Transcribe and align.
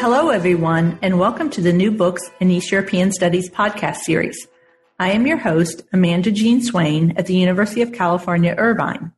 Hello, 0.00 0.30
everyone, 0.30 0.98
and 1.02 1.20
welcome 1.20 1.50
to 1.50 1.60
the 1.60 1.74
New 1.74 1.90
Books 1.90 2.30
in 2.40 2.50
East 2.50 2.72
European 2.72 3.12
Studies 3.12 3.50
podcast 3.50 3.96
series. 3.96 4.48
I 4.98 5.10
am 5.10 5.26
your 5.26 5.36
host, 5.36 5.82
Amanda 5.92 6.30
Jean 6.30 6.62
Swain 6.62 7.12
at 7.18 7.26
the 7.26 7.34
University 7.34 7.82
of 7.82 7.92
California, 7.92 8.54
Irvine. 8.56 9.12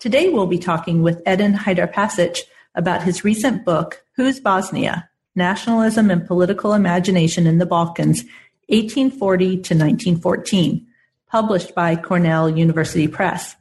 Today, 0.00 0.28
we'll 0.28 0.48
be 0.48 0.58
talking 0.58 1.00
with 1.00 1.22
Edin 1.26 1.54
Hajdarpasic 1.54 2.40
about 2.74 3.04
his 3.04 3.22
recent 3.22 3.64
book, 3.64 4.02
Whose 4.16 4.40
Bosnia? 4.40 5.08
Nationalism 5.36 6.10
and 6.10 6.26
Political 6.26 6.74
Imagination 6.74 7.46
in 7.46 7.58
the 7.58 7.64
Balkans, 7.64 8.24
1840 8.66 9.46
to 9.46 9.74
1914, 9.74 10.84
published 11.30 11.72
by 11.72 11.94
Cornell 11.94 12.50
University 12.50 13.06
Press. 13.06 13.54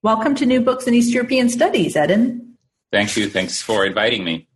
Welcome 0.00 0.36
to 0.36 0.46
New 0.46 0.62
Books 0.62 0.86
in 0.86 0.94
East 0.94 1.12
European 1.12 1.50
Studies, 1.50 1.96
Edin. 1.96 2.56
Thank 2.90 3.14
you. 3.18 3.28
Thanks 3.28 3.60
for 3.60 3.84
inviting 3.84 4.24
me. 4.24 4.48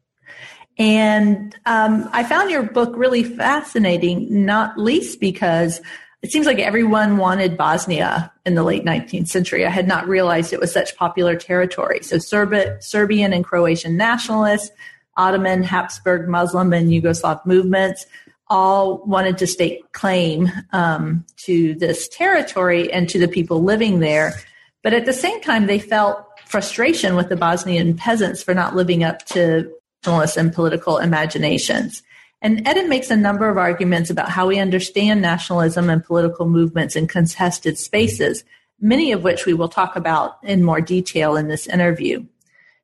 And 0.78 1.54
um, 1.64 2.08
I 2.12 2.22
found 2.24 2.50
your 2.50 2.62
book 2.62 2.92
really 2.96 3.24
fascinating, 3.24 4.44
not 4.44 4.78
least 4.78 5.20
because 5.20 5.80
it 6.22 6.32
seems 6.32 6.46
like 6.46 6.58
everyone 6.58 7.16
wanted 7.16 7.56
Bosnia 7.56 8.32
in 8.44 8.54
the 8.54 8.62
late 8.62 8.84
19th 8.84 9.28
century. 9.28 9.64
I 9.64 9.70
had 9.70 9.86
not 9.86 10.08
realized 10.08 10.52
it 10.52 10.60
was 10.60 10.72
such 10.72 10.96
popular 10.96 11.36
territory. 11.36 12.00
So 12.02 12.18
Serb- 12.18 12.82
Serbian 12.82 13.32
and 13.32 13.44
Croatian 13.44 13.96
nationalists, 13.96 14.70
Ottoman, 15.16 15.62
Habsburg, 15.62 16.28
Muslim, 16.28 16.72
and 16.72 16.90
Yugoslav 16.90 17.44
movements 17.46 18.06
all 18.48 18.98
wanted 19.06 19.38
to 19.38 19.46
stake 19.46 19.92
claim 19.92 20.50
um, 20.72 21.24
to 21.36 21.74
this 21.74 22.08
territory 22.08 22.92
and 22.92 23.08
to 23.08 23.18
the 23.18 23.28
people 23.28 23.62
living 23.62 24.00
there. 24.00 24.34
But 24.82 24.92
at 24.92 25.06
the 25.06 25.12
same 25.12 25.40
time, 25.40 25.66
they 25.66 25.78
felt 25.78 26.24
frustration 26.44 27.16
with 27.16 27.28
the 27.28 27.36
Bosnian 27.36 27.96
peasants 27.96 28.42
for 28.42 28.54
not 28.54 28.76
living 28.76 29.02
up 29.02 29.24
to 29.26 29.72
nationalists 30.06 30.36
and 30.36 30.52
political 30.52 30.98
imaginations. 30.98 32.02
And 32.40 32.66
Edin 32.66 32.88
makes 32.88 33.10
a 33.10 33.16
number 33.16 33.48
of 33.48 33.58
arguments 33.58 34.08
about 34.08 34.28
how 34.28 34.46
we 34.46 34.58
understand 34.58 35.20
nationalism 35.20 35.90
and 35.90 36.04
political 36.04 36.46
movements 36.46 36.94
in 36.94 37.08
contested 37.08 37.76
spaces, 37.76 38.44
many 38.80 39.10
of 39.10 39.24
which 39.24 39.46
we 39.46 39.54
will 39.54 39.68
talk 39.68 39.96
about 39.96 40.36
in 40.44 40.62
more 40.62 40.80
detail 40.80 41.36
in 41.36 41.48
this 41.48 41.66
interview. 41.66 42.24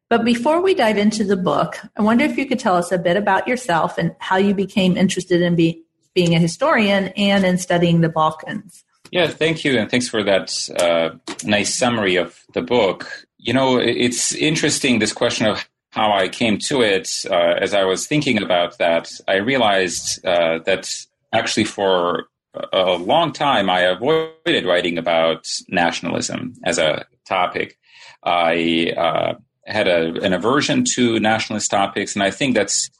But 0.09 0.25
before 0.25 0.61
we 0.61 0.75
dive 0.75 0.99
into 0.99 1.23
the 1.23 1.37
book, 1.37 1.79
I 1.97 2.03
wonder 2.03 2.25
if 2.25 2.37
you 2.37 2.47
could 2.47 2.59
tell 2.59 2.77
us 2.77 2.91
a 2.91 2.99
bit 2.99 3.17
about 3.17 3.47
yourself 3.47 3.99
and 3.99 4.17
how 4.19 4.37
you 4.37 4.53
became 4.53 4.97
interested 4.97 5.41
in 5.43 5.55
be, 5.55 5.85
being 6.15 6.35
a 6.35 6.41
historian 6.41 7.09
and 7.17 7.45
in 7.45 7.57
studying 7.57 8.01
the 8.01 8.09
Balkans. 8.09 8.85
Yeah, 9.13 9.29
thank 9.29 9.65
you, 9.65 9.79
and 9.79 9.91
thanks 9.91 10.09
for 10.09 10.23
that 10.25 10.69
uh, 10.81 11.11
nice 11.45 11.73
summary 11.75 12.17
of 12.17 12.41
the 12.55 12.63
book. 12.63 13.27
You 13.39 13.53
know, 13.53 13.79
it's 13.79 14.35
interesting 14.35 14.99
this 14.99 15.13
question 15.13 15.47
of 15.47 15.69
how 15.93 16.11
I 16.13 16.29
came 16.29 16.59
to 16.69 16.81
it, 16.81 17.09
uh, 17.31 17.55
as 17.61 17.75
I 17.75 17.85
was 17.85 18.07
thinking 18.07 18.43
about 18.43 18.79
that, 18.79 19.11
I 19.29 19.37
realized 19.37 20.25
uh, 20.25 20.61
that 20.65 20.91
actually 21.35 21.65
for 21.65 22.29
a 22.73 22.93
long 22.93 23.33
time 23.33 23.69
I 23.69 23.81
avoided 23.81 24.65
writing 24.65 24.97
about 24.97 25.47
nationalism 25.69 26.55
as 26.65 26.79
a 26.79 27.05
topic. 27.27 27.79
I 28.25 28.95
uh, 28.97 29.35
had 29.67 29.87
a, 29.87 30.15
an 30.23 30.33
aversion 30.33 30.85
to 30.95 31.21
nationalist 31.21 31.71
topics, 31.71 32.15
and 32.15 32.23
I 32.23 32.31
think 32.31 32.55
that's 32.55 32.91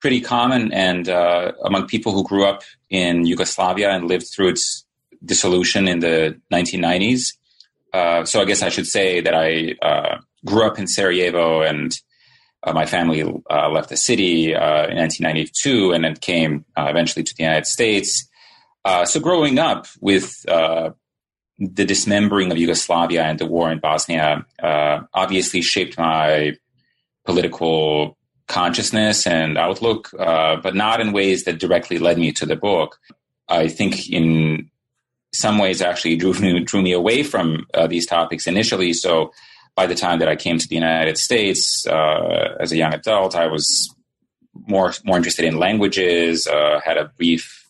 pretty 0.00 0.20
common 0.20 0.70
and 0.72 1.08
uh, 1.08 1.52
among 1.64 1.86
people 1.86 2.12
who 2.12 2.24
grew 2.24 2.44
up 2.44 2.62
in 2.90 3.24
Yugoslavia 3.24 3.90
and 3.90 4.06
lived 4.06 4.28
through 4.28 4.48
its 4.48 4.84
dissolution 5.24 5.88
in 5.88 6.00
the 6.00 6.38
1990s. 6.52 7.34
Uh, 7.94 8.24
so 8.26 8.42
I 8.42 8.44
guess 8.44 8.62
I 8.62 8.68
should 8.68 8.86
say 8.86 9.20
that 9.22 9.34
I 9.34 9.74
uh, 9.80 10.18
grew 10.44 10.66
up 10.66 10.78
in 10.78 10.86
Sarajevo 10.86 11.62
and 11.62 11.98
uh, 12.68 12.72
my 12.72 12.86
family 12.86 13.22
uh, 13.22 13.68
left 13.70 13.88
the 13.88 13.96
city 13.96 14.54
uh, 14.54 14.86
in 14.88 14.96
1992 14.96 15.92
and 15.92 16.04
then 16.04 16.16
came 16.16 16.64
uh, 16.76 16.86
eventually 16.88 17.22
to 17.22 17.34
the 17.34 17.42
United 17.42 17.66
States. 17.66 18.28
Uh, 18.84 19.04
so 19.04 19.20
growing 19.20 19.58
up 19.58 19.86
with 20.00 20.44
uh, 20.48 20.90
the 21.58 21.84
dismembering 21.84 22.52
of 22.52 22.58
Yugoslavia 22.58 23.24
and 23.24 23.38
the 23.38 23.46
war 23.46 23.70
in 23.70 23.78
Bosnia 23.78 24.44
obviously 25.14 25.62
shaped 25.62 25.98
my 25.98 26.56
political 27.24 28.16
consciousness 28.46 29.26
and 29.26 29.58
outlook, 29.58 30.10
but 30.16 30.74
not 30.74 31.00
in 31.00 31.12
ways 31.12 31.44
that 31.44 31.58
directly 31.58 31.98
led 31.98 32.18
me 32.18 32.32
to 32.32 32.46
the 32.46 32.56
book. 32.56 32.98
I 33.48 33.68
think 33.68 34.08
in 34.08 34.70
some 35.34 35.58
ways 35.58 35.82
actually 35.82 36.16
drew 36.16 36.32
me, 36.34 36.60
drew 36.60 36.82
me 36.82 36.92
away 36.92 37.22
from 37.22 37.66
these 37.88 38.06
topics 38.06 38.46
initially. 38.46 38.92
So 38.92 39.32
by 39.78 39.86
the 39.86 39.94
time 39.94 40.18
that 40.18 40.26
I 40.26 40.34
came 40.34 40.58
to 40.58 40.66
the 40.66 40.74
United 40.74 41.16
States 41.18 41.86
uh, 41.86 42.56
as 42.58 42.72
a 42.72 42.76
young 42.76 42.92
adult, 42.92 43.36
I 43.36 43.46
was 43.46 43.94
more 44.66 44.92
more 45.04 45.16
interested 45.16 45.44
in 45.44 45.56
languages. 45.56 46.48
Uh, 46.48 46.80
had 46.84 46.96
a 46.96 47.12
brief, 47.16 47.64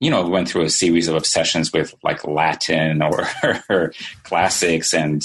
you 0.00 0.10
know, 0.10 0.26
went 0.26 0.48
through 0.48 0.64
a 0.64 0.70
series 0.70 1.06
of 1.06 1.14
obsessions 1.14 1.70
with 1.70 1.94
like 2.02 2.26
Latin 2.26 3.02
or, 3.68 3.92
classics 4.22 4.94
and 4.94 5.20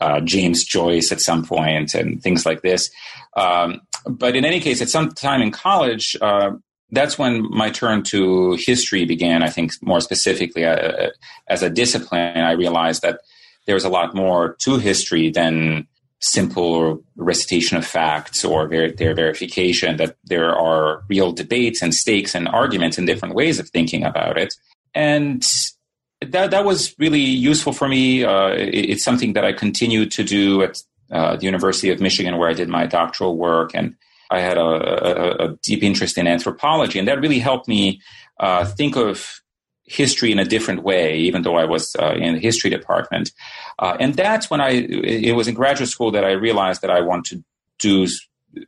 uh, 0.00 0.20
James 0.20 0.62
Joyce 0.62 1.10
at 1.10 1.20
some 1.20 1.44
point 1.44 1.92
and 1.92 2.22
things 2.22 2.46
like 2.46 2.62
this. 2.62 2.88
Um, 3.36 3.80
but 4.06 4.36
in 4.36 4.44
any 4.44 4.60
case, 4.60 4.80
at 4.80 4.88
some 4.88 5.08
time 5.10 5.42
in 5.42 5.50
college, 5.50 6.16
uh, 6.20 6.52
that's 6.92 7.18
when 7.18 7.50
my 7.50 7.70
turn 7.70 8.04
to 8.04 8.56
history 8.60 9.04
began. 9.06 9.42
I 9.42 9.50
think 9.50 9.72
more 9.82 10.00
specifically 10.00 10.64
uh, 10.64 11.10
as 11.48 11.64
a 11.64 11.68
discipline, 11.82 12.44
I 12.50 12.52
realized 12.52 13.02
that 13.02 13.18
there's 13.66 13.84
a 13.84 13.88
lot 13.88 14.14
more 14.14 14.56
to 14.60 14.78
history 14.78 15.30
than 15.30 15.86
simple 16.20 17.04
recitation 17.16 17.76
of 17.76 17.86
facts 17.86 18.44
or 18.44 18.66
ver- 18.66 18.90
their 18.90 19.14
verification, 19.14 19.96
that 19.98 20.16
there 20.24 20.54
are 20.54 21.02
real 21.08 21.32
debates 21.32 21.82
and 21.82 21.94
stakes 21.94 22.34
and 22.34 22.48
arguments 22.48 22.96
and 22.96 23.06
different 23.06 23.34
ways 23.34 23.58
of 23.58 23.68
thinking 23.68 24.04
about 24.04 24.38
it. 24.38 24.54
And 24.94 25.46
that, 26.20 26.50
that 26.50 26.64
was 26.64 26.94
really 26.98 27.20
useful 27.20 27.72
for 27.72 27.88
me. 27.88 28.24
Uh, 28.24 28.48
it, 28.48 28.90
it's 28.90 29.04
something 29.04 29.34
that 29.34 29.44
I 29.44 29.52
continued 29.52 30.10
to 30.12 30.24
do 30.24 30.62
at 30.62 30.82
uh, 31.10 31.36
the 31.36 31.44
University 31.44 31.90
of 31.90 32.00
Michigan, 32.00 32.38
where 32.38 32.48
I 32.48 32.54
did 32.54 32.68
my 32.68 32.86
doctoral 32.86 33.36
work. 33.36 33.72
And 33.74 33.94
I 34.30 34.40
had 34.40 34.56
a, 34.56 34.62
a, 34.62 35.44
a 35.44 35.56
deep 35.62 35.82
interest 35.82 36.16
in 36.16 36.26
anthropology. 36.26 36.98
And 36.98 37.06
that 37.08 37.20
really 37.20 37.40
helped 37.40 37.68
me 37.68 38.00
uh, 38.40 38.64
think 38.64 38.96
of 38.96 39.42
history 39.86 40.32
in 40.32 40.38
a 40.38 40.44
different 40.44 40.82
way, 40.82 41.16
even 41.16 41.42
though 41.42 41.56
I 41.56 41.64
was 41.64 41.94
uh, 41.96 42.14
in 42.14 42.34
the 42.34 42.40
history 42.40 42.70
department. 42.70 43.32
Uh, 43.78 43.96
and 44.00 44.14
that's 44.14 44.50
when 44.50 44.60
I, 44.60 44.70
it 44.70 45.36
was 45.36 45.48
in 45.48 45.54
graduate 45.54 45.90
school 45.90 46.10
that 46.12 46.24
I 46.24 46.32
realized 46.32 46.82
that 46.82 46.90
I 46.90 47.00
want 47.00 47.26
to 47.26 47.44
do 47.78 48.06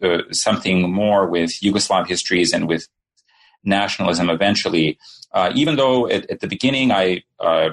uh, 0.03 0.19
something 0.31 0.91
more 0.91 1.27
with 1.27 1.51
Yugoslav 1.61 2.07
histories 2.07 2.53
and 2.53 2.69
with 2.69 2.89
nationalism 3.65 4.31
eventually. 4.31 4.99
Uh, 5.33 5.53
even 5.55 5.77
though 5.77 6.09
at, 6.09 6.31
at, 6.31 6.41
the 6.41 6.47
beginning 6.47 6.93
I 6.93 7.23
uh, 7.41 7.71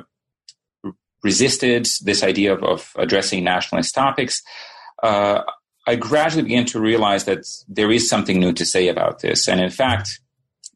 resisted 1.23 1.87
this 2.03 2.23
idea 2.23 2.53
of, 2.53 2.63
of, 2.63 2.91
addressing 2.97 3.43
nationalist 3.43 3.95
topics, 3.95 4.41
uh, 5.01 5.41
I 5.85 5.95
gradually 5.95 6.43
began 6.43 6.65
to 6.67 6.79
realize 6.79 7.25
that 7.25 7.45
there 7.67 7.91
is 7.91 8.09
something 8.09 8.39
new 8.39 8.53
to 8.53 8.65
say 8.65 8.87
about 8.87 9.19
this. 9.19 9.47
And 9.47 9.59
in 9.59 9.69
fact, 9.69 10.19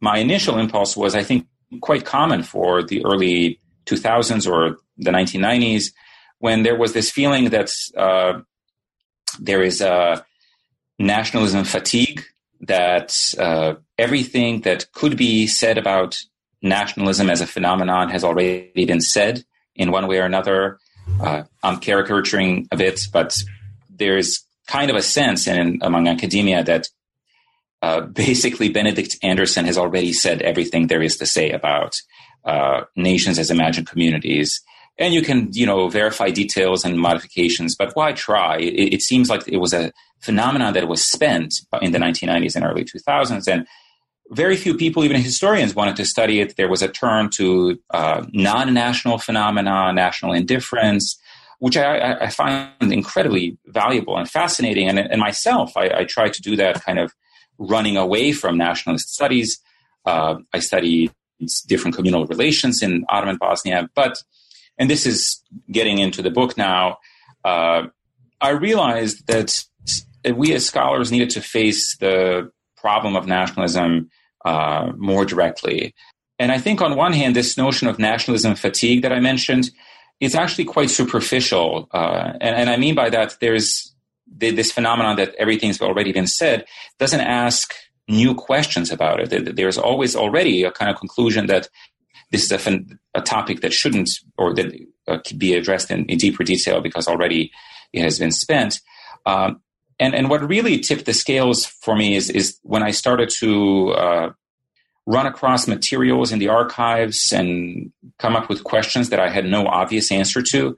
my 0.02 0.18
initial 0.18 0.58
impulse 0.58 0.98
was, 0.98 1.16
I 1.16 1.24
think, 1.24 1.48
quite 1.82 2.06
common 2.06 2.44
for 2.44 2.84
the 2.84 3.04
early 3.06 3.60
2000s 3.86 4.50
or 4.50 4.78
the 4.98 5.12
1990s 5.12 5.92
when 6.40 6.64
there 6.64 6.78
was 6.78 6.94
this 6.94 7.10
feeling 7.10 7.50
that 7.50 7.72
uh, 7.96 8.40
there 9.40 9.62
is 9.62 9.82
a 9.82 10.24
nationalism 11.00 11.64
fatigue, 11.64 12.24
that 12.62 13.34
uh, 13.38 13.76
everything 13.98 14.62
that 14.62 14.92
could 14.92 15.18
be 15.18 15.48
said 15.48 15.78
about 15.78 16.18
nationalism 16.62 17.30
as 17.30 17.42
a 17.42 17.48
phenomenon 17.48 18.10
has 18.10 18.24
already 18.24 18.86
been 18.86 19.02
said 19.02 19.44
in 19.76 19.92
one 19.92 20.08
way 20.08 20.20
or 20.20 20.26
another. 20.26 20.80
Uh, 21.22 21.44
I'm 21.64 21.80
caricaturing 21.80 22.68
a 22.72 22.78
bit, 22.78 23.08
but 23.14 23.38
there's 23.90 24.44
kind 24.68 24.90
of 24.90 24.98
a 24.98 25.02
sense 25.02 25.48
in, 25.48 25.80
among 25.82 26.08
academia 26.08 26.64
that 26.64 26.88
uh, 27.82 28.02
basically, 28.02 28.70
Benedict 28.70 29.18
Anderson 29.22 29.66
has 29.66 29.78
already 29.78 30.14
said 30.14 30.42
everything 30.42 30.88
there 30.88 31.02
is 31.02 31.18
to 31.18 31.26
say 31.26 31.52
about 31.52 31.96
uh, 32.46 32.82
nations 32.96 33.38
as 33.40 33.52
imagined 33.52 33.88
communities. 33.88 34.62
and 35.00 35.14
you 35.14 35.22
can 35.22 35.50
you 35.52 35.66
know 35.66 35.90
verify 35.90 36.30
details 36.30 36.84
and 36.86 36.98
modifications 36.98 37.76
but 37.76 37.94
why 37.96 38.14
try? 38.14 38.58
It, 38.58 38.94
it, 38.96 39.02
seems 39.02 39.30
like 39.30 39.48
it 39.48 39.58
was 39.58 39.74
a 39.74 39.92
phenomenon 40.22 40.74
that 40.74 40.88
was 40.88 41.04
spent 41.04 41.62
in 41.82 41.92
the 41.92 42.00
1990s 42.00 42.56
and 42.56 42.66
early 42.66 42.84
2000s 42.84 43.48
and 43.52 43.68
very 44.32 44.58
few 44.58 44.74
people 44.76 45.04
even 45.04 45.22
historians 45.22 45.76
wanted 45.76 45.96
to 45.98 46.06
study 46.06 46.42
it. 46.42 46.56
There 46.58 46.70
was 46.70 46.82
a 46.82 46.88
turn 46.88 47.30
to 47.32 47.80
uh, 47.92 48.26
non-national 48.34 49.20
phenomena 49.20 49.94
national 49.94 50.34
indifference 50.34 51.20
which 51.60 51.76
I, 51.76 52.14
I, 52.26 52.30
find 52.30 52.94
incredibly 52.94 53.58
valuable 53.66 54.16
and 54.16 54.30
fascinating. 54.30 54.88
And, 54.88 55.00
and 55.00 55.20
myself 55.20 55.76
I, 55.76 55.90
I 56.00 56.04
try 56.04 56.30
to 56.30 56.42
do 56.42 56.56
that 56.56 56.84
kind 56.86 57.00
of 57.00 57.14
running 57.58 57.98
away 57.98 58.32
from 58.32 58.58
nationalist 58.58 59.14
studies 59.14 59.60
uh, 60.06 60.36
i 60.54 60.60
studied 60.60 61.12
different 61.68 61.96
communal 61.96 62.26
relations 62.26 62.82
in 62.82 63.06
ottoman 63.10 63.38
bosnia 63.38 63.90
but 63.96 64.24
and 64.78 64.90
this 64.90 65.06
is 65.06 65.42
getting 65.72 65.98
into 65.98 66.22
the 66.22 66.30
book 66.30 66.58
now, 66.58 66.98
uh, 67.44 67.84
I 68.40 68.50
realized 68.50 69.28
that 69.28 69.64
we 70.36 70.54
as 70.54 70.66
scholars 70.66 71.12
needed 71.12 71.32
to 71.32 71.42
face 71.42 71.98
the 71.98 72.52
problem 72.76 73.16
of 73.16 73.28
nationalism 73.28 74.10
uh, 74.46 74.92
more 74.98 75.26
directly. 75.26 75.96
And 76.38 76.52
I 76.52 76.60
think 76.60 76.82
on 76.82 76.96
one 76.96 77.14
hand, 77.14 77.36
this 77.36 77.58
notion 77.58 77.88
of 77.88 77.98
nationalism 77.98 78.56
fatigue 78.56 79.02
that 79.02 79.12
I 79.12 79.20
mentioned 79.20 79.72
is 80.20 80.36
actually 80.36 80.66
quite 80.66 80.92
superficial. 80.92 81.90
Uh, 81.92 82.34
and, 82.40 82.56
and, 82.56 82.70
I 82.70 82.78
mean 82.78 82.94
by 82.94 83.10
that, 83.10 83.38
there's 83.42 83.94
this 84.36 84.72
phenomenon 84.72 85.16
that 85.18 85.34
everything's 85.36 85.82
already 85.82 86.12
been 86.12 86.28
said 86.28 86.66
doesn't 87.00 87.22
ask 87.22 87.74
new 88.08 88.34
questions 88.34 88.92
about 88.92 89.20
it. 89.20 89.56
There's 89.56 89.78
always 89.78 90.16
already 90.16 90.64
a 90.64 90.72
kind 90.72 90.90
of 90.90 90.98
conclusion 90.98 91.48
that 91.48 91.70
this 92.32 92.50
is 92.50 92.52
a, 92.52 92.80
a 93.16 93.22
topic 93.22 93.62
that 93.62 93.74
shouldn't 93.74 94.10
or 94.38 94.54
that 94.54 94.74
uh, 95.08 95.20
be 95.38 95.54
addressed 95.54 95.92
in, 95.92 96.06
in, 96.06 96.18
deeper 96.18 96.44
detail 96.44 96.82
because 96.82 97.08
already 97.08 97.52
it 97.94 98.02
has 98.04 98.20
been 98.20 98.32
spent. 98.32 98.82
Um, 99.26 99.62
and 100.00 100.14
and 100.14 100.30
what 100.30 100.48
really 100.48 100.80
tipped 100.80 101.06
the 101.06 101.14
scales 101.14 101.66
for 101.66 101.96
me 101.96 102.16
is 102.16 102.30
is 102.30 102.60
when 102.64 102.84
I 102.84 102.92
started 102.92 103.30
to 103.40 103.92
uh, 103.92 104.30
run 105.06 105.26
across 105.26 105.68
materials 105.68 106.32
in 106.32 106.40
the 106.40 106.50
archives 106.50 107.32
and 107.32 107.92
come 108.20 108.36
up 108.36 108.50
with 108.50 108.64
questions 108.64 109.10
that 109.10 109.20
I 109.20 109.30
had 109.30 109.46
no 109.46 109.66
obvious 109.66 110.12
answer 110.12 110.42
to. 110.52 110.76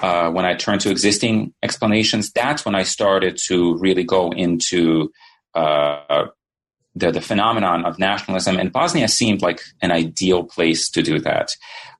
Uh, 0.00 0.30
when 0.30 0.44
I 0.44 0.54
turned 0.54 0.80
to 0.82 0.90
existing 0.90 1.52
explanations, 1.62 2.30
that's 2.30 2.64
when 2.64 2.74
I 2.74 2.84
started 2.84 3.38
to 3.46 3.76
really 3.78 4.04
go 4.04 4.30
into 4.30 5.10
uh, 5.54 6.26
the, 6.94 7.12
the 7.12 7.20
phenomenon 7.20 7.84
of 7.84 7.98
nationalism, 7.98 8.58
and 8.58 8.72
Bosnia 8.72 9.08
seemed 9.08 9.42
like 9.42 9.60
an 9.82 9.90
ideal 9.90 10.44
place 10.44 10.90
to 10.90 11.02
do 11.02 11.18
that. 11.20 11.50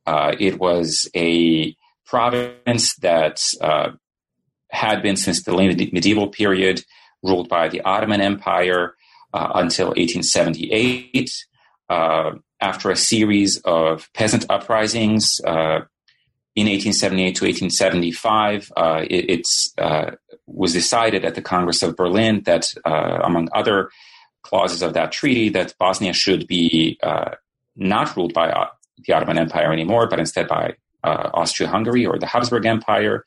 Uh, 0.07 0.35
it 0.39 0.59
was 0.59 1.09
a 1.15 1.75
province 2.07 2.95
that 2.97 3.45
uh, 3.61 3.91
had 4.71 5.03
been 5.03 5.17
since 5.17 5.43
the 5.45 5.55
late 5.55 5.93
medieval 5.93 6.29
period 6.29 6.85
ruled 7.23 7.49
by 7.49 7.69
the 7.69 7.81
Ottoman 7.83 8.21
Empire 8.21 8.95
uh, 9.35 9.53
until 9.55 9.89
1878. 9.89 11.31
Uh, 11.89 12.33
after 12.61 12.91
a 12.91 12.97
series 12.97 13.59
of 13.59 14.09
peasant 14.15 14.45
uprisings 14.51 15.41
in 16.59 16.67
1878 16.67 17.37
to 17.37 17.45
1875, 17.45 18.73
uh, 18.77 19.05
it 19.09 19.47
was 20.47 20.73
decided 20.73 21.25
at 21.25 21.35
the 21.35 21.43
Congress 21.43 21.83
of 21.83 21.97
Berlin 21.97 22.43
that, 22.45 22.67
among 22.85 23.49
other 23.55 23.91
clauses 24.43 24.83
of 24.83 24.95
that 24.95 25.13
treaty 25.13 25.49
that 25.51 25.75
Bosnia 25.79 26.13
should 26.13 26.47
be 26.47 26.99
uh, 27.03 27.33
not 27.77 28.17
ruled 28.17 28.33
by 28.33 28.51
uh, 28.51 28.69
the 29.07 29.13
Ottoman 29.13 29.39
Empire 29.39 29.73
anymore, 29.73 30.09
but 30.09 30.19
instead 30.19 30.49
by 30.49 30.75
uh, 31.05 31.31
Austria-Hungary 31.35 32.07
or 32.07 32.19
the 32.19 32.27
Habsburg 32.27 32.67
Empire. 32.67 33.25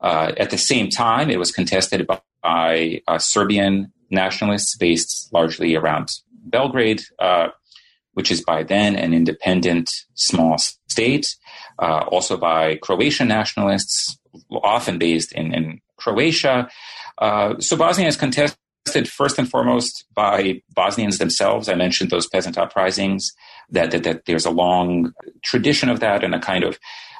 Uh, 0.00 0.32
at 0.36 0.50
the 0.50 0.58
same 0.58 0.88
time, 0.88 1.30
it 1.30 1.38
was 1.38 1.52
contested 1.52 2.06
by, 2.06 2.20
by 2.42 3.02
uh, 3.06 3.18
Serbian 3.18 3.92
nationalists 4.10 4.76
based 4.76 5.32
largely 5.32 5.74
around 5.74 6.08
Belgrade, 6.46 7.02
uh, 7.18 7.48
which 8.14 8.30
is 8.30 8.42
by 8.42 8.62
then 8.62 8.96
an 8.96 9.12
independent 9.12 9.90
small 10.14 10.58
state. 10.58 11.36
also 11.78 12.36
by 12.36 12.76
Croatian 12.76 13.28
nationalists, 13.28 14.18
often 14.50 14.98
based 14.98 15.32
in, 15.32 15.52
in 15.52 15.80
Croatia. 15.96 16.68
so 17.20 17.76
Bosnia 17.76 18.08
is 18.08 18.16
contested 18.16 19.08
first 19.08 19.38
and 19.38 19.48
foremost 19.48 20.04
by 20.14 20.62
Bosnians 20.74 21.18
themselves. 21.18 21.68
I 21.68 21.74
mentioned 21.74 22.10
those 22.10 22.28
peasant 22.28 22.58
uprisings, 22.58 23.32
that, 23.70 23.90
that, 23.90 24.04
that 24.04 24.24
there's 24.26 24.46
a 24.46 24.50
long 24.50 25.12
tradition 25.42 25.88
of 25.88 26.00
that 26.00 26.22
and 26.24 26.34
a 26.34 26.40
kind 26.40 26.64
of 26.64 26.78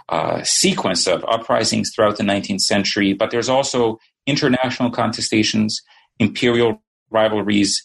uh, 0.08 0.42
sequence 0.42 1.06
of 1.06 1.24
uprisings 1.24 1.90
throughout 1.94 2.16
the 2.16 2.22
19th 2.22 2.60
century. 2.60 3.12
But 3.12 3.30
there's 3.30 3.48
also 3.48 3.98
international 4.26 4.90
contestations, 4.90 5.74
imperial 6.18 6.82
rivalries, 7.10 7.82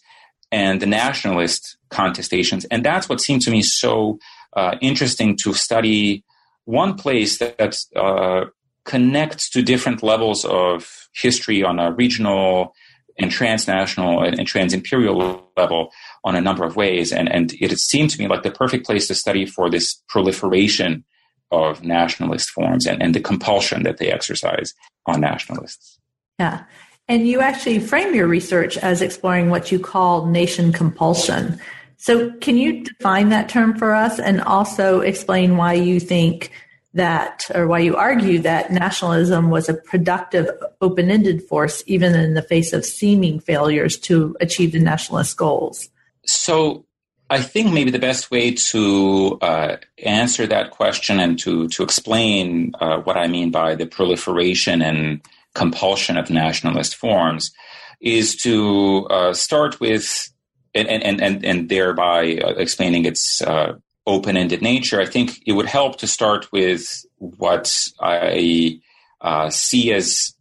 and 0.52 0.80
the 0.80 0.86
nationalist 0.86 1.76
contestations. 1.90 2.64
And 2.70 2.84
that's 2.84 3.08
what 3.08 3.20
seemed 3.20 3.42
to 3.42 3.50
me 3.50 3.62
so 3.62 4.18
uh, 4.54 4.76
interesting 4.80 5.36
to 5.42 5.52
study 5.52 6.24
one 6.64 6.94
place 6.94 7.38
that, 7.38 7.78
uh, 7.96 8.46
connects 8.84 9.50
to 9.50 9.62
different 9.62 10.02
levels 10.02 10.44
of 10.44 11.08
history 11.14 11.62
on 11.62 11.78
a 11.78 11.92
regional, 11.92 12.74
and 13.20 13.30
transnational 13.30 14.22
and, 14.22 14.38
and 14.38 14.48
transimperial 14.48 15.42
level 15.56 15.92
on 16.24 16.34
a 16.34 16.40
number 16.40 16.64
of 16.64 16.76
ways. 16.76 17.12
And, 17.12 17.30
and 17.30 17.52
it 17.60 17.78
seemed 17.78 18.10
to 18.10 18.18
me 18.18 18.28
like 18.28 18.42
the 18.42 18.50
perfect 18.50 18.86
place 18.86 19.06
to 19.08 19.14
study 19.14 19.46
for 19.46 19.70
this 19.70 20.02
proliferation 20.08 21.04
of 21.50 21.82
nationalist 21.82 22.50
forms 22.50 22.86
and, 22.86 23.02
and 23.02 23.14
the 23.14 23.20
compulsion 23.20 23.82
that 23.82 23.98
they 23.98 24.10
exercise 24.10 24.72
on 25.06 25.20
nationalists. 25.20 25.98
Yeah. 26.38 26.64
And 27.08 27.26
you 27.26 27.40
actually 27.40 27.80
frame 27.80 28.14
your 28.14 28.28
research 28.28 28.78
as 28.78 29.02
exploring 29.02 29.50
what 29.50 29.72
you 29.72 29.78
call 29.78 30.26
nation 30.26 30.72
compulsion. 30.72 31.60
So, 32.02 32.32
can 32.38 32.56
you 32.56 32.82
define 32.82 33.28
that 33.28 33.50
term 33.50 33.76
for 33.76 33.94
us 33.94 34.18
and 34.18 34.40
also 34.40 35.00
explain 35.00 35.58
why 35.58 35.74
you 35.74 36.00
think 36.00 36.50
that, 36.94 37.50
or 37.54 37.66
why 37.66 37.80
you 37.80 37.94
argue 37.94 38.38
that 38.38 38.72
nationalism 38.72 39.50
was 39.50 39.68
a 39.68 39.74
productive, 39.74 40.48
open 40.80 41.10
ended 41.10 41.42
force, 41.42 41.82
even 41.86 42.14
in 42.14 42.32
the 42.32 42.40
face 42.40 42.72
of 42.72 42.86
seeming 42.86 43.38
failures 43.38 43.98
to 43.98 44.34
achieve 44.40 44.72
the 44.72 44.78
nationalist 44.78 45.36
goals? 45.36 45.90
So, 46.24 46.86
I 47.28 47.42
think 47.42 47.70
maybe 47.70 47.90
the 47.90 47.98
best 47.98 48.30
way 48.30 48.52
to 48.54 49.38
uh, 49.42 49.76
answer 50.02 50.46
that 50.46 50.70
question 50.70 51.20
and 51.20 51.38
to, 51.40 51.68
to 51.68 51.82
explain 51.82 52.72
uh, 52.80 53.00
what 53.00 53.18
I 53.18 53.26
mean 53.28 53.50
by 53.50 53.74
the 53.74 53.84
proliferation 53.84 54.80
and 54.80 55.20
compulsion 55.54 56.16
of 56.16 56.30
nationalist 56.30 56.96
forms 56.96 57.52
is 58.00 58.36
to 58.36 59.06
uh, 59.10 59.34
start 59.34 59.80
with, 59.80 60.32
and, 60.74 60.88
and, 60.88 61.20
and, 61.20 61.44
and 61.44 61.68
thereby 61.68 62.36
uh, 62.36 62.50
explaining 62.50 63.04
its 63.04 63.42
uh, 63.42 63.74
open 64.06 64.36
ended 64.36 64.62
nature, 64.62 65.00
I 65.00 65.06
think 65.06 65.42
it 65.46 65.52
would 65.52 65.66
help 65.66 65.98
to 65.98 66.06
start 66.06 66.50
with 66.52 67.04
what 67.18 67.88
I 68.00 68.80
uh, 69.20 69.50
see 69.50 69.92
as 69.92 70.34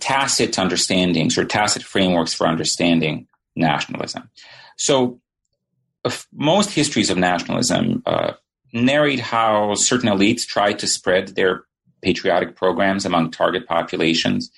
tacit 0.00 0.58
understandings 0.58 1.36
or 1.36 1.44
tacit 1.44 1.82
frameworks 1.82 2.34
for 2.34 2.46
understanding 2.46 3.26
nationalism. 3.54 4.30
So, 4.76 5.20
uh, 6.04 6.10
most 6.32 6.70
histories 6.70 7.10
of 7.10 7.18
nationalism 7.18 8.02
uh, 8.06 8.32
narrate 8.72 9.20
how 9.20 9.74
certain 9.74 10.08
elites 10.08 10.46
tried 10.46 10.78
to 10.80 10.86
spread 10.86 11.28
their 11.28 11.64
patriotic 12.02 12.54
programs 12.56 13.04
among 13.04 13.30
target 13.30 13.66
populations. 13.66 14.50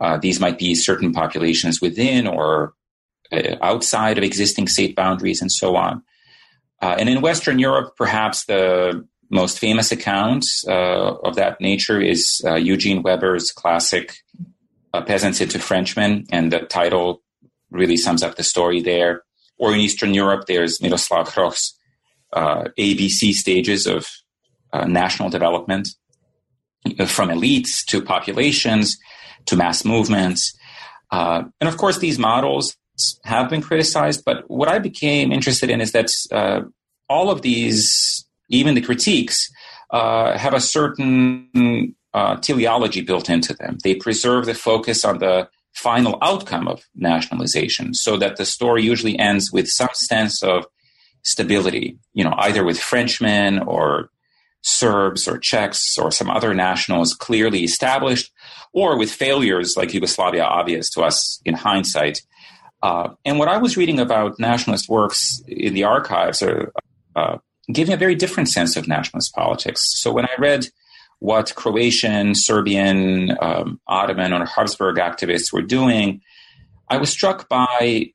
Uh, 0.00 0.18
these 0.18 0.40
might 0.40 0.58
be 0.58 0.74
certain 0.74 1.12
populations 1.12 1.80
within 1.80 2.26
or 2.26 2.64
uh, 2.64 2.79
outside 3.60 4.18
of 4.18 4.24
existing 4.24 4.68
state 4.68 4.96
boundaries 4.96 5.40
and 5.40 5.50
so 5.50 5.76
on. 5.76 6.02
Uh, 6.82 6.96
and 6.98 7.08
in 7.08 7.20
Western 7.20 7.58
Europe, 7.58 7.94
perhaps 7.96 8.44
the 8.46 9.06
most 9.30 9.58
famous 9.58 9.92
account 9.92 10.44
uh, 10.66 11.14
of 11.22 11.36
that 11.36 11.60
nature 11.60 12.00
is 12.00 12.42
uh, 12.44 12.54
Eugene 12.54 13.02
Weber's 13.02 13.52
classic 13.52 14.16
uh, 14.92 15.02
Peasants 15.02 15.40
into 15.40 15.58
Frenchmen, 15.58 16.26
and 16.32 16.52
the 16.52 16.60
title 16.60 17.22
really 17.70 17.96
sums 17.96 18.22
up 18.22 18.36
the 18.36 18.42
story 18.42 18.80
there. 18.80 19.22
Or 19.58 19.72
in 19.72 19.80
Eastern 19.80 20.14
Europe, 20.14 20.46
there's 20.46 20.82
Miroslav 20.82 21.28
Hroch's 21.28 21.78
uh, 22.32 22.64
ABC 22.78 23.32
stages 23.32 23.86
of 23.86 24.08
uh, 24.72 24.86
national 24.86 25.30
development, 25.30 25.88
from 27.06 27.28
elites 27.28 27.84
to 27.84 28.00
populations 28.00 28.96
to 29.44 29.54
mass 29.54 29.84
movements. 29.84 30.56
and 31.12 31.52
of 31.60 31.76
course, 31.76 31.98
these 31.98 32.18
models 32.18 32.74
have 33.24 33.50
been 33.50 33.62
criticized, 33.62 34.24
but 34.24 34.48
what 34.48 34.68
I 34.68 34.78
became 34.78 35.32
interested 35.32 35.70
in 35.70 35.80
is 35.80 35.92
that 35.92 36.10
uh, 36.32 36.62
all 37.08 37.30
of 37.30 37.42
these, 37.42 38.26
even 38.48 38.74
the 38.74 38.80
critiques, 38.80 39.50
uh, 39.90 40.36
have 40.36 40.54
a 40.54 40.60
certain 40.60 41.94
uh, 42.14 42.36
teleology 42.36 43.00
built 43.00 43.28
into 43.28 43.54
them. 43.54 43.78
They 43.82 43.94
preserve 43.94 44.46
the 44.46 44.54
focus 44.54 45.04
on 45.04 45.18
the 45.18 45.48
final 45.74 46.18
outcome 46.22 46.68
of 46.68 46.82
nationalization 46.94 47.94
so 47.94 48.16
that 48.16 48.36
the 48.36 48.44
story 48.44 48.82
usually 48.82 49.18
ends 49.18 49.52
with 49.52 49.68
some 49.68 49.88
sense 49.92 50.42
of 50.42 50.66
stability, 51.22 51.98
you 52.12 52.24
know, 52.24 52.34
either 52.38 52.64
with 52.64 52.78
Frenchmen 52.78 53.60
or 53.60 54.10
Serbs 54.62 55.26
or 55.26 55.38
Czechs 55.38 55.96
or 55.98 56.10
some 56.10 56.30
other 56.30 56.54
nationals 56.54 57.14
clearly 57.14 57.64
established, 57.64 58.30
or 58.72 58.98
with 58.98 59.10
failures 59.10 59.74
like 59.76 59.94
Yugoslavia 59.94 60.44
obvious 60.44 60.90
to 60.90 61.02
us 61.02 61.40
in 61.44 61.54
hindsight. 61.54 62.22
Uh, 62.82 63.10
and 63.24 63.38
what 63.38 63.48
I 63.48 63.58
was 63.58 63.76
reading 63.76 64.00
about 64.00 64.38
nationalist 64.38 64.88
works 64.88 65.42
in 65.46 65.74
the 65.74 65.84
archives 65.84 66.42
are, 66.42 66.72
uh, 67.14 67.38
gave 67.72 67.88
me 67.88 67.94
a 67.94 67.98
very 67.98 68.14
different 68.14 68.48
sense 68.48 68.76
of 68.76 68.88
nationalist 68.88 69.34
politics. 69.34 69.82
So 70.00 70.12
when 70.12 70.24
I 70.24 70.34
read 70.38 70.66
what 71.18 71.54
Croatian, 71.54 72.34
Serbian, 72.34 73.36
um, 73.40 73.80
Ottoman, 73.86 74.32
or 74.32 74.46
Habsburg 74.46 74.96
activists 74.96 75.52
were 75.52 75.62
doing, 75.62 76.22
I 76.88 76.96
was 76.96 77.10
struck 77.10 77.48
by 77.48 78.12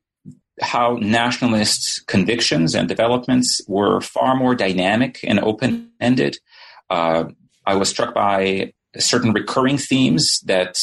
how 0.61 0.97
nationalist 1.01 2.07
convictions 2.07 2.73
and 2.73 2.87
developments 2.87 3.61
were 3.67 4.01
far 4.01 4.35
more 4.35 4.55
dynamic 4.55 5.19
and 5.23 5.39
open 5.39 5.91
ended. 5.99 6.37
Uh, 6.89 7.25
I 7.65 7.75
was 7.75 7.89
struck 7.89 8.13
by 8.13 8.73
certain 8.97 9.33
recurring 9.33 9.77
themes 9.77 10.39
that 10.45 10.77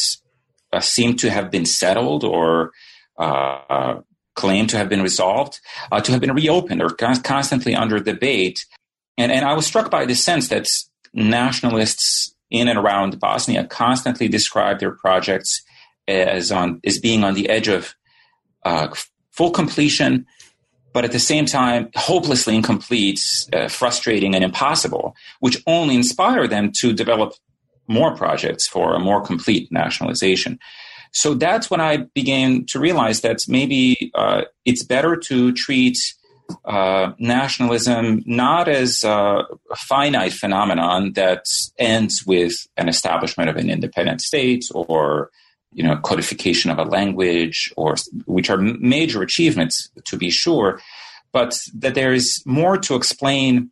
uh, 0.71 0.79
seemed 0.79 1.19
to 1.19 1.29
have 1.29 1.51
been 1.51 1.65
settled 1.65 2.23
or 2.23 2.71
uh, 3.17 3.95
claimed 4.35 4.69
to 4.69 4.77
have 4.77 4.89
been 4.89 5.01
resolved, 5.01 5.59
uh, 5.91 6.01
to 6.01 6.11
have 6.11 6.21
been 6.21 6.33
reopened 6.33 6.81
or 6.81 6.89
con- 6.89 7.21
constantly 7.21 7.75
under 7.75 7.99
debate. 7.99 8.65
And, 9.17 9.31
and 9.31 9.45
I 9.45 9.53
was 9.53 9.65
struck 9.65 9.91
by 9.91 10.05
the 10.05 10.15
sense 10.15 10.47
that 10.49 10.67
nationalists 11.13 12.35
in 12.49 12.67
and 12.67 12.77
around 12.77 13.19
Bosnia 13.19 13.65
constantly 13.65 14.27
describe 14.27 14.79
their 14.79 14.91
projects 14.91 15.61
as 16.07 16.51
on 16.51 16.81
as 16.85 16.99
being 16.99 17.23
on 17.23 17.33
the 17.33 17.49
edge 17.49 17.67
of 17.67 17.95
uh, 18.65 18.93
full 19.31 19.51
completion, 19.51 20.25
but 20.93 21.03
at 21.03 21.11
the 21.11 21.19
same 21.19 21.45
time, 21.45 21.89
hopelessly 21.95 22.55
incomplete, 22.55 23.47
uh, 23.53 23.67
frustrating, 23.67 24.35
and 24.35 24.43
impossible, 24.43 25.15
which 25.39 25.61
only 25.65 25.95
inspire 25.95 26.47
them 26.47 26.71
to 26.79 26.93
develop 26.93 27.33
more 27.87 28.15
projects 28.15 28.67
for 28.67 28.93
a 28.93 28.99
more 28.99 29.21
complete 29.21 29.71
nationalization. 29.71 30.59
So 31.13 31.33
that's 31.35 31.69
when 31.69 31.79
I 31.79 31.97
began 32.13 32.65
to 32.69 32.79
realize 32.79 33.21
that 33.21 33.39
maybe 33.47 34.11
uh, 34.15 34.43
it's 34.65 34.83
better 34.83 35.15
to 35.27 35.53
treat 35.53 35.97
uh, 36.65 37.13
nationalism 37.19 38.21
not 38.25 38.67
as 38.67 39.03
a 39.03 39.43
finite 39.75 40.33
phenomenon 40.33 41.13
that 41.13 41.45
ends 41.77 42.23
with 42.25 42.53
an 42.77 42.89
establishment 42.89 43.49
of 43.49 43.55
an 43.55 43.69
independent 43.69 44.21
state 44.21 44.65
or 44.73 45.29
you 45.73 45.83
know, 45.83 45.97
codification 45.97 46.71
of 46.71 46.77
a 46.77 46.83
language, 46.83 47.73
or 47.75 47.95
which 48.25 48.49
are 48.49 48.57
major 48.57 49.21
achievements 49.21 49.89
to 50.05 50.17
be 50.17 50.29
sure, 50.29 50.79
but 51.31 51.59
that 51.73 51.95
there 51.95 52.13
is 52.13 52.43
more 52.45 52.77
to 52.77 52.95
explain 52.95 53.71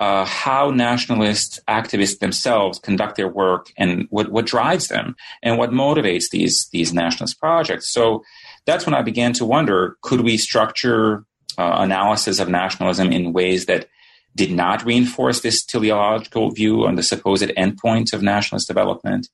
uh, 0.00 0.24
how 0.24 0.70
nationalist 0.70 1.60
activists 1.68 2.18
themselves 2.18 2.78
conduct 2.78 3.16
their 3.16 3.28
work 3.28 3.70
and 3.76 4.06
what, 4.10 4.32
what 4.32 4.46
drives 4.46 4.88
them 4.88 5.14
and 5.42 5.58
what 5.58 5.70
motivates 5.70 6.30
these 6.30 6.68
these 6.72 6.92
nationalist 6.92 7.38
projects. 7.38 7.92
So 7.92 8.24
that's 8.66 8.86
when 8.86 8.94
I 8.94 9.02
began 9.02 9.32
to 9.34 9.44
wonder: 9.44 9.96
could 10.02 10.22
we 10.22 10.36
structure 10.36 11.24
uh, 11.58 11.76
analysis 11.78 12.40
of 12.40 12.48
nationalism 12.48 13.12
in 13.12 13.32
ways 13.32 13.66
that 13.66 13.88
did 14.34 14.50
not 14.50 14.84
reinforce 14.84 15.40
this 15.40 15.64
teleological 15.64 16.50
view 16.50 16.86
on 16.86 16.94
the 16.94 17.02
supposed 17.02 17.50
endpoint 17.56 18.12
of 18.12 18.22
nationalist 18.22 18.68
development? 18.68 19.28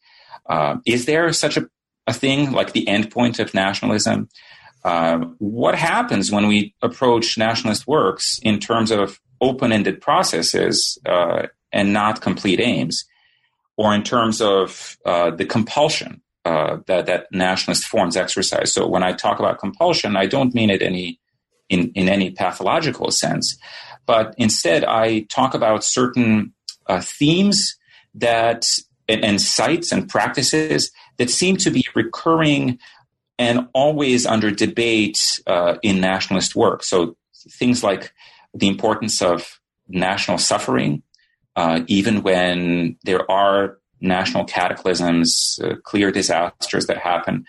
Uh, 0.46 0.76
is 0.86 1.06
there 1.06 1.32
such 1.32 1.56
a 1.56 1.68
a 2.06 2.12
thing 2.12 2.52
like 2.52 2.72
the 2.72 2.86
endpoint 2.86 3.38
of 3.38 3.54
nationalism. 3.54 4.28
Uh, 4.84 5.18
what 5.38 5.74
happens 5.74 6.30
when 6.30 6.46
we 6.46 6.74
approach 6.82 7.36
nationalist 7.36 7.86
works 7.86 8.38
in 8.42 8.60
terms 8.60 8.90
of 8.90 9.18
open-ended 9.40 10.00
processes 10.00 10.98
uh, 11.06 11.46
and 11.72 11.92
not 11.92 12.20
complete 12.20 12.60
aims, 12.60 13.04
or 13.76 13.94
in 13.94 14.02
terms 14.02 14.40
of 14.40 14.96
uh, 15.04 15.30
the 15.30 15.44
compulsion 15.44 16.22
uh, 16.44 16.78
that 16.86 17.06
that 17.06 17.26
nationalist 17.30 17.84
forms 17.86 18.16
exercise? 18.16 18.72
So 18.72 18.86
when 18.86 19.02
I 19.02 19.12
talk 19.12 19.38
about 19.38 19.58
compulsion, 19.58 20.16
I 20.16 20.26
don't 20.26 20.54
mean 20.54 20.70
it 20.70 20.82
any 20.82 21.20
in 21.68 21.90
in 21.94 22.08
any 22.08 22.30
pathological 22.30 23.10
sense, 23.10 23.58
but 24.06 24.34
instead 24.38 24.84
I 24.84 25.26
talk 25.28 25.54
about 25.54 25.84
certain 25.84 26.54
uh, 26.86 27.00
themes 27.00 27.76
that 28.14 28.66
and, 29.08 29.24
and 29.24 29.40
sites 29.40 29.92
and 29.92 30.08
practices 30.08 30.90
that 31.18 31.30
seem 31.30 31.56
to 31.56 31.70
be 31.70 31.84
recurring 31.94 32.78
and 33.38 33.68
always 33.74 34.26
under 34.26 34.50
debate 34.50 35.18
uh, 35.46 35.76
in 35.82 36.00
nationalist 36.00 36.56
work. 36.56 36.82
So 36.82 37.16
things 37.50 37.82
like 37.82 38.12
the 38.56 38.68
importance 38.68 39.22
of 39.22 39.60
national 39.88 40.38
suffering, 40.38 41.02
uh, 41.54 41.80
even 41.86 42.22
when 42.22 42.96
there 43.04 43.30
are 43.30 43.78
national 44.00 44.44
cataclysms, 44.44 45.58
uh, 45.62 45.74
clear 45.84 46.10
disasters 46.10 46.86
that 46.86 46.98
happen, 46.98 47.44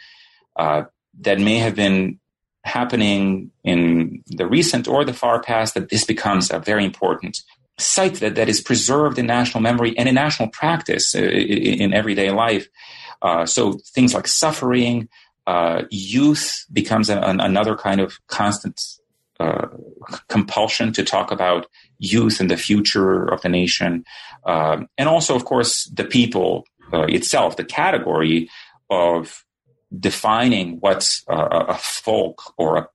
uh, 0.56 0.84
that 1.20 1.40
may 1.40 1.58
have 1.58 1.76
been 1.76 2.20
happening 2.64 3.52
in 3.64 4.24
the 4.28 4.48
recent 4.48 4.88
or 4.88 5.06
the 5.06 5.14
far 5.14 5.42
past, 5.42 5.74
that 5.74 5.90
this 5.90 6.06
becomes 6.06 6.52
a 6.52 6.60
very 6.60 6.86
important 6.86 7.42
site 7.80 8.16
that, 8.16 8.36
that 8.36 8.50
is 8.50 8.62
preserved 8.62 9.20
in 9.20 9.26
national 9.26 9.62
memory 9.62 9.98
and 9.98 10.10
in 10.10 10.16
national 10.16 10.50
practice 10.50 11.16
uh, 11.16 11.20
in, 11.20 11.82
in 11.82 11.94
everyday 11.94 12.32
life. 12.32 12.68
Uh, 13.22 13.46
so 13.46 13.74
things 13.96 14.14
like 14.14 14.28
suffering, 14.28 15.08
uh, 15.48 15.84
youth 15.90 16.66
becomes 16.72 17.10
an, 17.10 17.40
another 17.40 17.76
kind 17.76 18.02
of 18.02 18.20
constant 18.28 18.82
uh, 19.40 19.68
compulsion 20.30 20.92
to 20.94 21.04
talk 21.04 21.32
about 21.32 21.68
youth 22.00 22.40
and 22.40 22.50
the 22.50 22.58
future 22.58 23.26
of 23.26 23.42
the 23.42 23.50
nation, 23.50 24.04
um, 24.46 24.88
and 24.98 25.10
also, 25.10 25.36
of 25.36 25.46
course, 25.46 25.86
the 25.94 26.04
people 26.04 26.66
uh, 26.94 27.04
itself, 27.04 27.58
the 27.58 27.64
category 27.64 28.50
of 28.90 29.44
defining 30.00 30.80
what 30.80 31.10
a 31.30 31.78
folk 31.78 32.54
or 32.58 32.78
a, 32.78 32.88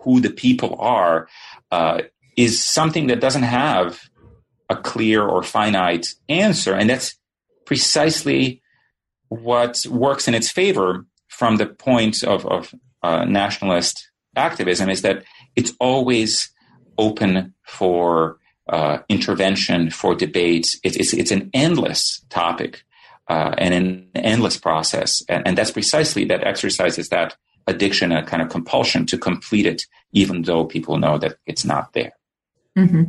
who 0.00 0.20
the 0.20 0.30
people 0.30 0.76
are 0.78 1.28
uh, 1.70 2.00
is 2.36 2.62
something 2.62 3.06
that 3.08 3.20
doesn't 3.20 3.42
have 3.42 4.08
a 4.68 4.76
clear 4.76 5.22
or 5.22 5.42
finite 5.42 6.14
answer, 6.28 6.74
and 6.74 6.90
that's 6.90 7.16
precisely 7.64 8.62
what 9.28 9.84
works 9.90 10.28
in 10.28 10.34
its 10.34 10.50
favor 10.50 11.04
from 11.28 11.56
the 11.56 11.66
point 11.66 12.22
of, 12.22 12.46
of 12.46 12.74
uh, 13.02 13.24
nationalist 13.24 14.10
activism 14.36 14.88
is 14.88 15.02
that 15.02 15.24
it's 15.56 15.72
always 15.80 16.50
open 16.98 17.54
for 17.62 18.38
uh, 18.68 18.98
intervention, 19.08 19.90
for 19.90 20.14
debates. 20.14 20.78
It, 20.84 20.96
it's, 20.96 21.12
it's 21.12 21.30
an 21.30 21.50
endless 21.52 22.24
topic 22.30 22.84
uh, 23.28 23.54
and 23.58 23.74
an 23.74 24.08
endless 24.14 24.56
process. 24.56 25.22
And, 25.28 25.46
and 25.46 25.58
that's 25.58 25.70
precisely 25.70 26.24
that 26.26 26.44
exercise 26.44 26.98
is 26.98 27.08
that 27.08 27.36
addiction, 27.66 28.12
a 28.12 28.22
kind 28.24 28.42
of 28.42 28.48
compulsion 28.48 29.06
to 29.06 29.18
complete 29.18 29.66
it, 29.66 29.82
even 30.12 30.42
though 30.42 30.64
people 30.64 30.98
know 30.98 31.18
that 31.18 31.36
it's 31.46 31.64
not 31.64 31.92
there. 31.92 32.12
Mm-hmm. 32.78 33.04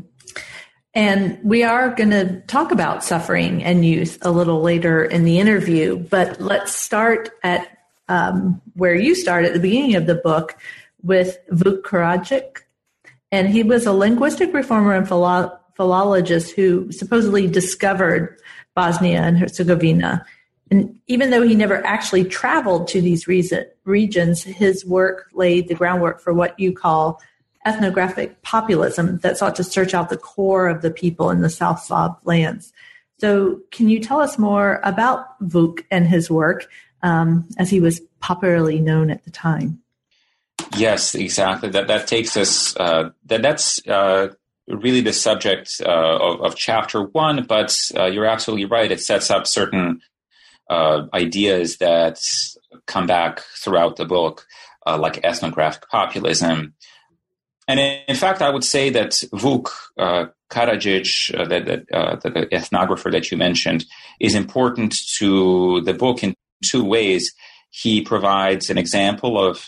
And 0.94 1.40
we 1.44 1.64
are 1.64 1.90
going 1.94 2.10
to 2.10 2.42
talk 2.48 2.72
about 2.72 3.04
suffering 3.04 3.64
and 3.64 3.86
youth 3.86 4.18
a 4.24 4.32
little 4.32 4.62
later 4.62 5.06
in 5.06 5.26
the 5.26 5.38
interview, 5.38 5.96
but 5.96 6.42
let's 6.42 6.74
start 6.74 7.30
at 7.44 7.68
um, 8.10 8.62
where 8.74 8.96
you 8.96 9.14
start 9.14 9.46
at 9.46 9.54
the 9.54 9.60
beginning 9.60 9.96
of 9.96 10.08
the 10.08 10.16
book 10.16 10.58
with 11.02 11.38
Vuk 11.52 11.82
Karadžić. 11.82 12.62
And 13.32 13.50
he 13.50 13.64
was 13.64 13.86
a 13.86 13.94
linguistic 13.94 14.54
reformer 14.54 14.94
and 14.94 15.08
philo- 15.08 15.58
philologist 15.76 16.56
who 16.56 16.92
supposedly 16.92 17.48
discovered 17.48 18.40
Bosnia 18.76 19.22
and 19.22 19.38
Herzegovina. 19.38 20.26
And 20.70 21.00
even 21.08 21.30
though 21.30 21.42
he 21.42 21.56
never 21.56 21.86
actually 21.86 22.26
traveled 22.26 22.88
to 22.90 23.02
these 23.02 23.28
regions, 23.28 24.44
his 24.44 24.86
work 24.86 25.30
laid 25.34 25.68
the 25.68 25.76
groundwork 25.76 26.20
for 26.20 26.34
what 26.34 26.60
you 26.60 26.74
call 26.74 27.22
ethnographic 27.66 28.42
populism 28.44 29.18
that 29.20 29.38
sought 29.38 29.56
to 29.56 29.64
search 29.64 29.94
out 29.94 30.10
the 30.10 30.18
core 30.18 30.68
of 30.68 30.82
the 30.82 30.92
people 30.92 31.30
in 31.30 31.42
the 31.42 31.50
South 31.50 31.84
Slav 31.84 32.16
lands. 32.24 32.72
So, 33.20 33.62
can 33.72 33.90
you 33.90 34.00
tell 34.00 34.20
us 34.20 34.38
more 34.38 34.80
about 34.84 35.40
Vuk 35.42 35.84
and 35.90 36.08
his 36.08 36.30
work 36.30 36.68
um, 37.02 37.48
as 37.58 37.70
he 37.70 37.80
was 37.80 38.00
popularly 38.20 38.80
known 38.80 39.10
at 39.10 39.24
the 39.24 39.32
time? 39.32 39.82
Yes, 40.76 41.16
exactly. 41.16 41.70
That 41.70 41.88
that 41.88 42.08
takes 42.08 42.36
us. 42.36 42.76
Uh, 42.76 43.12
that 43.26 43.42
that's 43.42 43.86
uh, 43.88 44.34
really 44.68 45.02
the 45.02 45.14
subject 45.14 45.82
uh, 45.86 45.90
of, 45.90 46.42
of, 46.42 46.56
chapter 46.56 47.04
one. 47.04 47.44
But 47.44 47.92
uh, 47.96 48.06
you're 48.06 48.26
absolutely 48.26 48.66
right. 48.66 48.92
It 48.92 49.02
sets 49.02 49.32
up 49.32 49.48
certain 49.48 50.02
uh, 50.70 51.04
ideas 51.14 51.78
that 51.78 52.20
come 52.86 53.08
back 53.08 53.42
throughout 53.58 53.96
the 53.96 54.06
book, 54.06 54.46
uh, 54.86 54.98
like 54.98 55.24
ethnographic 55.24 55.90
populism, 55.90 56.74
and 57.68 57.80
in, 58.08 58.16
fact, 58.16 58.42
I 58.42 58.50
would 58.50 58.64
say 58.64 58.90
that 58.92 59.12
Vuk 59.34 59.70
uh, 59.98 60.28
Karadžić, 60.50 61.38
uh, 61.38 61.44
the, 61.46 61.60
the, 61.60 62.30
the, 62.30 62.46
ethnographer 62.48 63.12
that 63.12 63.30
you 63.30 63.38
mentioned, 63.38 63.86
is 64.22 64.36
important 64.36 64.96
to 65.18 65.82
the 65.82 65.94
book 65.94 66.24
in 66.24 66.34
two 66.64 66.86
ways. 66.86 67.34
He 67.70 68.02
provides 68.02 68.70
an 68.70 68.78
example 68.78 69.38
of 69.38 69.66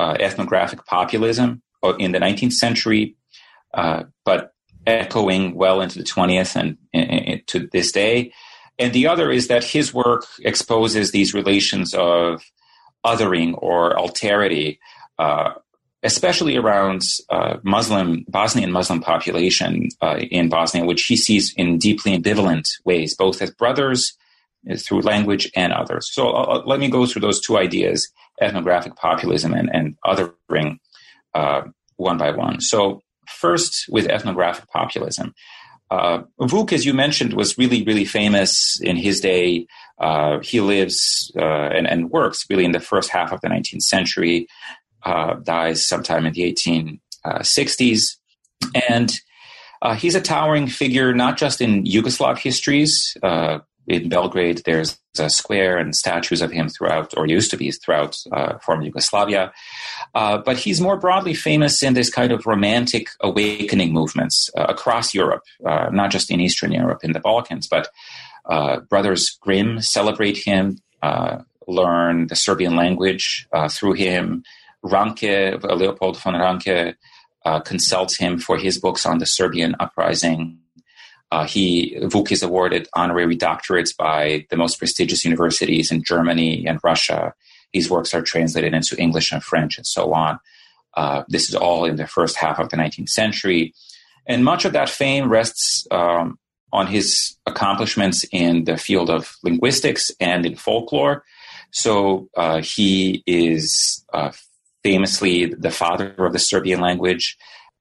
uh, 0.00 0.16
ethnographic 0.18 0.86
populism 0.86 1.60
uh, 1.82 1.94
in 1.96 2.12
the 2.12 2.18
19th 2.18 2.54
century, 2.54 3.16
uh, 3.74 4.04
but 4.24 4.54
echoing 4.86 5.54
well 5.54 5.82
into 5.82 5.98
the 5.98 6.04
20th 6.04 6.56
and, 6.56 6.78
and, 6.94 7.10
and, 7.10 7.46
to 7.46 7.68
this 7.72 7.92
day. 7.92 8.32
And 8.78 8.94
the 8.94 9.06
other 9.06 9.30
is 9.30 9.48
that 9.48 9.62
his 9.62 9.92
work 9.92 10.24
exposes 10.42 11.10
these 11.10 11.34
relations 11.34 11.92
of 11.92 12.42
othering 13.04 13.54
or 13.58 13.94
alterity, 13.94 14.78
uh, 15.18 15.52
especially 16.02 16.56
around 16.56 17.02
uh, 17.28 17.58
Muslim 17.62 18.24
Bosnian 18.26 18.72
Muslim 18.72 19.00
population 19.00 19.90
uh, 20.00 20.16
in 20.16 20.48
Bosnia, 20.48 20.86
which 20.86 21.02
he 21.02 21.16
sees 21.16 21.52
in 21.58 21.76
deeply 21.76 22.16
ambivalent 22.16 22.64
ways, 22.86 23.14
both 23.14 23.42
as 23.42 23.50
brothers 23.50 24.16
uh, 24.68 24.76
through 24.76 25.00
language 25.02 25.50
and 25.54 25.72
others. 25.72 26.10
So 26.12 26.28
uh, 26.28 26.42
uh, 26.42 26.62
let 26.66 26.80
me 26.80 26.88
go 26.88 27.06
through 27.06 27.22
those 27.22 27.40
two 27.40 27.56
ideas: 27.56 28.10
ethnographic 28.40 28.96
populism 28.96 29.54
and, 29.54 29.70
and 29.72 29.96
othering, 30.04 30.78
one 31.96 32.18
by 32.18 32.30
one. 32.30 32.60
So 32.60 33.02
first, 33.28 33.86
with 33.88 34.06
ethnographic 34.06 34.68
populism. 34.70 35.34
Uh, 35.90 36.22
Vuk, 36.40 36.72
as 36.72 36.84
you 36.86 36.94
mentioned, 36.94 37.32
was 37.32 37.58
really, 37.58 37.82
really 37.82 38.04
famous 38.04 38.80
in 38.80 38.96
his 38.96 39.20
day. 39.20 39.66
Uh, 39.98 40.38
he 40.38 40.60
lives 40.60 41.32
uh, 41.36 41.42
and, 41.42 41.86
and, 41.88 42.10
works 42.10 42.46
really 42.48 42.64
in 42.64 42.70
the 42.70 42.80
first 42.80 43.10
half 43.10 43.32
of 43.32 43.40
the 43.40 43.48
19th 43.48 43.82
century, 43.82 44.46
uh, 45.02 45.34
dies 45.42 45.84
sometime 45.84 46.26
in 46.26 46.32
the 46.32 46.42
1860s. 46.42 48.16
And 48.88 49.12
uh, 49.82 49.94
he's 49.94 50.14
a 50.14 50.20
towering 50.20 50.68
figure, 50.68 51.12
not 51.12 51.36
just 51.36 51.60
in 51.60 51.84
Yugoslav 51.84 52.38
histories. 52.38 53.16
In 53.86 54.08
Belgrade, 54.08 54.62
there's 54.64 54.98
a 55.18 55.28
square 55.28 55.76
and 55.76 55.96
statues 55.96 56.42
of 56.42 56.52
him 56.52 56.68
throughout, 56.68 57.12
or 57.16 57.26
used 57.26 57.50
to 57.50 57.56
be 57.56 57.72
throughout 57.72 58.16
uh, 58.30 58.58
former 58.58 58.84
Yugoslavia. 58.84 59.52
Uh, 60.14 60.38
but 60.38 60.56
he's 60.56 60.80
more 60.80 60.96
broadly 60.96 61.34
famous 61.34 61.82
in 61.82 61.94
this 61.94 62.10
kind 62.10 62.30
of 62.30 62.46
romantic 62.46 63.08
awakening 63.20 63.92
movements 63.92 64.48
uh, 64.56 64.66
across 64.68 65.12
Europe, 65.12 65.42
uh, 65.66 65.88
not 65.90 66.10
just 66.10 66.30
in 66.30 66.40
Eastern 66.40 66.70
Europe, 66.70 67.00
in 67.02 67.12
the 67.12 67.20
Balkans, 67.20 67.66
but 67.66 67.88
uh, 68.46 68.80
brothers 68.80 69.36
Grimm 69.40 69.80
celebrate 69.80 70.36
him, 70.36 70.78
uh, 71.02 71.38
learn 71.66 72.28
the 72.28 72.36
Serbian 72.36 72.76
language 72.76 73.48
through 73.70 73.94
him. 73.94 74.44
Ranke, 74.82 75.60
Leopold 75.62 76.16
von 76.18 76.34
Ranke, 76.34 76.94
consults 77.64 78.16
him 78.16 78.38
for 78.38 78.56
his 78.56 78.78
books 78.78 79.04
on 79.04 79.18
the 79.18 79.26
Serbian 79.26 79.74
uprising 79.80 80.59
uh, 81.30 81.44
he 81.44 81.96
Vuk 82.02 82.32
is 82.32 82.42
awarded 82.42 82.88
honorary 82.94 83.36
doctorates 83.36 83.96
by 83.96 84.46
the 84.50 84.56
most 84.56 84.78
prestigious 84.78 85.24
universities 85.24 85.92
in 85.92 86.02
Germany 86.02 86.66
and 86.66 86.80
Russia. 86.82 87.34
His 87.72 87.88
works 87.88 88.14
are 88.14 88.22
translated 88.22 88.74
into 88.74 88.96
English 88.98 89.30
and 89.32 89.42
French 89.42 89.76
and 89.76 89.86
so 89.86 90.12
on. 90.12 90.40
Uh, 90.94 91.22
this 91.28 91.48
is 91.48 91.54
all 91.54 91.84
in 91.84 91.96
the 91.96 92.06
first 92.06 92.36
half 92.36 92.58
of 92.58 92.70
the 92.70 92.76
19th 92.76 93.10
century, 93.10 93.74
and 94.26 94.44
much 94.44 94.64
of 94.64 94.72
that 94.72 94.88
fame 94.88 95.28
rests 95.28 95.86
um, 95.92 96.38
on 96.72 96.88
his 96.88 97.36
accomplishments 97.46 98.24
in 98.32 98.64
the 98.64 98.76
field 98.76 99.08
of 99.08 99.36
linguistics 99.44 100.10
and 100.20 100.44
in 100.44 100.56
folklore. 100.56 101.24
So 101.70 102.28
uh, 102.36 102.60
he 102.60 103.22
is 103.26 104.04
uh, 104.12 104.32
famously 104.82 105.46
the 105.46 105.70
father 105.70 106.12
of 106.18 106.32
the 106.32 106.38
Serbian 106.40 106.80
language. 106.80 107.36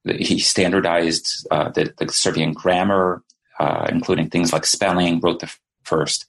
He 0.06 0.38
standardized 0.40 1.48
uh, 1.50 1.70
the, 1.70 1.94
the 1.98 2.08
Serbian 2.10 2.54
grammar 2.54 3.24
uh, 3.60 3.88
including 3.90 4.30
things 4.30 4.54
like 4.54 4.66
spelling, 4.66 5.20
wrote 5.20 5.40
the 5.40 5.54
first 5.84 6.26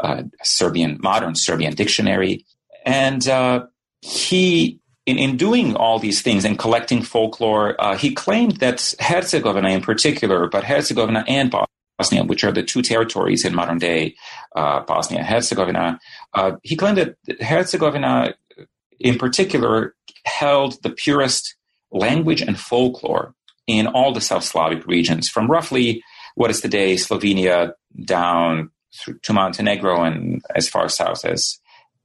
uh, 0.00 0.22
Serbian, 0.42 0.98
modern 1.02 1.34
Serbian 1.34 1.74
dictionary. 1.74 2.44
And 2.84 3.26
uh, 3.28 3.66
he, 4.00 4.80
in, 5.06 5.18
in 5.18 5.36
doing 5.36 5.76
all 5.76 5.98
these 5.98 6.22
things 6.22 6.44
and 6.44 6.58
collecting 6.58 7.02
folklore, 7.02 7.80
uh, 7.80 7.96
he 7.96 8.14
claimed 8.14 8.56
that 8.56 8.94
Herzegovina 9.00 9.68
in 9.68 9.82
particular, 9.82 10.48
but 10.48 10.64
Herzegovina 10.64 11.24
and 11.28 11.54
Bosnia, 11.98 12.24
which 12.24 12.44
are 12.44 12.52
the 12.52 12.62
two 12.62 12.82
territories 12.82 13.44
in 13.44 13.54
modern 13.54 13.78
day 13.78 14.14
uh, 14.56 14.80
Bosnia 14.80 15.22
Herzegovina, 15.22 16.00
uh, 16.34 16.52
he 16.62 16.76
claimed 16.76 16.98
that 16.98 17.42
Herzegovina 17.42 18.34
in 18.98 19.18
particular 19.18 19.94
held 20.24 20.82
the 20.82 20.90
purest 20.90 21.56
language 21.90 22.40
and 22.40 22.58
folklore 22.58 23.34
in 23.66 23.86
all 23.86 24.12
the 24.12 24.20
South 24.20 24.44
Slavic 24.44 24.86
regions 24.86 25.28
from 25.28 25.50
roughly 25.50 26.02
what 26.34 26.50
is 26.50 26.60
today 26.60 26.94
Slovenia 26.94 27.72
down 28.04 28.70
to 29.22 29.32
Montenegro 29.32 30.02
and 30.02 30.42
as 30.54 30.68
far 30.68 30.88
south 30.88 31.24
as 31.24 31.58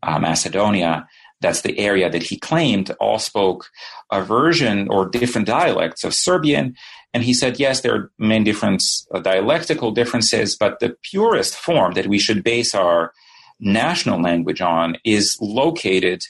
uh, 0.04 0.20
Macedonia. 0.20 1.08
That's 1.42 1.62
the 1.62 1.78
area 1.78 2.10
that 2.10 2.24
he 2.24 2.38
claimed 2.38 2.92
all 3.00 3.20
spoke 3.20 3.70
a 4.12 4.22
version 4.22 4.88
or 4.90 5.10
different 5.10 5.48
dialects 5.48 6.04
of 6.04 6.14
Serbian. 6.14 6.76
And 7.14 7.24
he 7.24 7.34
said, 7.34 7.60
yes, 7.60 7.82
there 7.82 7.96
are 7.96 8.12
many 8.18 8.46
different 8.46 8.84
uh, 9.14 9.20
dialectical 9.20 9.92
differences, 9.92 10.56
but 10.56 10.80
the 10.80 10.96
purest 11.02 11.56
form 11.56 11.94
that 11.94 12.08
we 12.08 12.20
should 12.20 12.44
base 12.44 12.74
our 12.74 13.14
national 13.60 14.22
language 14.22 14.62
on 14.62 14.98
is 15.04 15.38
located 15.42 16.22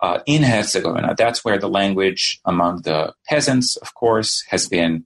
uh, 0.00 0.20
in 0.26 0.42
Herzegovina. 0.42 1.14
That's 1.16 1.44
where 1.44 1.58
the 1.58 1.68
language 1.68 2.40
among 2.44 2.82
the 2.82 3.14
peasants, 3.26 3.76
of 3.76 3.94
course, 3.94 4.42
has 4.48 4.68
been 4.68 5.04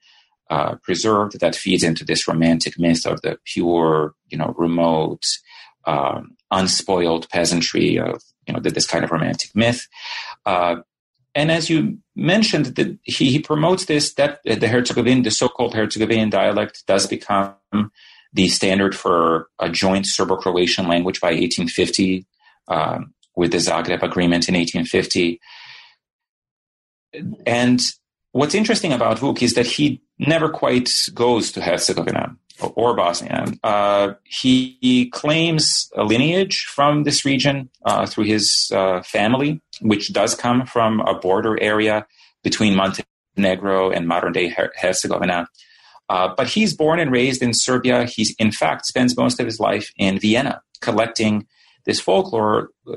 uh, 0.51 0.75
preserved 0.83 1.41
that 1.41 1.57
feeds 1.57 1.83
into 1.83 2.05
this 2.05 2.29
romantic 2.29 2.79
myth 2.79 3.07
of 3.07 3.23
the 3.23 3.39
pure, 3.45 4.15
you 4.29 4.39
know, 4.39 4.55
remote, 4.59 5.25
um, 5.87 6.37
unspoiled 6.51 7.29
peasantry 7.31 7.99
of, 7.99 8.23
you 8.47 8.53
know, 8.53 8.61
this 8.61 8.87
kind 8.87 9.05
of 9.05 9.11
romantic 9.11 9.51
myth. 9.55 9.87
Uh, 10.45 10.77
and 11.35 11.51
as 11.51 11.69
you 11.69 11.99
mentioned, 12.15 12.67
that 12.77 12.97
he, 13.03 13.31
he 13.31 13.39
promotes 13.41 13.87
this 13.87 14.15
that 14.15 14.41
the 14.45 14.69
Herzegovin, 14.69 15.23
the 15.23 15.31
so-called 15.31 15.75
Herzegovinian 15.75 16.31
dialect, 16.31 16.85
does 16.87 17.07
become 17.07 17.57
the 18.33 18.49
standard 18.49 18.95
for 18.95 19.49
a 19.59 19.69
joint 19.69 20.07
Serbo-Croatian 20.07 20.87
language 20.87 21.21
by 21.21 21.29
1850, 21.29 22.27
um, 22.69 23.15
with 23.37 23.51
the 23.51 23.59
Zagreb 23.59 24.03
Agreement 24.03 24.49
in 24.49 24.55
1850. 24.55 25.41
And 27.47 27.81
what's 28.35 28.55
interesting 28.55 28.93
about 28.93 29.19
Vuk 29.19 29.43
is 29.43 29.55
that 29.55 29.67
he 29.67 30.03
never 30.19 30.49
quite 30.49 30.91
goes 31.15 31.53
to 31.53 31.61
Herzegovina 31.61 32.37
or 32.75 32.95
Bosnia. 32.95 33.47
Uh, 33.63 34.15
he, 34.25 34.77
he, 34.81 35.09
claims 35.11 35.89
a 35.97 36.03
lineage 36.03 36.65
from 36.67 37.05
this 37.05 37.25
region 37.25 37.69
uh, 37.85 38.07
through 38.07 38.25
his 38.25 38.71
uh, 38.75 39.03
family, 39.03 39.61
which 39.81 40.13
does 40.13 40.35
come 40.35 40.67
from 40.67 41.01
a 41.01 41.15
border 41.15 41.61
area 41.61 42.07
between 42.43 42.75
Montenegro 42.75 43.91
and 43.91 44.09
modern 44.09 44.33
day 44.33 44.49
Her- 44.49 44.73
Herzegovina. 44.77 45.49
Uh, 46.09 46.35
but 46.37 46.49
he's 46.49 46.77
born 46.77 46.99
and 46.99 47.13
raised 47.13 47.41
in 47.41 47.55
Serbia. 47.55 48.05
He, 48.05 48.27
in 48.39 48.51
fact, 48.51 48.87
spends 48.87 49.17
most 49.17 49.41
of 49.41 49.47
his 49.47 49.61
life 49.61 49.93
in 49.97 50.19
Vienna 50.19 50.61
collecting 50.81 51.47
this 51.87 52.01
folklore 52.01 52.71
uh, 52.89 52.97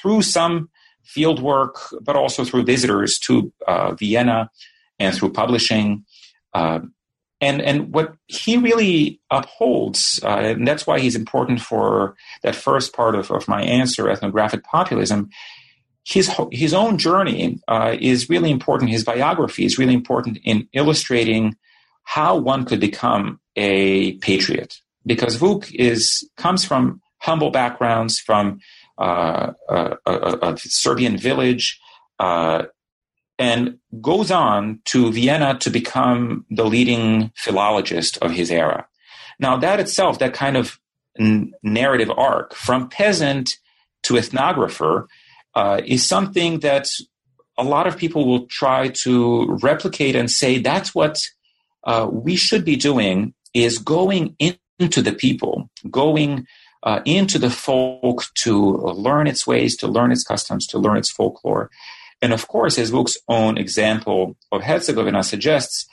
through 0.00 0.22
some 0.22 0.70
field 1.04 1.42
work, 1.42 1.76
but 2.02 2.16
also 2.16 2.44
through 2.44 2.64
visitors 2.64 3.18
to 3.18 3.52
uh, 3.66 3.94
Vienna 3.94 4.50
and 4.98 5.14
through 5.14 5.32
publishing. 5.32 6.04
Uh, 6.54 6.80
and 7.40 7.62
and 7.62 7.92
what 7.92 8.14
he 8.26 8.56
really 8.56 9.20
upholds, 9.30 10.20
uh, 10.24 10.38
and 10.38 10.66
that's 10.66 10.86
why 10.86 10.98
he's 10.98 11.14
important 11.14 11.60
for 11.60 12.16
that 12.42 12.56
first 12.56 12.92
part 12.92 13.14
of, 13.14 13.30
of 13.30 13.46
my 13.46 13.62
answer, 13.62 14.08
ethnographic 14.08 14.64
populism. 14.64 15.30
His 16.04 16.34
his 16.50 16.74
own 16.74 16.98
journey 16.98 17.60
uh, 17.68 17.96
is 18.00 18.28
really 18.28 18.50
important. 18.50 18.90
His 18.90 19.04
biography 19.04 19.64
is 19.64 19.78
really 19.78 19.94
important 19.94 20.38
in 20.42 20.68
illustrating 20.72 21.56
how 22.02 22.36
one 22.36 22.64
could 22.64 22.80
become 22.80 23.38
a 23.54 24.14
patriot. 24.14 24.80
Because 25.04 25.36
Vuk 25.36 25.72
is 25.74 26.28
comes 26.36 26.64
from 26.64 27.00
humble 27.20 27.50
backgrounds, 27.50 28.18
from 28.18 28.60
uh, 28.98 29.52
a, 29.68 29.96
a, 30.06 30.38
a, 30.42 30.56
Serbian 30.56 31.16
village, 31.16 31.78
uh, 32.18 32.64
and 33.38 33.78
goes 34.00 34.30
on 34.30 34.80
to 34.86 35.12
Vienna 35.12 35.58
to 35.60 35.70
become 35.70 36.44
the 36.50 36.64
leading 36.64 37.32
philologist 37.36 38.18
of 38.18 38.32
his 38.32 38.50
era. 38.50 38.86
Now, 39.38 39.56
that 39.56 39.80
itself, 39.80 40.18
that 40.18 40.34
kind 40.34 40.56
of 40.56 40.78
n- 41.18 41.52
narrative 41.62 42.10
arc 42.16 42.54
from 42.54 42.88
peasant 42.88 43.50
to 44.04 44.14
ethnographer, 44.14 45.06
uh, 45.54 45.80
is 45.84 46.06
something 46.06 46.60
that 46.60 46.88
a 47.56 47.64
lot 47.64 47.86
of 47.86 47.96
people 47.96 48.26
will 48.26 48.46
try 48.46 48.88
to 48.88 49.46
replicate 49.62 50.14
and 50.14 50.30
say 50.30 50.58
that's 50.58 50.94
what 50.94 51.24
uh, 51.84 52.08
we 52.10 52.36
should 52.36 52.64
be 52.64 52.76
doing 52.76 53.34
is 53.54 53.78
going 53.78 54.36
into 54.78 55.02
the 55.02 55.12
people, 55.12 55.68
going 55.90 56.46
uh, 56.82 57.00
into 57.04 57.38
the 57.38 57.50
folk 57.50 58.24
to 58.34 58.76
learn 58.76 59.26
its 59.26 59.46
ways, 59.46 59.76
to 59.76 59.88
learn 59.88 60.12
its 60.12 60.22
customs, 60.22 60.66
to 60.66 60.78
learn 60.78 60.96
its 60.96 61.10
folklore. 61.10 61.70
And 62.20 62.32
of 62.32 62.48
course, 62.48 62.78
as 62.78 62.90
Vuk's 62.90 63.18
own 63.28 63.58
example 63.58 64.36
of 64.50 64.62
Herzegovina 64.62 65.22
suggests, 65.22 65.86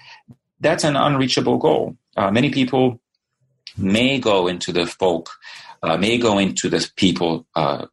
that's 0.59 0.83
an 0.83 0.95
unreachable 0.95 1.57
goal. 1.57 1.97
Uh, 2.17 2.31
many 2.31 2.49
people 2.49 2.99
may 3.77 4.19
go 4.19 4.47
into 4.47 4.71
the 4.71 4.87
folk, 4.87 5.29
uh, 5.83 5.97
may 5.97 6.17
go 6.17 6.37
into 6.37 6.69
the 6.69 6.89
people 6.95 7.45
uh, 7.55 7.85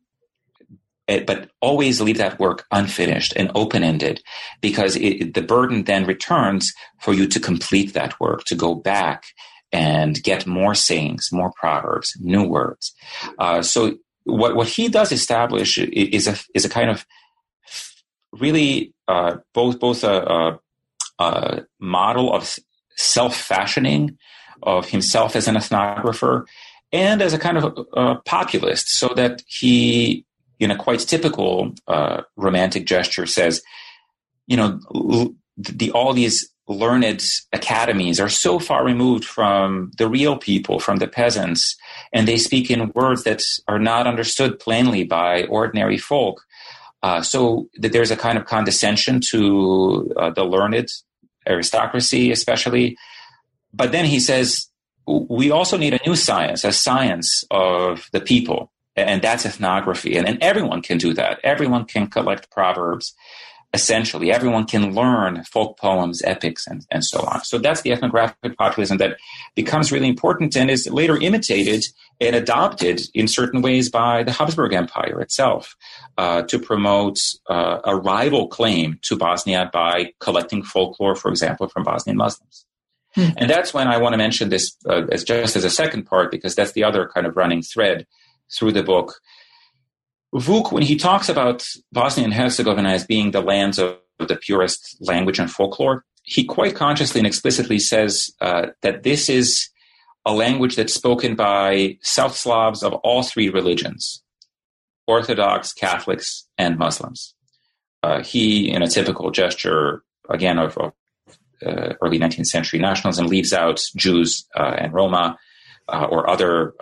eh, 1.09 1.25
but 1.27 1.51
always 1.61 2.01
leave 2.01 2.19
that 2.19 2.39
work 2.39 2.65
unfinished 2.71 3.35
and 3.37 3.51
open 3.55 3.83
ended 3.83 4.23
because 4.61 4.97
it, 4.97 5.35
the 5.35 5.43
burden 5.43 5.85
then 5.85 6.07
returns 6.07 6.73
for 7.01 7.13
you 7.13 7.27
to 7.27 7.41
complete 7.41 7.93
that 7.93 8.19
work, 8.21 8.45
to 8.45 8.55
go 8.55 8.75
back 8.75 9.25
and 9.73 10.23
get 10.23 10.47
more 10.47 10.75
sayings, 10.75 11.31
more 11.33 11.53
proverbs, 11.57 12.17
new 12.21 12.45
words. 12.45 12.95
Uh, 13.39 13.63
so 13.63 13.97
what, 14.25 14.55
what 14.55 14.69
he 14.69 14.89
does 14.89 15.11
establish 15.11 15.79
is 15.79 16.29
a, 16.29 16.37
is 16.55 16.65
a 16.65 16.69
kind 16.69 16.91
of 16.91 17.07
really 18.33 18.93
uh, 19.09 19.37
both, 19.55 19.79
both 19.79 20.05
a, 20.05 20.23
a, 20.23 20.59
a 21.19 21.67
model 21.79 22.33
of 22.33 22.59
self 22.97 23.37
fashioning 23.37 24.19
of 24.63 24.89
himself 24.89 25.37
as 25.37 25.49
an 25.49 25.57
ethnographer 25.57 26.47
and 26.93 27.23
as 27.23 27.33
a 27.33 27.39
kind 27.39 27.59
of 27.59 27.87
a, 27.95 28.17
populist, 28.27 28.89
so 28.91 29.09
that 29.09 29.43
he, 29.47 30.25
in 30.61 30.71
a 30.71 30.77
quite 30.77 31.01
typical 31.01 31.75
uh, 31.89 32.23
romantic 32.37 32.87
gesture, 32.87 33.27
says, 33.27 33.63
you 34.47 34.57
know, 34.57 34.79
the, 35.57 35.91
all 35.93 36.13
these 36.13 36.53
learned 36.69 37.25
academies 37.53 38.21
are 38.21 38.29
so 38.29 38.59
far 38.59 38.85
removed 38.85 39.25
from 39.25 39.91
the 39.99 40.09
real 40.09 40.37
people, 40.37 40.79
from 40.79 40.99
the 40.99 41.09
peasants, 41.09 41.77
and 42.13 42.29
they 42.29 42.37
speak 42.37 42.71
in 42.71 42.93
words 42.95 43.25
that 43.25 43.43
are 43.69 43.79
not 43.79 44.07
understood 44.07 44.59
plainly 44.59 45.03
by 45.03 45.45
ordinary 45.45 45.99
folk. 45.99 46.45
Uh, 47.03 47.21
so 47.21 47.69
that 47.79 47.93
there's 47.93 48.13
a 48.13 48.17
kind 48.17 48.39
of 48.39 48.45
condescension 48.45 49.21
to 49.21 50.13
uh, 50.17 50.31
the 50.31 50.45
learned 50.45 50.89
aristocracy, 51.49 52.31
especially. 52.31 52.97
But 53.75 53.91
then 53.91 54.05
he 54.05 54.21
says 54.21 54.69
we 55.07 55.51
also 55.51 55.77
need 55.77 55.95
a 55.95 56.01
new 56.07 56.17
science, 56.17 56.65
a 56.65 56.73
science 56.73 57.45
of 57.51 58.09
the 58.13 58.21
people, 58.21 58.73
and 58.95 59.21
that's 59.21 59.45
ethnography. 59.45 60.17
And, 60.17 60.29
and 60.29 60.43
everyone 60.43 60.83
can 60.83 60.99
do 60.99 61.13
that. 61.15 61.41
Everyone 61.43 61.85
can 61.85 62.07
collect 62.07 62.51
proverbs. 62.51 63.15
Essentially, 63.75 64.31
everyone 64.31 64.67
can 64.67 64.95
learn 64.95 65.45
folk 65.45 65.79
poems, 65.79 66.21
epics, 66.25 66.67
and, 66.67 66.85
and 66.91 67.03
so 67.03 67.21
on. 67.21 67.43
So 67.43 67.57
that's 67.59 67.81
the 67.81 67.93
ethnographic 67.93 68.57
populism 68.59 68.99
that 68.99 69.17
becomes 69.55 69.91
really 69.91 70.09
important 70.09 70.55
and 70.57 70.71
is 70.71 70.87
later 70.91 71.17
imitated 71.17 71.83
and 72.21 72.37
adopted 72.37 73.01
in 73.15 73.27
certain 73.27 73.63
ways 73.63 73.91
by 73.91 74.23
the 74.23 74.31
Habsburg 74.31 74.75
Empire 74.75 75.21
itself 75.21 75.75
uh, 76.19 76.43
to 76.43 76.59
promote 76.59 77.19
uh, 77.49 77.79
a 77.85 77.97
rival 77.97 78.47
claim 78.47 78.99
to 79.03 79.17
Bosnia 79.17 79.71
by 79.73 80.13
collecting 80.21 80.63
folklore, 80.63 81.17
for 81.17 81.31
example, 81.31 81.67
from 81.69 81.83
Bosnian 81.83 82.19
Muslims. 82.19 82.67
Hmm. 83.15 83.31
And 83.37 83.51
that's 83.51 83.75
when 83.75 83.89
I 83.89 83.99
want 83.99 84.13
to 84.13 84.19
mention 84.19 84.49
this 84.49 84.77
uh, 84.87 85.07
as 85.11 85.25
just 85.25 85.57
as 85.57 85.65
a 85.65 85.71
second 85.71 86.05
part, 86.05 86.31
because 86.31 86.55
that's 86.55 86.73
the 86.73 86.85
other 86.85 87.11
kind 87.13 87.27
of 87.27 87.37
running 87.37 87.63
thread 87.63 88.07
through 88.55 88.73
the 88.73 88.83
book. 88.83 89.21
Vuk, 90.35 90.73
when 90.73 90.83
he 90.83 90.97
talks 90.97 91.29
about 91.29 91.65
Bosnia 91.93 92.25
and 92.25 92.35
Herzegovina 92.35 92.89
as 92.89 93.07
being 93.07 93.31
the 93.31 93.43
lands 93.43 93.79
of 93.79 93.99
the 94.19 94.37
purest 94.37 94.97
language 95.01 95.39
and 95.39 95.51
folklore, 95.51 96.05
he 96.23 96.45
quite 96.45 96.75
consciously 96.75 97.19
and 97.21 97.27
explicitly 97.27 97.79
says 97.79 98.31
uh, 98.41 98.69
that 98.81 99.03
this 99.03 99.29
is 99.29 99.69
a 100.25 100.33
language 100.33 100.77
that's 100.77 100.95
spoken 100.95 101.35
by 101.35 101.99
South 102.01 102.37
Slavs 102.37 102.83
of 102.83 102.95
all 102.95 103.23
three 103.23 103.49
religions 103.49 104.23
Orthodox, 105.07 105.73
Catholics, 105.73 106.47
and 106.57 106.79
Muslims. 106.79 107.35
Uh, 108.05 108.23
he, 108.23 108.71
in 108.71 108.83
a 108.83 108.89
typical 108.89 109.31
gesture, 109.33 110.03
again, 110.31 110.59
of, 110.59 110.79
of 110.79 110.93
uh, 111.67 111.95
early 112.01 112.19
19th 112.19 112.47
century 112.47 112.79
nationalism 112.79 113.27
leaves 113.27 113.53
out 113.53 113.81
Jews 113.97 114.47
uh, 114.57 114.77
and 114.79 114.93
Roma 114.93 115.39
uh, 115.89 116.07
or 116.09 116.31
other 116.31 116.73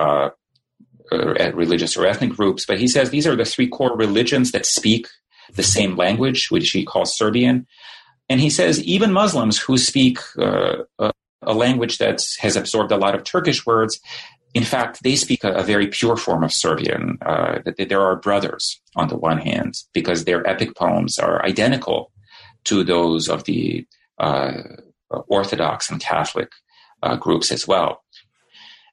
uh, 1.13 1.17
uh, 1.17 1.53
religious 1.55 1.97
or 1.97 2.07
ethnic 2.07 2.31
groups, 2.31 2.67
but 2.67 2.79
he 2.79 2.89
says 2.89 3.11
these 3.11 3.27
are 3.27 3.37
the 3.37 3.45
three 3.45 3.69
core 3.69 3.97
religions 3.97 4.53
that 4.53 4.67
speak 4.67 5.09
the 5.55 5.63
same 5.63 5.97
language, 5.97 6.51
which 6.51 6.71
he 6.71 6.85
calls 6.85 7.17
Serbian. 7.17 7.67
And 8.29 8.41
he 8.41 8.51
says 8.51 8.83
even 8.85 9.13
Muslims 9.13 9.59
who 9.59 9.77
speak 9.77 10.19
a, 10.39 10.85
a, 10.99 11.55
language 11.55 11.99
that 11.99 12.25
has 12.39 12.55
absorbed 12.55 12.93
a 12.93 12.97
lot 12.97 13.17
of 13.17 13.25
Turkish 13.25 13.67
words, 13.67 13.99
in 14.55 14.63
fact, 14.63 15.03
they 15.03 15.17
speak 15.17 15.43
a, 15.43 15.53
a 15.53 15.63
very 15.65 15.89
pure 15.89 16.17
form 16.17 16.45
of 16.45 16.53
Serbian. 16.53 17.19
that 17.21 17.75
there 17.89 18.03
are 18.03 18.17
brothers 18.17 18.81
on 18.95 19.09
the 19.09 19.17
one 19.17 19.39
hand 19.39 19.75
because 19.93 20.25
their 20.25 20.47
epic 20.47 20.77
poems 20.77 21.19
are 21.19 21.45
identical 21.45 22.13
to 22.65 22.85
those 22.85 23.29
of 23.29 23.45
the 23.45 23.87
uh, 24.19 24.53
Orthodox 25.29 25.91
and 25.91 26.01
Catholic 26.01 26.53
uh, 27.03 27.17
groups 27.17 27.51
as 27.51 27.67
well. 27.67 28.05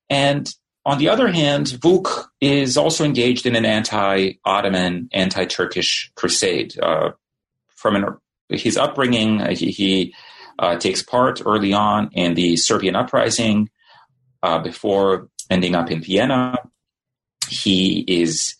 And 0.10 0.49
on 0.88 1.00
the 1.00 1.10
other 1.10 1.28
hand, 1.28 1.67
Vuk 1.67 2.28
is 2.39 2.78
also 2.78 3.04
engaged 3.04 3.45
in 3.45 3.58
an 3.58 3.65
anti-Ottoman, 3.65 5.10
anti-Turkish 5.12 6.10
crusade. 6.15 6.80
Uh, 6.80 7.12
from 7.76 7.97
an, 7.97 8.06
his 8.47 8.78
upbringing, 8.78 9.41
uh, 9.41 9.50
he, 9.50 9.69
he 9.71 10.15
uh, 10.60 10.78
takes 10.78 11.04
part 11.04 11.41
early 11.45 11.73
on 11.73 12.10
in 12.13 12.36
the 12.36 12.56
Serbian 12.56 12.95
uprising 12.95 13.69
uh, 14.41 14.60
before 14.60 15.28
ending 15.50 15.76
up 15.76 15.91
in 15.91 16.02
Vienna. 16.02 16.58
He 17.50 18.06
is 18.08 18.56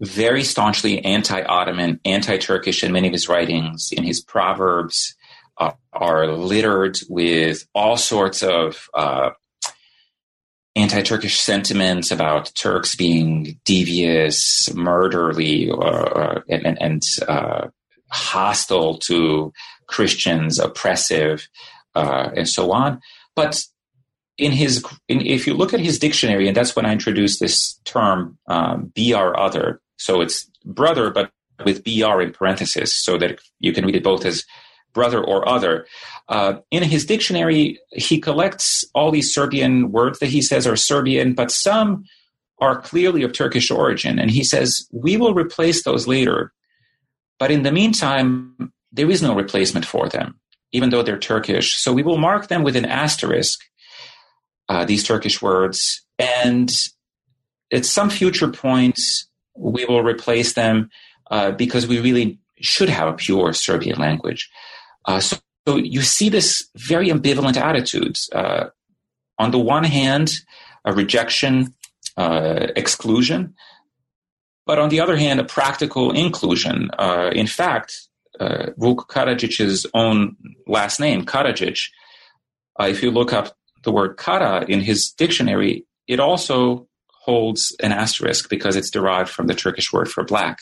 very 0.00 0.42
staunchly 0.42 1.04
anti-Ottoman, 1.04 2.00
anti-Turkish 2.04 2.82
in 2.82 2.90
many 2.90 3.06
of 3.06 3.12
his 3.12 3.28
writings, 3.28 3.92
in 3.92 4.02
his 4.02 4.20
proverbs, 4.20 5.14
uh, 5.58 5.72
are 5.92 6.26
littered 6.26 6.98
with 7.08 7.68
all 7.72 7.96
sorts 7.96 8.42
of 8.42 8.88
uh, 8.94 9.30
anti-Turkish 10.88 11.38
sentiments 11.38 12.10
about 12.10 12.50
Turks 12.54 12.94
being 12.94 13.60
devious, 13.66 14.72
murderly, 14.74 15.70
uh, 15.70 16.40
and, 16.48 16.80
and 16.80 17.02
uh, 17.28 17.68
hostile 18.10 18.96
to 19.00 19.52
Christians, 19.86 20.58
oppressive, 20.58 21.46
uh, 21.94 22.30
and 22.34 22.48
so 22.48 22.72
on. 22.72 23.00
But 23.36 23.62
in 24.38 24.50
his, 24.52 24.82
in, 25.08 25.20
if 25.20 25.46
you 25.46 25.52
look 25.52 25.74
at 25.74 25.80
his 25.80 25.98
dictionary, 25.98 26.48
and 26.48 26.56
that's 26.56 26.74
when 26.74 26.86
I 26.86 26.92
introduced 26.92 27.38
this 27.38 27.74
term, 27.84 28.38
um, 28.46 28.90
"br 28.96 29.36
other." 29.36 29.82
So 29.98 30.22
it's 30.22 30.50
brother, 30.64 31.10
but 31.10 31.30
with 31.66 31.84
br 31.84 32.22
in 32.22 32.32
parentheses, 32.32 32.96
so 32.96 33.18
that 33.18 33.40
you 33.60 33.74
can 33.74 33.84
read 33.84 33.96
it 33.96 34.02
both 34.02 34.24
as 34.24 34.44
brother 34.92 35.22
or 35.22 35.48
other. 35.48 35.86
Uh, 36.28 36.54
in 36.70 36.82
his 36.82 37.06
dictionary, 37.06 37.78
he 37.92 38.20
collects 38.20 38.84
all 38.94 39.10
these 39.10 39.32
Serbian 39.32 39.92
words 39.92 40.18
that 40.18 40.28
he 40.28 40.42
says 40.42 40.66
are 40.66 40.76
Serbian, 40.76 41.34
but 41.34 41.50
some 41.50 42.04
are 42.60 42.80
clearly 42.80 43.22
of 43.22 43.32
Turkish 43.32 43.70
origin. 43.70 44.18
And 44.18 44.30
he 44.30 44.42
says, 44.44 44.88
we 44.92 45.16
will 45.16 45.34
replace 45.34 45.84
those 45.84 46.06
later. 46.06 46.52
But 47.38 47.50
in 47.50 47.62
the 47.62 47.72
meantime, 47.72 48.72
there 48.90 49.10
is 49.10 49.22
no 49.22 49.34
replacement 49.34 49.86
for 49.86 50.08
them, 50.08 50.40
even 50.72 50.90
though 50.90 51.02
they're 51.02 51.18
Turkish. 51.18 51.76
So 51.76 51.92
we 51.92 52.02
will 52.02 52.18
mark 52.18 52.48
them 52.48 52.64
with 52.64 52.74
an 52.74 52.84
asterisk, 52.84 53.60
uh, 54.68 54.84
these 54.84 55.04
Turkish 55.04 55.40
words. 55.40 56.02
And 56.18 56.70
at 57.72 57.84
some 57.84 58.10
future 58.10 58.48
point, 58.48 58.98
we 59.56 59.84
will 59.84 60.02
replace 60.02 60.54
them 60.54 60.90
uh, 61.30 61.52
because 61.52 61.86
we 61.86 62.00
really 62.00 62.38
should 62.60 62.88
have 62.88 63.08
a 63.08 63.12
pure 63.12 63.52
Serbian 63.52 63.98
language. 63.98 64.50
Uh, 65.04 65.20
so, 65.20 65.36
so, 65.66 65.76
you 65.76 66.02
see 66.02 66.28
this 66.28 66.68
very 66.76 67.08
ambivalent 67.08 67.56
attitudes. 67.56 68.30
Uh, 68.32 68.70
on 69.38 69.50
the 69.50 69.58
one 69.58 69.84
hand, 69.84 70.32
a 70.84 70.92
rejection, 70.92 71.74
uh, 72.16 72.68
exclusion, 72.74 73.54
but 74.66 74.78
on 74.78 74.88
the 74.88 75.00
other 75.00 75.16
hand, 75.16 75.40
a 75.40 75.44
practical 75.44 76.10
inclusion. 76.12 76.90
Uh, 76.98 77.30
in 77.32 77.46
fact, 77.46 78.08
uh, 78.40 78.66
Vuk 78.78 79.06
Karadzic's 79.08 79.86
own 79.94 80.36
last 80.66 81.00
name, 81.00 81.24
Karadzic, 81.24 81.88
uh, 82.78 82.86
if 82.86 83.02
you 83.02 83.10
look 83.10 83.32
up 83.32 83.56
the 83.84 83.92
word 83.92 84.16
kara 84.16 84.64
in 84.68 84.80
his 84.80 85.10
dictionary, 85.10 85.86
it 86.06 86.20
also 86.20 86.88
holds 87.10 87.74
an 87.82 87.92
asterisk 87.92 88.48
because 88.48 88.76
it's 88.76 88.90
derived 88.90 89.30
from 89.30 89.46
the 89.46 89.54
Turkish 89.54 89.92
word 89.92 90.08
for 90.10 90.24
black. 90.24 90.58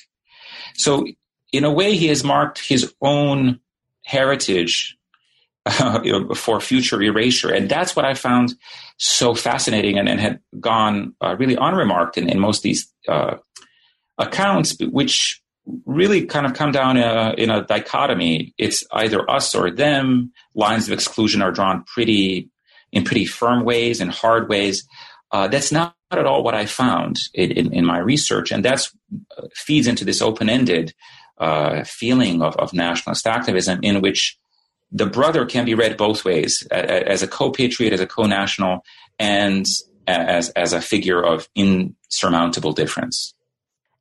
So, 0.75 1.07
in 1.53 1.65
a 1.65 1.73
way, 1.73 1.97
he 1.97 2.09
has 2.09 2.25
marked 2.25 2.59
his 2.67 2.93
own 3.01 3.61
heritage 4.07 4.97
uh, 5.67 6.33
for 6.35 6.61
future 6.61 7.03
erasure. 7.03 7.53
And 7.53 7.69
that's 7.69 7.97
what 7.97 8.05
I 8.05 8.15
found 8.15 8.55
so 8.99 9.35
fascinating 9.35 9.99
and, 9.99 10.09
and 10.09 10.21
had 10.21 10.41
gone 10.61 11.15
uh, 11.21 11.37
really 11.37 11.57
unremarked 11.57 12.17
in, 12.17 12.29
in 12.29 12.39
most 12.39 12.59
of 12.59 12.63
these 12.63 12.93
uh, 13.09 13.37
accounts, 14.17 14.77
which 14.81 15.43
really 15.85 16.25
kind 16.25 16.47
of 16.47 16.55
come 16.55 16.71
down 16.71 16.97
in 16.97 17.03
a, 17.03 17.35
in 17.37 17.51
a, 17.51 17.65
dichotomy. 17.67 18.55
It's 18.57 18.85
either 18.93 19.29
us 19.29 19.55
or 19.57 19.71
them. 19.73 20.33
Lines 20.55 20.87
of 20.87 20.93
exclusion 20.93 21.43
are 21.43 21.51
drawn 21.51 21.83
pretty 21.83 22.49
in 22.93 23.03
pretty 23.03 23.27
firm 23.27 23.65
ways 23.65 24.01
and 24.01 24.13
hard 24.13 24.49
ways. 24.49 24.87
Uh, 25.33 25.49
that's 25.49 25.73
not 25.73 25.97
at 26.13 26.25
all 26.25 26.45
what 26.45 26.55
I 26.55 26.67
found 26.67 27.19
in, 27.35 27.51
in, 27.51 27.73
in 27.73 27.85
my 27.85 27.99
research, 27.99 28.53
and 28.53 28.65
that's 28.65 28.97
uh, 29.37 29.49
feeds 29.55 29.89
into 29.89 30.05
this 30.05 30.23
open-ended 30.23 30.95
uh, 31.39 31.85
feeling 31.85 32.43
of, 32.43 32.57
of 32.57 32.73
nationalist 32.73 33.27
activism 33.27 33.81
in 33.83 34.01
which 34.01 34.39
the 34.93 35.07
brother 35.07 35.45
can 35.45 35.65
be 35.65 35.75
read 35.75 35.97
both 35.97 36.25
ways 36.25 36.67
as 36.71 37.23
a 37.23 37.29
co-patriot, 37.29 37.93
as 37.93 38.01
a 38.01 38.07
co-national, 38.07 38.85
and 39.19 39.67
as, 40.07 40.51
as 40.51 40.73
a 40.73 40.81
figure 40.81 41.23
of 41.23 41.49
insurmountable 41.55 42.73
difference. 42.73 43.35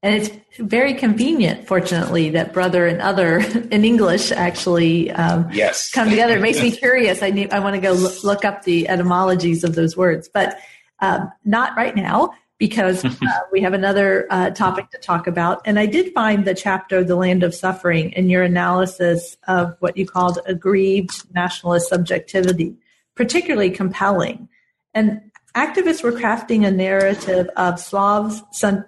And 0.03 0.13
it's 0.13 0.29
very 0.59 0.93
convenient, 0.93 1.67
fortunately, 1.67 2.29
that 2.31 2.53
brother 2.53 2.85
and 2.85 3.01
other 3.01 3.37
in 3.71 3.83
English 3.83 4.31
actually 4.31 5.09
um, 5.11 5.49
yes. 5.51 5.89
come 5.89 6.09
together. 6.11 6.37
It 6.37 6.41
makes 6.41 6.61
me 6.61 6.69
curious. 6.71 7.23
I 7.23 7.31
need, 7.31 7.51
I 7.51 7.59
want 7.59 7.75
to 7.75 7.81
go 7.81 7.93
look, 7.93 8.23
look 8.23 8.45
up 8.45 8.63
the 8.63 8.87
etymologies 8.87 9.63
of 9.63 9.73
those 9.73 9.97
words, 9.97 10.29
but 10.31 10.59
um, 10.99 11.31
not 11.43 11.75
right 11.75 11.95
now 11.95 12.33
because 12.57 13.03
uh, 13.05 13.11
we 13.51 13.61
have 13.61 13.73
another 13.73 14.27
uh, 14.29 14.49
topic 14.51 14.89
to 14.91 14.97
talk 14.97 15.27
about. 15.27 15.61
And 15.65 15.79
I 15.79 15.85
did 15.85 16.13
find 16.13 16.45
the 16.45 16.55
chapter, 16.55 17.03
The 17.03 17.15
Land 17.15 17.43
of 17.43 17.53
Suffering, 17.53 18.11
in 18.11 18.29
your 18.29 18.43
analysis 18.43 19.37
of 19.47 19.75
what 19.79 19.97
you 19.97 20.05
called 20.05 20.39
aggrieved 20.45 21.33
nationalist 21.33 21.89
subjectivity, 21.89 22.75
particularly 23.15 23.69
compelling. 23.69 24.47
And 24.93 25.21
activists 25.55 26.03
were 26.03 26.11
crafting 26.11 26.65
a 26.65 26.71
narrative 26.71 27.49
of 27.57 27.79
Slavs 27.79 28.41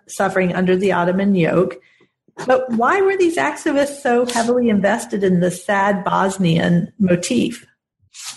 suffering 0.08 0.56
under 0.56 0.76
the 0.76 0.92
Ottoman 0.92 1.36
yoke. 1.36 1.78
But 2.46 2.70
why 2.72 3.02
were 3.02 3.18
these 3.18 3.38
activists 3.38 4.02
so 4.02 4.26
heavily 4.26 4.70
invested 4.70 5.24
in 5.24 5.40
the 5.40 5.50
sad 5.50 6.04
Bosnian 6.04 6.94
motif? 7.00 7.66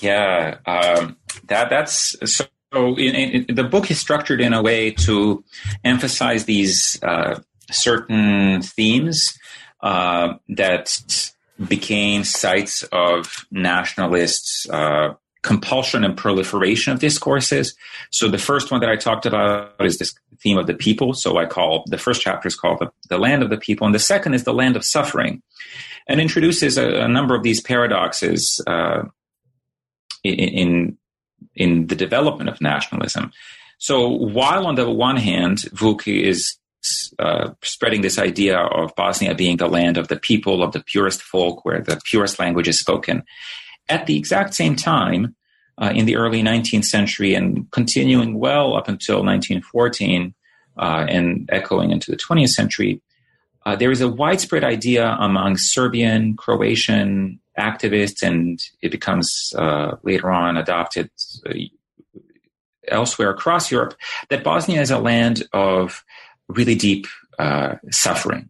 Yeah, 0.01 0.59
um, 0.67 1.17
that 1.45 1.69
that's 1.71 2.17
so. 2.33 2.47
In, 2.73 2.97
in, 2.97 3.55
the 3.55 3.65
book 3.65 3.91
is 3.91 3.99
structured 3.99 4.41
in 4.41 4.53
a 4.53 4.63
way 4.63 4.93
to 4.93 5.43
emphasize 5.83 6.45
these 6.45 7.03
uh, 7.03 7.41
certain 7.71 8.63
themes 8.63 9.37
uh, 9.81 10.35
that 10.51 11.31
became 11.69 12.23
sites 12.25 12.85
of 12.93 13.47
nationalists' 13.51 14.69
uh, 14.71 15.15
compulsion 15.43 16.05
and 16.05 16.17
proliferation 16.17 16.93
of 16.93 17.01
discourses. 17.01 17.75
So 18.11 18.29
the 18.29 18.39
first 18.39 18.71
one 18.71 18.81
that 18.81 18.91
I 18.91 18.97
talked 18.97 19.27
about 19.27 19.75
is 19.85 19.99
this 19.99 20.15
theme 20.39 20.59
of 20.59 20.67
the 20.67 20.75
people. 20.75 21.15
So 21.15 21.39
I 21.39 21.47
call 21.47 21.85
the 21.87 21.99
first 21.99 22.23
chapter 22.23 22.49
is 22.49 22.57
called 22.57 22.79
the, 22.79 22.93
the 23.09 23.19
land 23.19 23.43
of 23.43 23.51
the 23.51 23.57
people, 23.57 23.87
and 23.87 23.95
the 23.95 23.99
second 23.99 24.35
is 24.35 24.45
the 24.45 24.55
land 24.55 24.77
of 24.77 24.85
suffering, 24.85 25.43
and 26.07 26.21
introduces 26.21 26.79
a, 26.79 27.01
a 27.01 27.09
number 27.09 27.35
of 27.35 27.43
these 27.43 27.61
paradoxes 27.61 28.63
uh, 28.67 29.03
in, 30.23 30.35
in 30.35 30.99
in 31.55 31.87
the 31.87 31.97
development 31.97 32.49
of 32.49 32.61
nationalism. 32.61 33.33
So 33.79 34.09
while 34.09 34.67
on 34.67 34.75
the 34.75 34.91
one 34.91 35.17
hand, 35.17 35.59
Vuk 35.73 36.07
is 36.07 36.57
uh, 37.19 37.51
spreading 37.63 38.01
this 38.01 38.19
idea 38.19 38.59
of 38.59 38.95
Bosnia 38.95 39.35
being 39.35 39.57
the 39.57 39.69
land 39.69 39.97
of 39.97 40.09
the 40.09 40.17
people, 40.17 40.63
of 40.63 40.73
the 40.73 40.83
purest 40.83 41.23
folk, 41.23 41.65
where 41.65 41.81
the 41.81 42.01
purest 42.05 42.39
language 42.39 42.69
is 42.69 42.79
spoken, 42.79 43.23
at 43.89 44.07
the 44.07 44.17
exact 44.17 44.55
same 44.55 44.77
time, 44.77 45.35
uh, 45.81 45.93
in 45.95 46.05
the 46.07 46.17
early 46.17 46.43
19th 46.43 46.85
century 46.85 47.35
and 47.35 47.71
continuing 47.71 48.39
well 48.39 48.77
up 48.77 48.87
until 48.87 49.17
1914 49.25 50.35
uh, 50.77 51.07
and 51.09 51.49
echoing 51.51 51.91
into 51.91 52.11
the 52.11 52.17
20th 52.17 52.51
century, 52.51 53.01
uh, 53.65 53.77
there 53.77 53.91
is 53.91 54.01
a 54.01 54.09
widespread 54.09 54.65
idea 54.65 55.17
among 55.19 55.57
Serbian, 55.57 56.37
Croatian 56.37 57.41
activists, 57.61 58.23
and 58.23 58.61
it 58.83 58.91
becomes 58.91 59.53
uh, 59.57 59.97
later 60.03 60.31
on 60.31 60.57
adopted 60.57 61.11
uh, 61.47 61.53
elsewhere 62.89 63.31
across 63.31 63.71
Europe, 63.71 63.95
that 64.31 64.43
Bosnia 64.43 64.81
is 64.81 64.91
a 64.91 64.99
land 64.99 65.45
of 65.53 66.05
really 66.49 66.75
deep 66.75 67.07
uh, 67.39 67.77
suffering. 67.91 68.49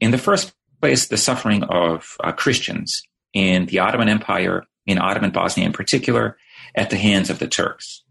in 0.00 0.10
the 0.10 0.18
first 0.18 0.52
place, 0.80 1.08
the 1.08 1.16
suffering 1.16 1.62
of 1.64 2.16
Christians 2.36 3.02
in 3.32 3.66
the 3.66 3.78
Ottoman 3.78 4.08
Empire, 4.08 4.64
in 4.86 4.98
Ottoman 4.98 5.30
Bosnia 5.30 5.66
in 5.66 5.72
particular, 5.72 6.36
at 6.74 6.90
the 6.90 6.96
hands 6.96 7.30
of 7.30 7.38
the 7.38 7.48
Turks, 7.48 8.02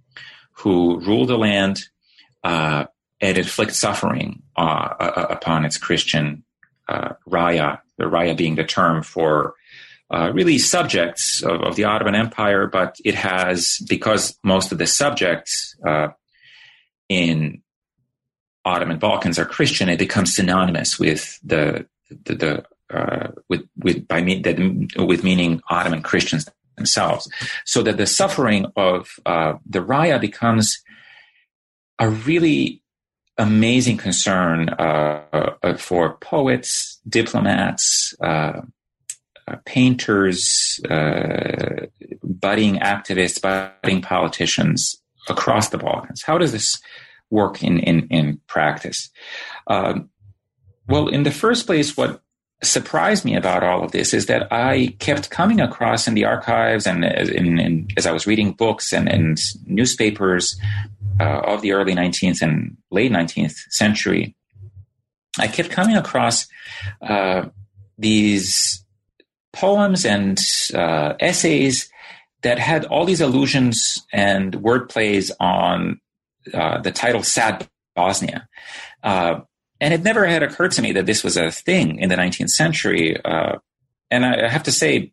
who 0.51 0.99
rule 0.99 1.25
the 1.25 1.37
land 1.37 1.79
uh, 2.43 2.85
and 3.21 3.37
inflict 3.37 3.75
suffering 3.75 4.41
uh, 4.57 4.93
uh, 4.99 5.27
upon 5.29 5.65
its 5.65 5.77
Christian 5.77 6.43
uh, 6.87 7.13
raya, 7.27 7.79
the 7.99 8.05
raya 8.05 8.35
being 8.35 8.55
the 8.55 8.63
term 8.63 9.03
for 9.03 9.53
uh, 10.11 10.31
really 10.33 10.57
subjects 10.57 11.43
of, 11.43 11.61
of, 11.61 11.75
the 11.75 11.83
Ottoman 11.83 12.15
Empire, 12.15 12.65
but 12.65 12.95
it 13.05 13.13
has, 13.13 13.77
because 13.87 14.35
most 14.43 14.71
of 14.71 14.79
the 14.79 14.87
subjects 14.87 15.75
uh, 15.87 16.07
in 17.07 17.61
Ottoman 18.65 18.97
Balkans 18.97 19.37
are 19.37 19.45
Christian, 19.45 19.87
it 19.87 19.99
becomes 19.99 20.35
synonymous 20.35 20.97
with 20.97 21.39
the, 21.43 21.85
the, 22.09 22.35
the 22.35 22.65
uh, 22.91 23.31
with 23.49 23.61
with 23.77 24.07
by 24.07 24.21
me, 24.21 24.39
that, 24.41 24.57
with 24.97 25.23
meaning 25.23 25.61
Ottoman 25.69 26.01
Christians 26.01 26.49
themselves, 26.75 27.29
so 27.65 27.83
that 27.83 27.97
the 27.97 28.07
suffering 28.07 28.65
of 28.75 29.11
uh, 29.27 29.53
the 29.63 29.79
Raya 29.79 30.19
becomes 30.19 30.81
a 31.99 32.09
really 32.09 32.81
amazing 33.39 33.97
concern 33.97 34.69
uh, 34.69 35.55
uh 35.63 35.77
for 35.77 36.17
poets, 36.17 36.99
diplomats, 37.07 38.13
uh, 38.21 38.61
uh, 39.47 39.55
painters, 39.65 40.79
budding 40.83 42.75
activists, 42.75 43.41
budding 43.41 44.01
politicians 44.01 45.01
across 45.27 45.69
the 45.69 45.77
Balkans. 45.77 46.21
How 46.23 46.37
does 46.37 46.51
this 46.51 46.79
work 47.31 47.63
in 47.63 47.79
in, 47.79 48.07
in 48.09 48.41
practice? 48.47 49.09
Um, 49.67 50.09
well, 50.87 51.07
in 51.07 51.23
the 51.23 51.31
first 51.31 51.65
place, 51.65 51.95
what 51.95 52.21
surprised 52.61 53.23
me 53.23 53.35
about 53.35 53.63
all 53.63 53.83
of 53.83 53.91
this 53.91 54.13
is 54.13 54.25
that 54.25 54.51
I 54.51 54.95
kept 54.99 55.29
coming 55.29 55.61
across 55.61 56.07
in 56.07 56.13
the 56.13 56.25
archives 56.25 56.85
and 56.85 57.05
in, 57.05 57.59
in, 57.59 57.87
as 57.95 58.05
I 58.05 58.11
was 58.11 58.27
reading 58.27 58.51
books 58.51 58.91
and, 58.91 59.07
and 59.07 59.37
newspapers 59.65 60.59
uh, 61.19 61.41
of 61.45 61.61
the 61.61 61.73
early 61.73 61.93
19th 61.93 62.41
and 62.41 62.77
late 62.91 63.11
19th 63.11 63.55
century, 63.69 64.35
I 65.37 65.47
kept 65.47 65.69
coming 65.69 65.95
across 65.95 66.47
uh, 67.01 67.49
these 67.97 68.83
poems 69.53 70.05
and 70.05 70.39
uh, 70.73 71.13
essays 71.19 71.89
that 72.41 72.59
had 72.59 72.85
all 72.85 73.05
these 73.05 73.21
allusions 73.21 74.05
and 74.13 74.55
word 74.55 74.89
plays 74.89 75.31
on 75.39 75.99
uh, 76.53 76.79
the 76.79 76.91
title 76.91 77.23
Sad 77.23 77.67
Bosnia. 77.95 78.47
Uh, 79.03 79.41
and 79.81 79.93
it 79.93 80.03
never 80.03 80.25
had 80.25 80.43
occurred 80.43 80.71
to 80.73 80.81
me 80.81 80.91
that 80.93 81.05
this 81.05 81.23
was 81.23 81.37
a 81.37 81.51
thing 81.51 81.99
in 81.99 82.09
the 82.09 82.15
19th 82.15 82.49
century. 82.49 83.17
Uh, 83.23 83.57
and 84.11 84.25
I 84.25 84.47
have 84.47 84.63
to 84.63 84.71
say, 84.71 85.11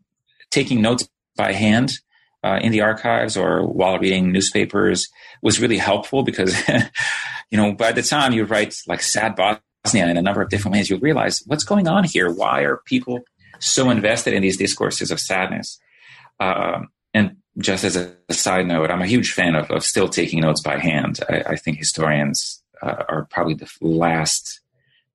taking 0.50 0.80
notes 0.80 1.08
by 1.36 1.52
hand 1.52 1.98
uh, 2.46 2.58
in 2.60 2.70
the 2.70 2.80
archives 2.80 3.36
or 3.36 3.66
while 3.66 3.98
reading 3.98 4.30
newspapers 4.30 5.08
was 5.42 5.60
really 5.60 5.78
helpful 5.78 6.22
because, 6.22 6.54
you 7.50 7.58
know, 7.58 7.72
by 7.72 7.90
the 7.90 8.02
time 8.02 8.32
you 8.32 8.44
write 8.44 8.76
like 8.86 9.02
sad 9.02 9.34
Bosnia 9.34 10.06
in 10.06 10.16
a 10.16 10.22
number 10.22 10.42
of 10.42 10.48
different 10.48 10.74
ways, 10.76 10.88
you 10.88 10.96
realize 10.96 11.42
what's 11.46 11.64
going 11.64 11.88
on 11.88 12.04
here. 12.04 12.30
Why 12.30 12.60
are 12.60 12.76
people 12.84 13.20
so 13.58 13.90
invested 13.90 14.32
in 14.32 14.42
these 14.42 14.56
discourses 14.56 15.10
of 15.10 15.18
sadness? 15.18 15.78
Uh, 16.38 16.82
and 17.12 17.36
just 17.58 17.82
as 17.82 17.96
a, 17.96 18.14
a, 18.28 18.34
side 18.34 18.66
note, 18.66 18.90
I'm 18.90 19.02
a 19.02 19.06
huge 19.06 19.32
fan 19.32 19.54
of, 19.56 19.70
of 19.70 19.82
still 19.82 20.08
taking 20.08 20.40
notes 20.40 20.60
by 20.60 20.78
hand. 20.78 21.18
I, 21.28 21.42
I 21.46 21.56
think 21.56 21.78
historians 21.78 22.62
uh, 22.80 23.02
are 23.08 23.26
probably 23.30 23.54
the 23.54 23.70
last 23.80 24.60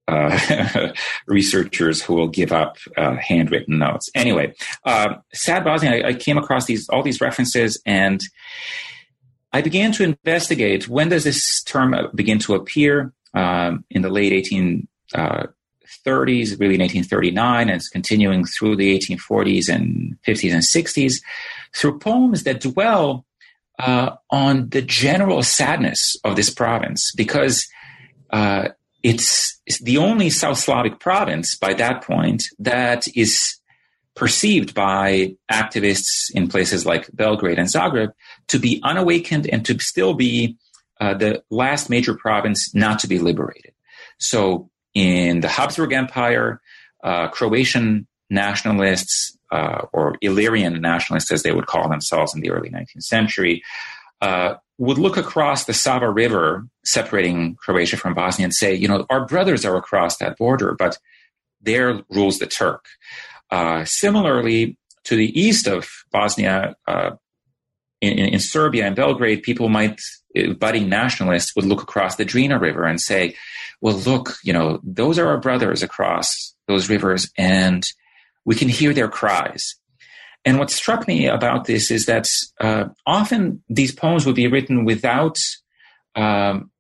uh, 0.07 0.91
researchers 1.27 2.01
who 2.01 2.15
will 2.15 2.27
give 2.27 2.51
up 2.51 2.77
uh, 2.97 3.15
handwritten 3.15 3.79
notes. 3.79 4.09
Anyway, 4.15 4.53
uh, 4.85 5.15
Sad 5.33 5.63
Bosnia, 5.63 5.91
I, 5.91 6.07
I, 6.09 6.13
came 6.13 6.37
across 6.37 6.65
these 6.65 6.89
all 6.89 7.03
these 7.03 7.21
references 7.21 7.81
and 7.85 8.21
I 9.53 9.61
began 9.61 9.91
to 9.93 10.03
investigate 10.03 10.87
when 10.87 11.09
does 11.09 11.23
this 11.23 11.61
term 11.63 11.95
begin 12.15 12.39
to 12.39 12.55
appear 12.55 13.13
um, 13.33 13.83
in 13.89 14.01
the 14.01 14.09
late 14.09 14.31
1830s, 14.33 14.87
uh, 15.15 15.47
really 16.05 16.75
in 16.75 16.81
1839, 16.81 17.69
and 17.69 17.75
it's 17.75 17.89
continuing 17.89 18.45
through 18.45 18.77
the 18.77 18.97
1840s 18.97 19.67
and 19.73 20.17
50s 20.25 20.53
and 20.53 20.63
60s 20.63 21.21
through 21.75 21.99
poems 21.99 22.43
that 22.43 22.61
dwell 22.61 23.25
uh, 23.79 24.15
on 24.29 24.69
the 24.69 24.81
general 24.81 25.43
sadness 25.43 26.15
of 26.23 26.35
this 26.35 26.49
province 26.49 27.11
because 27.15 27.67
uh, 28.31 28.69
it's, 29.03 29.59
it's, 29.65 29.81
the 29.81 29.97
only 29.97 30.29
South 30.29 30.57
Slavic 30.57 30.99
province 30.99 31.55
by 31.55 31.73
that 31.73 32.03
point 32.03 32.43
that 32.59 33.05
is 33.15 33.57
perceived 34.15 34.73
by 34.73 35.35
activists 35.51 36.29
in 36.33 36.47
places 36.47 36.85
like 36.85 37.09
Belgrade 37.13 37.57
and 37.57 37.67
Zagreb 37.67 38.09
to 38.49 38.59
be 38.59 38.79
unawakened 38.83 39.47
and 39.47 39.65
to 39.65 39.79
still 39.79 40.13
be 40.13 40.57
uh, 40.99 41.13
the 41.15 41.43
last 41.49 41.89
major 41.89 42.13
province 42.13 42.73
not 42.75 42.99
to 42.99 43.07
be 43.07 43.19
liberated. 43.19 43.73
So 44.19 44.69
in 44.93 45.41
the 45.41 45.47
Habsburg 45.47 45.93
Empire, 45.93 46.61
uh, 47.03 47.29
Croatian 47.29 48.07
nationalists 48.29 49.37
uh, 49.51 49.85
or 49.91 50.15
Illyrian 50.21 50.79
nationalists, 50.81 51.31
as 51.31 51.43
they 51.43 51.51
would 51.51 51.65
call 51.65 51.89
themselves 51.89 52.35
in 52.35 52.41
the 52.41 52.51
early 52.51 52.69
19th 52.69 53.03
century, 53.03 53.63
uh, 54.21 54.55
would 54.81 54.97
look 54.97 55.15
across 55.15 55.65
the 55.65 55.75
Sava 55.75 56.09
River 56.09 56.67
separating 56.83 57.55
Croatia 57.55 57.97
from 57.97 58.15
Bosnia 58.15 58.45
and 58.45 58.53
say, 58.53 58.73
you 58.73 58.87
know, 58.87 59.05
our 59.11 59.27
brothers 59.27 59.63
are 59.63 59.75
across 59.75 60.17
that 60.17 60.39
border, 60.39 60.73
but 60.73 60.97
there 61.61 62.01
rules 62.09 62.39
the 62.39 62.47
Turk. 62.47 62.85
Uh, 63.51 63.85
similarly, 63.85 64.79
to 65.03 65.15
the 65.15 65.39
east 65.39 65.67
of 65.67 65.87
Bosnia, 66.11 66.75
uh, 66.87 67.11
in, 68.01 68.17
in, 68.17 68.39
Serbia 68.39 68.87
and 68.87 68.95
Belgrade, 68.95 69.43
people 69.43 69.69
might, 69.69 70.01
uh, 70.35 70.53
budding 70.53 70.89
nationalists 70.89 71.55
would 71.55 71.65
look 71.65 71.83
across 71.83 72.15
the 72.15 72.25
Drina 72.25 72.57
River 72.57 72.83
and 72.83 72.99
say, 72.99 73.35
well, 73.81 73.97
look, 73.97 74.37
you 74.43 74.51
know, 74.51 74.79
those 74.81 75.19
are 75.19 75.27
our 75.27 75.39
brothers 75.39 75.83
across 75.83 76.55
those 76.67 76.89
rivers 76.89 77.29
and 77.37 77.83
we 78.45 78.55
can 78.55 78.67
hear 78.67 78.93
their 78.93 79.09
cries. 79.09 79.75
And 80.43 80.57
what 80.57 80.71
struck 80.71 81.07
me 81.07 81.27
about 81.27 81.65
this 81.65 81.91
is 81.91 82.05
that 82.07 82.27
uh, 82.59 82.85
often 83.05 83.63
these 83.69 83.93
poems 83.93 84.25
would 84.25 84.35
be 84.35 84.47
written 84.47 84.85
without 84.85 85.37
um, 86.15 86.71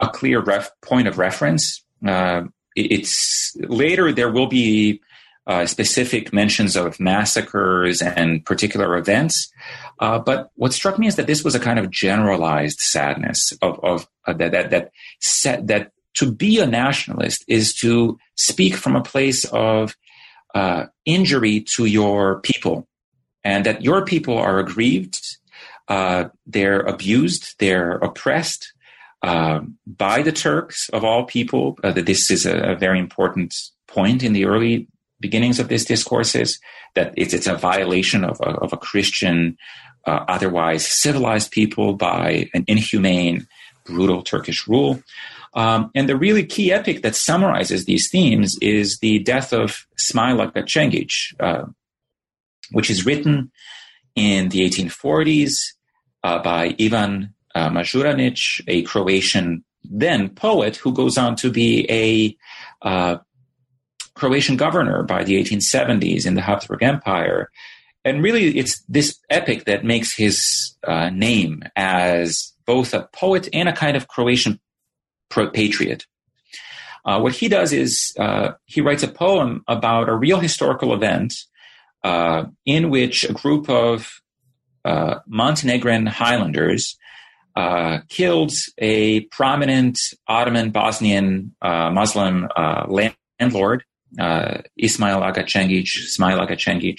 a 0.00 0.08
clear 0.08 0.40
ref- 0.40 0.72
point 0.82 1.06
of 1.06 1.18
reference. 1.18 1.84
Uh, 2.06 2.42
it's 2.74 3.56
later 3.56 4.12
there 4.12 4.32
will 4.32 4.48
be 4.48 5.00
uh, 5.46 5.66
specific 5.66 6.32
mentions 6.32 6.74
of 6.74 6.98
massacres 6.98 8.00
and 8.02 8.44
particular 8.44 8.96
events. 8.96 9.52
Uh, 10.00 10.18
but 10.18 10.50
what 10.54 10.72
struck 10.72 10.98
me 10.98 11.06
is 11.06 11.16
that 11.16 11.26
this 11.26 11.44
was 11.44 11.54
a 11.54 11.60
kind 11.60 11.78
of 11.78 11.90
generalized 11.90 12.80
sadness 12.80 13.52
of, 13.62 13.78
of 13.84 14.08
uh, 14.26 14.32
that 14.32 14.52
that 14.52 14.70
that 14.70 14.90
set, 15.20 15.66
that 15.66 15.92
to 16.14 16.32
be 16.32 16.60
a 16.60 16.66
nationalist 16.66 17.44
is 17.46 17.74
to 17.74 18.18
speak 18.36 18.74
from 18.74 18.96
a 18.96 19.02
place 19.02 19.44
of 19.46 19.94
uh, 20.54 20.86
injury 21.04 21.60
to 21.60 21.84
your 21.84 22.40
people, 22.40 22.88
and 23.44 23.66
that 23.66 23.82
your 23.82 24.04
people 24.04 24.36
are 24.36 24.58
aggrieved, 24.58 25.20
uh, 25.88 26.24
they're 26.46 26.80
abused, 26.80 27.54
they're 27.58 27.96
oppressed. 27.96 28.72
Uh, 29.22 29.60
by 29.86 30.20
the 30.20 30.32
Turks 30.32 30.90
of 30.90 31.02
all 31.02 31.24
people, 31.24 31.78
that 31.82 32.04
this 32.04 32.30
is 32.30 32.44
a, 32.44 32.72
a 32.72 32.76
very 32.76 32.98
important 32.98 33.54
point 33.86 34.22
in 34.22 34.34
the 34.34 34.44
early 34.44 34.86
beginnings 35.20 35.58
of 35.58 35.68
this 35.68 35.86
discourse 35.86 36.34
is 36.34 36.60
that 36.94 37.14
it's, 37.16 37.32
it's 37.32 37.46
a 37.46 37.56
violation 37.56 38.24
of 38.24 38.38
a, 38.40 38.50
of 38.56 38.72
a 38.74 38.76
Christian, 38.76 39.56
uh, 40.06 40.24
otherwise 40.28 40.86
civilized 40.86 41.50
people 41.52 41.94
by 41.94 42.50
an 42.52 42.64
inhumane, 42.66 43.46
brutal 43.86 44.22
Turkish 44.22 44.68
rule. 44.68 45.02
Um, 45.54 45.90
and 45.94 46.08
the 46.08 46.16
really 46.16 46.44
key 46.44 46.72
epic 46.72 47.02
that 47.02 47.14
summarizes 47.14 47.84
these 47.84 48.10
themes 48.10 48.56
is 48.60 48.98
the 48.98 49.20
death 49.20 49.52
of 49.52 49.86
Smail 49.98 50.40
Aga 50.40 50.64
Cengic, 50.64 51.12
uh, 51.40 51.64
which 52.72 52.90
is 52.90 53.06
written 53.06 53.50
in 54.14 54.48
the 54.50 54.60
1840s 54.60 55.60
uh, 56.22 56.38
by 56.40 56.74
Ivan 56.80 57.34
uh, 57.54 57.70
Mažuranić, 57.70 58.62
a 58.66 58.82
Croatian 58.82 59.64
then 59.84 60.30
poet 60.30 60.76
who 60.76 60.92
goes 60.92 61.18
on 61.18 61.36
to 61.36 61.50
be 61.50 61.86
a 61.90 62.36
uh, 62.86 63.18
Croatian 64.14 64.56
governor 64.56 65.02
by 65.02 65.24
the 65.24 65.42
1870s 65.42 66.26
in 66.26 66.34
the 66.34 66.40
Habsburg 66.40 66.82
Empire. 66.82 67.50
And 68.04 68.22
really, 68.22 68.56
it's 68.58 68.82
this 68.88 69.18
epic 69.30 69.64
that 69.64 69.84
makes 69.84 70.14
his 70.14 70.74
uh, 70.86 71.10
name 71.10 71.62
as 71.76 72.52
both 72.66 72.94
a 72.94 73.08
poet 73.12 73.48
and 73.52 73.68
a 73.68 73.72
kind 73.72 73.96
of 73.96 74.08
Croatian 74.08 74.60
patriot. 75.30 76.06
Uh, 77.04 77.20
what 77.20 77.34
he 77.34 77.48
does 77.48 77.72
is 77.72 78.14
uh, 78.18 78.52
he 78.66 78.80
writes 78.80 79.02
a 79.02 79.08
poem 79.08 79.62
about 79.68 80.08
a 80.08 80.14
real 80.14 80.38
historical 80.38 80.94
event 80.94 81.34
uh, 82.04 82.44
in 82.66 82.90
which 82.90 83.24
a 83.24 83.32
group 83.32 83.68
of 83.68 84.20
uh, 84.84 85.20
Montenegrin 85.26 86.06
Highlanders 86.06 86.98
uh, 87.56 88.00
killed 88.08 88.52
a 88.78 89.20
prominent 89.26 89.98
Ottoman 90.28 90.70
Bosnian 90.70 91.54
uh, 91.62 91.90
Muslim 91.90 92.48
landlord 92.88 93.84
uh, 94.18 94.58
Ismail 94.76 95.22
Aga 95.22 95.44
Cengic, 95.48 95.86
Ismail 95.96 96.40
Aga 96.40 96.56
Cengic, 96.56 96.98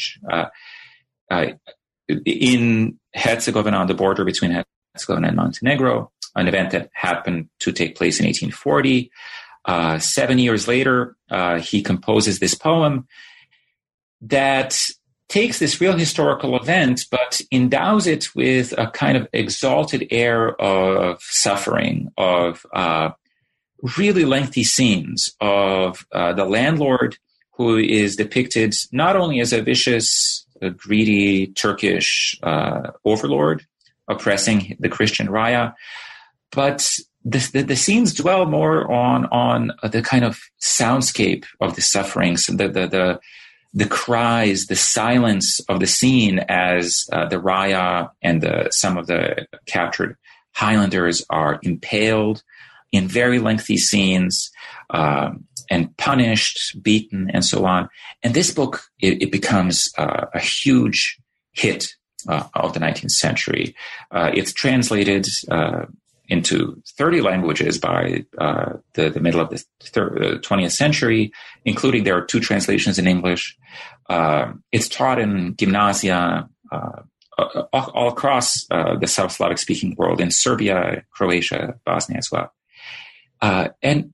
in 2.26 3.00
Herzegovina 3.14 3.78
on 3.78 3.88
the 3.88 3.94
border 3.94 4.26
between 4.26 4.64
Herzegovina 4.96 5.28
and 5.28 5.38
Montenegro, 5.38 6.12
an 6.36 6.48
event 6.48 6.72
that 6.72 6.90
happened 6.94 7.50
to 7.60 7.72
take 7.72 7.96
place 7.96 8.20
in 8.20 8.26
1840. 8.26 9.12
Uh, 9.66 10.00
seven 10.00 10.40
years 10.40 10.68
later, 10.68 11.16
he 11.62 11.82
composes 11.82 12.40
this 12.40 12.56
poem 12.56 13.08
that 14.22 14.80
takes 15.28 15.60
this 15.60 15.82
real 15.82 15.98
historical 15.98 16.56
event, 16.56 17.06
but 17.10 17.42
endows 17.52 18.08
it 18.08 18.34
with 18.36 18.74
a 18.78 18.88
kind 18.88 19.18
of 19.18 19.28
exalted 19.34 20.08
air 20.12 20.60
of 20.62 21.20
suffering, 21.22 22.12
of 22.18 22.66
uh, 22.74 23.10
really 23.98 24.26
lengthy 24.26 24.64
scenes 24.64 25.36
of 25.42 26.06
uh, 26.12 26.34
the 26.34 26.46
landlord 26.46 27.18
who 27.54 27.78
is 27.78 28.16
depicted 28.16 28.74
not 28.92 29.16
only 29.16 29.40
as 29.40 29.54
a 29.54 29.62
vicious, 29.62 30.46
a 30.62 30.70
greedy 30.70 31.48
Turkish 31.48 32.38
uh, 32.44 32.92
overlord 33.04 33.66
oppressing 34.08 34.76
the 34.80 34.90
Christian 34.90 35.28
Raya, 35.28 35.74
but 36.52 36.98
the, 37.24 37.50
the, 37.54 37.64
the, 37.64 37.76
scenes 37.76 38.14
dwell 38.14 38.46
more 38.46 38.92
on 38.92 39.26
on 39.26 39.72
the 39.82 40.04
kind 40.04 40.24
of 40.24 40.40
soundscape 40.62 41.46
of 41.60 41.76
the 41.76 41.82
sufferings, 41.82 42.46
the 42.46 42.68
the 42.68 42.88
the, 42.88 43.20
the 43.76 43.86
cries, 43.86 44.68
the 44.68 44.76
silence 44.76 45.60
of 45.68 45.82
the 45.82 45.86
scene 45.88 46.40
as 46.48 47.06
uh, 47.12 47.28
the 47.28 47.36
Raya 47.36 48.10
and 48.22 48.42
the, 48.42 48.70
some 48.72 48.98
of 48.98 49.08
the 49.08 49.46
captured 49.68 50.18
Highlanders 50.54 51.26
are 51.30 51.60
impaled 51.64 52.42
in 52.94 53.10
very 53.10 53.40
lengthy 53.40 53.76
scenes 53.76 54.50
um, 54.90 55.44
and 55.70 55.96
punished, 55.98 56.82
beaten, 56.82 57.30
and 57.34 57.44
so 57.44 57.66
on. 57.66 57.90
And 58.24 58.34
this 58.34 58.54
book, 58.54 58.84
it, 59.02 59.22
it 59.22 59.32
becomes 59.34 59.90
uh, 59.98 60.28
a 60.34 60.40
huge 60.40 61.20
hit 61.52 61.88
uh, 62.30 62.44
of 62.54 62.74
the 62.74 62.80
19th 62.80 63.12
century. 63.12 63.76
Uh, 64.12 64.32
it's 64.34 64.54
translated 64.54 65.26
uh, 65.52 65.86
into 66.28 66.82
30 66.98 67.22
languages 67.22 67.78
by 67.78 68.26
uh, 68.38 68.74
the, 68.94 69.10
the 69.10 69.20
middle 69.20 69.42
of 69.42 69.50
the 69.50 69.64
20th 69.82 70.66
uh, 70.66 70.70
century, 70.70 71.32
including 71.66 72.04
there 72.04 72.18
are 72.18 72.26
two 72.26 72.40
translations 72.40 72.98
in 72.98 73.08
English. 73.08 73.58
it's 74.72 74.90
taught 74.90 75.20
in 75.20 75.56
gymnasia 75.56 76.50
all 76.72 78.08
across 78.08 78.66
the 78.68 79.08
South 79.08 79.32
Slavic 79.32 79.58
speaking 79.58 79.96
world, 79.98 80.22
in 80.22 80.32
Serbia, 80.32 81.04
Croatia, 81.12 81.76
Bosnia 81.86 82.18
as 82.18 82.32
well. 82.32 82.52
Uh, 83.42 83.70
and 83.82 84.14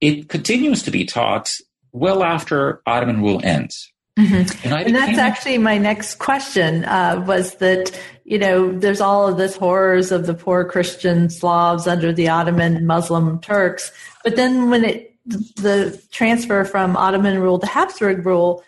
it 0.00 0.28
continues 0.28 0.82
to 0.82 0.90
be 0.90 1.04
taught 1.04 1.58
well 1.92 2.22
after 2.22 2.82
Ottoman 2.86 3.22
rule 3.22 3.40
ends. 3.44 3.92
Mm-hmm. 4.18 4.68
And, 4.68 4.86
and, 4.86 4.94
that's 4.94 5.18
actually 5.18 5.58
my 5.58 5.76
next 5.76 6.20
question 6.20 6.84
uh, 6.84 7.24
was 7.26 7.56
that, 7.56 7.90
you 8.24 8.38
know, 8.38 8.70
there's 8.78 9.00
all 9.00 9.26
of 9.26 9.38
this 9.38 9.56
horrors 9.56 10.12
of 10.12 10.26
the 10.26 10.34
poor 10.34 10.64
Christian 10.64 11.28
Slavs 11.28 11.88
under 11.88 12.12
the 12.12 12.28
Ottoman 12.28 12.86
Muslim 12.86 13.40
Turks. 13.40 13.90
But 14.22 14.36
then 14.36 14.70
when 14.70 14.84
it, 14.84 15.16
the 15.26 16.00
transfer 16.12 16.64
from 16.64 16.96
Ottoman 16.96 17.40
rule 17.40 17.58
to 17.58 17.66
Habsburg 17.66 18.24
rule, 18.24 18.62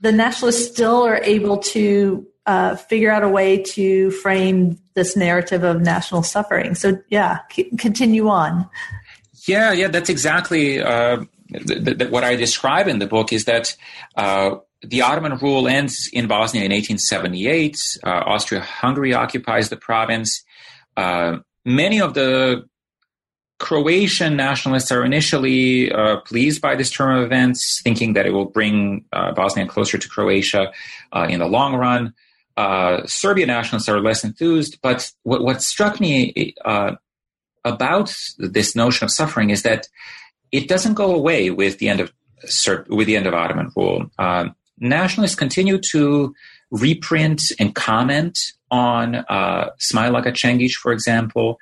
the 0.00 0.12
nationalists 0.12 0.66
still 0.72 1.02
are 1.02 1.20
able 1.22 1.58
to 1.58 2.26
uh, 2.46 2.76
figure 2.76 3.10
out 3.10 3.22
a 3.22 3.28
way 3.28 3.62
to 3.62 4.10
frame 4.12 4.78
this 4.94 5.14
narrative 5.14 5.62
of 5.62 5.82
national 5.82 6.22
suffering. 6.22 6.74
So, 6.74 6.98
yeah, 7.08 7.40
c- 7.50 7.70
continue 7.76 8.28
on. 8.28 8.68
Yeah, 9.46 9.72
yeah, 9.72 9.88
that's 9.88 10.08
exactly 10.08 10.80
uh, 10.80 11.24
th- 11.52 11.98
th- 11.98 12.10
what 12.10 12.24
I 12.24 12.36
describe 12.36 12.88
in 12.88 12.98
the 12.98 13.06
book. 13.06 13.32
Is 13.32 13.44
that 13.44 13.76
uh, 14.16 14.56
the 14.88 15.02
Ottoman 15.02 15.36
rule 15.38 15.68
ends 15.68 16.08
in 16.12 16.26
Bosnia 16.26 16.64
in 16.64 16.70
1878. 16.70 17.78
Uh, 18.04 18.08
Austria-Hungary 18.08 19.14
occupies 19.14 19.68
the 19.68 19.76
province. 19.76 20.44
Uh, 20.96 21.38
many 21.64 22.00
of 22.00 22.14
the 22.14 22.64
Croatian 23.58 24.36
nationalists 24.36 24.92
are 24.92 25.04
initially 25.04 25.90
uh, 25.90 26.20
pleased 26.20 26.60
by 26.60 26.76
this 26.76 26.90
turn 26.90 27.16
of 27.16 27.24
events, 27.24 27.80
thinking 27.82 28.12
that 28.12 28.26
it 28.26 28.32
will 28.32 28.44
bring 28.44 29.04
uh, 29.12 29.32
Bosnia 29.32 29.66
closer 29.66 29.96
to 29.98 30.08
Croatia 30.08 30.72
in 31.28 31.38
the 31.38 31.46
long 31.46 31.74
run. 31.74 32.12
Uh, 32.56 33.06
Serbian 33.06 33.48
nationalists 33.48 33.88
are 33.88 34.00
less 34.00 34.24
enthused, 34.24 34.78
but 34.82 35.12
what, 35.24 35.42
what 35.42 35.62
struck 35.62 36.00
me 36.00 36.54
uh, 36.64 36.92
about 37.64 38.14
this 38.38 38.74
notion 38.74 39.04
of 39.04 39.10
suffering 39.10 39.50
is 39.50 39.62
that 39.62 39.88
it 40.52 40.68
doesn't 40.68 40.94
go 40.94 41.14
away 41.14 41.50
with 41.50 41.78
the 41.78 41.88
end 41.88 42.00
of 42.00 42.12
with 42.88 43.06
the 43.06 43.16
end 43.16 43.26
of 43.26 43.34
Ottoman 43.34 43.70
rule. 43.74 44.10
Um, 44.18 44.54
nationalists 44.78 45.34
continue 45.34 45.78
to 45.90 46.34
reprint 46.70 47.42
and 47.58 47.74
comment 47.74 48.38
on 48.70 49.16
uh, 49.28 49.70
Smail 49.78 50.16
Aga 50.16 50.68
for 50.80 50.92
example. 50.92 51.58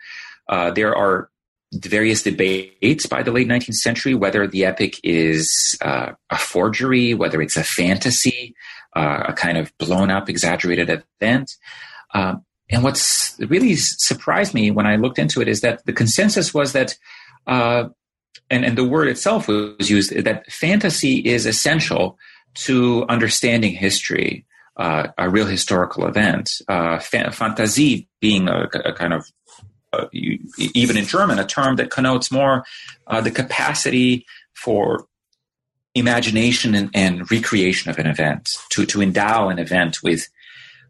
Uh, 0.48 0.70
there 0.70 0.94
are 0.94 1.30
various 1.72 2.22
debates 2.22 3.06
by 3.06 3.22
the 3.22 3.32
late 3.32 3.48
19th 3.48 3.74
century 3.74 4.14
whether 4.14 4.46
the 4.46 4.64
epic 4.64 4.98
is 5.02 5.76
uh, 5.82 6.12
a 6.30 6.38
forgery, 6.38 7.14
whether 7.14 7.42
it's 7.42 7.56
a 7.56 7.64
fantasy, 7.64 8.54
uh, 8.94 9.24
a 9.28 9.32
kind 9.32 9.58
of 9.58 9.76
blown 9.78 10.10
up, 10.10 10.28
exaggerated 10.28 11.02
event. 11.20 11.50
Um, 12.14 12.44
and 12.70 12.82
what's 12.82 13.36
really 13.40 13.76
surprised 13.76 14.54
me 14.54 14.70
when 14.70 14.86
I 14.86 14.96
looked 14.96 15.18
into 15.18 15.40
it 15.40 15.48
is 15.48 15.60
that 15.60 15.84
the 15.84 15.92
consensus 15.92 16.54
was 16.54 16.72
that, 16.72 16.96
uh, 17.46 17.88
and, 18.50 18.64
and 18.64 18.78
the 18.78 18.84
word 18.84 19.08
itself 19.08 19.48
was 19.48 19.90
used, 19.90 20.14
that 20.24 20.50
fantasy 20.50 21.18
is 21.18 21.44
essential 21.44 22.16
to 22.54 23.04
understanding 23.08 23.72
history. 23.72 24.44
uh, 24.76 25.08
a 25.18 25.28
real 25.28 25.46
historical 25.46 26.06
event. 26.06 26.60
Uh, 26.68 26.98
fa- 26.98 27.30
Fantasie 27.30 28.08
being 28.20 28.48
a, 28.48 28.62
a 28.84 28.92
kind 28.92 29.12
of 29.12 29.30
uh, 29.92 30.06
you, 30.12 30.38
even 30.74 30.96
in 30.96 31.04
German, 31.04 31.38
a 31.38 31.46
term 31.46 31.76
that 31.76 31.90
connotes 31.90 32.32
more 32.32 32.64
uh, 33.06 33.20
the 33.20 33.30
capacity 33.30 34.26
for 34.54 35.06
imagination 35.94 36.74
and, 36.74 36.90
and, 36.92 37.30
recreation 37.30 37.90
of 37.90 37.98
an 37.98 38.06
event, 38.06 38.50
to, 38.70 38.84
to 38.84 39.00
endow 39.00 39.48
an 39.48 39.60
event 39.60 40.02
with 40.02 40.28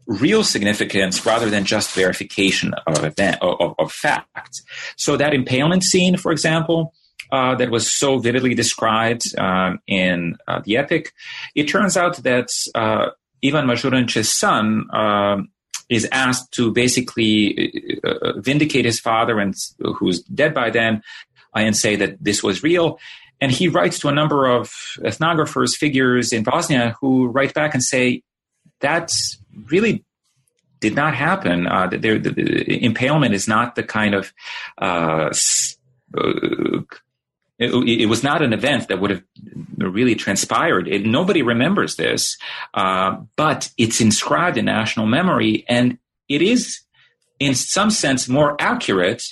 real 0.07 0.43
significance 0.43 1.25
rather 1.25 1.49
than 1.49 1.63
just 1.63 1.93
verification 1.93 2.73
of 2.87 3.03
event 3.03 3.37
of, 3.41 3.75
of. 3.77 3.93
So 4.97 5.17
that 5.17 5.33
impalement 5.33 5.83
scene, 5.83 6.17
for 6.17 6.31
example, 6.31 6.93
uh, 7.31 7.55
that 7.55 7.69
was 7.69 7.91
so 7.91 8.17
vividly 8.17 8.53
described 8.53 9.23
um, 9.37 9.79
in 9.87 10.37
uh, 10.47 10.61
the 10.63 10.77
epic, 10.77 11.13
it 11.55 11.65
turns 11.67 11.97
out 11.97 12.17
that 12.17 12.49
uh, 12.73 13.07
Ivan 13.43 13.65
Mažuranić's 13.65 14.31
son 14.31 14.87
um, 14.93 15.49
is 15.89 16.07
asked 16.11 16.51
to 16.53 16.71
basically 16.71 17.99
uh, 18.03 18.09
uh, 18.09 18.39
vindicate 18.39 18.85
his 18.85 18.99
father, 18.99 19.39
and 19.39 19.53
who's 19.97 20.21
dead 20.23 20.53
by 20.53 20.69
then, 20.69 21.01
and 21.53 21.75
say 21.75 21.95
that 21.95 22.17
this 22.23 22.43
was 22.43 22.63
real. 22.63 22.99
And 23.41 23.51
he 23.51 23.67
writes 23.67 23.99
to 23.99 24.07
a 24.07 24.13
number 24.13 24.47
of 24.47 24.69
ethnographers, 24.99 25.75
figures 25.75 26.31
in 26.31 26.43
Bosnia, 26.43 26.95
who 27.01 27.27
write 27.27 27.53
back 27.53 27.73
and 27.73 27.83
say 27.83 28.23
that 28.79 29.11
really 29.65 30.03
did 30.79 30.95
not 30.95 31.15
happen. 31.15 31.67
Uh, 31.67 31.87
the, 31.87 31.97
the, 31.97 32.29
the, 32.29 32.83
impalement 32.83 33.33
is 33.33 33.47
not 33.47 33.75
the 33.75 33.83
kind 33.83 34.13
of 34.13 34.33
uh, 34.77 35.29
it, 37.57 37.71
it, 37.71 38.05
was 38.07 38.23
not 38.23 38.41
an 38.41 38.53
event 38.53 38.87
that 38.89 38.99
would 38.99 39.11
have 39.11 39.23
really 39.77 40.15
transpired. 40.15 40.87
It, 40.87 41.05
nobody 41.05 41.41
remembers 41.41 41.95
this, 41.95 42.37
uh, 42.73 43.17
but 43.35 43.71
it's 43.77 44.01
inscribed 44.01 44.57
in 44.57 44.65
national 44.65 45.05
memory, 45.05 45.65
and 45.69 45.97
it 46.27 46.41
is, 46.41 46.81
in 47.39 47.55
some 47.55 47.91
sense, 47.91 48.27
more 48.27 48.55
accurate 48.59 49.23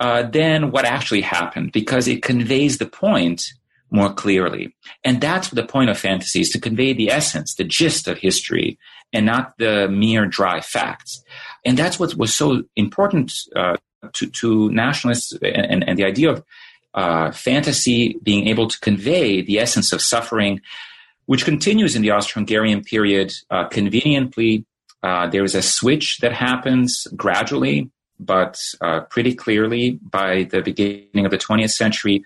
uh, 0.00 0.22
than 0.22 0.70
what 0.70 0.84
actually 0.84 1.22
happened 1.22 1.72
because 1.72 2.06
it 2.06 2.22
conveys 2.22 2.78
the 2.78 2.86
point 2.86 3.44
more 3.90 4.12
clearly. 4.12 4.74
And 5.04 5.20
that's 5.20 5.48
the 5.48 5.64
point 5.64 5.90
of 5.90 5.98
fantasy 5.98 6.42
is 6.42 6.50
to 6.50 6.60
convey 6.60 6.92
the 6.92 7.10
essence, 7.10 7.54
the 7.54 7.64
gist 7.64 8.06
of 8.06 8.18
history, 8.18 8.78
and 9.12 9.24
not 9.24 9.56
the 9.58 9.88
mere 9.88 10.26
dry 10.26 10.60
facts. 10.60 11.22
And 11.64 11.78
that's 11.78 11.98
what 11.98 12.14
was 12.14 12.34
so 12.34 12.64
important 12.76 13.32
uh, 13.56 13.76
to, 14.12 14.26
to 14.26 14.70
nationalists 14.70 15.32
and, 15.42 15.88
and, 15.88 15.98
the 15.98 16.04
idea 16.04 16.30
of 16.30 16.44
uh, 16.98 17.30
fantasy 17.30 18.18
being 18.24 18.48
able 18.48 18.66
to 18.66 18.76
convey 18.80 19.40
the 19.40 19.60
essence 19.60 19.92
of 19.92 20.02
suffering, 20.02 20.60
which 21.26 21.44
continues 21.44 21.94
in 21.94 22.02
the 22.02 22.10
Austro-Hungarian 22.10 22.82
period 22.82 23.32
uh, 23.50 23.68
conveniently. 23.68 24.64
Uh, 25.04 25.28
there 25.28 25.44
is 25.44 25.54
a 25.54 25.62
switch 25.62 26.18
that 26.18 26.32
happens 26.32 27.06
gradually, 27.14 27.88
but 28.18 28.58
uh, 28.80 28.98
pretty 29.02 29.32
clearly 29.32 30.00
by 30.02 30.42
the 30.50 30.60
beginning 30.60 31.24
of 31.24 31.30
the 31.30 31.38
20th 31.38 31.70
century, 31.70 32.24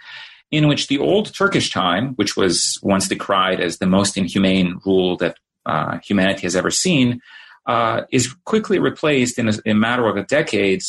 in 0.50 0.68
which 0.68 0.86
the 0.86 0.98
old 0.98 1.34
Turkish 1.34 1.68
time, 1.70 2.14
which 2.14 2.34
was 2.34 2.78
once 2.82 3.08
decried 3.08 3.60
as 3.60 3.76
the 3.76 3.86
most 3.86 4.16
inhumane 4.16 4.80
rule 4.86 5.18
that 5.18 5.36
uh, 5.66 5.98
humanity 5.98 6.42
has 6.42 6.56
ever 6.56 6.70
seen, 6.70 7.20
uh, 7.66 8.02
is 8.10 8.34
quickly 8.46 8.78
replaced 8.78 9.38
in 9.38 9.50
a, 9.50 9.52
in 9.66 9.76
a, 9.76 9.80
matter 9.80 10.06
of 10.08 10.16
a 10.16 10.24
decade 10.24 10.82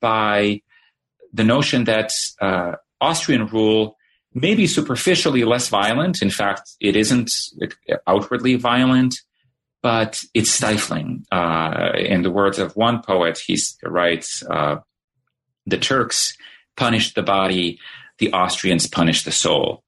by 0.00 0.62
the 1.32 1.44
notion 1.44 1.82
that 1.82 2.12
Austrian 3.00 3.46
rule 3.46 3.96
may 4.34 4.54
be 4.54 4.66
superficially 4.66 5.44
less 5.44 5.68
violent. 5.68 6.22
In 6.22 6.30
fact, 6.30 6.70
it 6.80 6.96
isn't 6.96 7.30
outwardly 8.06 8.56
violent, 8.56 9.14
but 9.82 10.22
it's 10.34 10.52
stifling. 10.52 11.24
Uh, 11.32 11.92
in 11.96 12.22
the 12.22 12.30
words 12.30 12.58
of 12.58 12.76
one 12.76 13.02
poet, 13.02 13.38
he 13.44 13.58
writes, 13.84 14.42
uh, 14.50 14.76
"The 15.66 15.78
Turks 15.78 16.36
punished 16.76 17.14
the 17.14 17.22
body, 17.22 17.78
the 18.18 18.32
Austrians 18.32 18.86
punished 18.86 19.24
the 19.24 19.32
soul." 19.32 19.82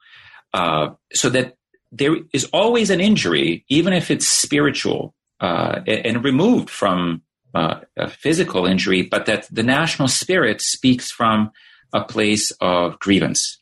Uh, 0.53 0.91
so 1.13 1.29
that 1.31 1.55
there 1.93 2.17
is 2.33 2.45
always 2.53 2.91
an 2.91 3.01
injury, 3.01 3.65
even 3.69 3.93
if 3.93 4.11
it's 4.11 4.27
spiritual 4.27 5.15
uh, 5.41 5.81
and 5.87 6.25
removed 6.25 6.71
from 6.71 7.23
uh, 7.55 7.81
a 7.97 8.09
physical 8.09 8.67
injury, 8.67 9.03
but 9.03 9.27
that 9.27 9.49
the 9.51 9.63
national 9.63 10.09
spirit 10.09 10.61
speaks 10.61 11.11
from 11.11 11.51
a 11.93 12.05
place 12.05 12.53
of 12.61 12.99
grievance. 12.99 13.59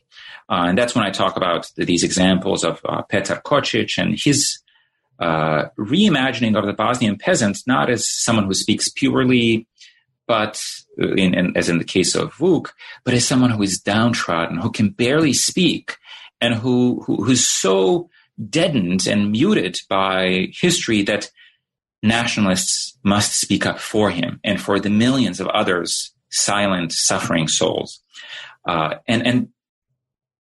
Uh, 0.49 0.65
and 0.67 0.77
that's 0.77 0.95
when 0.95 1.05
I 1.05 1.11
talk 1.11 1.37
about 1.37 1.71
the, 1.75 1.85
these 1.85 2.03
examples 2.03 2.63
of 2.63 2.81
uh, 2.85 3.03
Petar 3.03 3.41
Kocic 3.45 3.97
and 3.97 4.19
his 4.19 4.59
uh, 5.19 5.65
reimagining 5.77 6.57
of 6.57 6.65
the 6.65 6.73
Bosnian 6.73 7.17
peasant, 7.17 7.59
not 7.67 7.89
as 7.89 8.09
someone 8.09 8.45
who 8.45 8.53
speaks 8.53 8.89
purely, 8.89 9.67
but 10.27 10.63
uh, 11.01 11.13
in, 11.13 11.33
in, 11.33 11.57
as 11.57 11.69
in 11.69 11.77
the 11.77 11.83
case 11.83 12.15
of 12.15 12.33
Vuk, 12.33 12.69
but 13.03 13.13
as 13.13 13.27
someone 13.27 13.51
who 13.51 13.61
is 13.61 13.79
downtrodden, 13.79 14.57
who 14.57 14.71
can 14.71 14.89
barely 14.89 15.33
speak, 15.33 15.97
and 16.41 16.55
who, 16.55 17.01
who 17.05 17.23
who's 17.23 17.45
so 17.45 18.09
deadened 18.49 19.05
and 19.07 19.31
muted 19.31 19.77
by 19.89 20.47
history 20.53 21.01
that 21.03 21.29
nationalists 22.01 22.97
must 23.03 23.39
speak 23.39 23.65
up 23.65 23.79
for 23.79 24.09
him 24.09 24.39
and 24.43 24.61
for 24.61 24.79
the 24.79 24.89
millions 24.89 25.41
of 25.41 25.47
others 25.47 26.13
silent, 26.29 26.91
suffering 26.91 27.47
souls. 27.47 28.01
Uh, 28.67 28.95
and, 29.07 29.25
and 29.25 29.47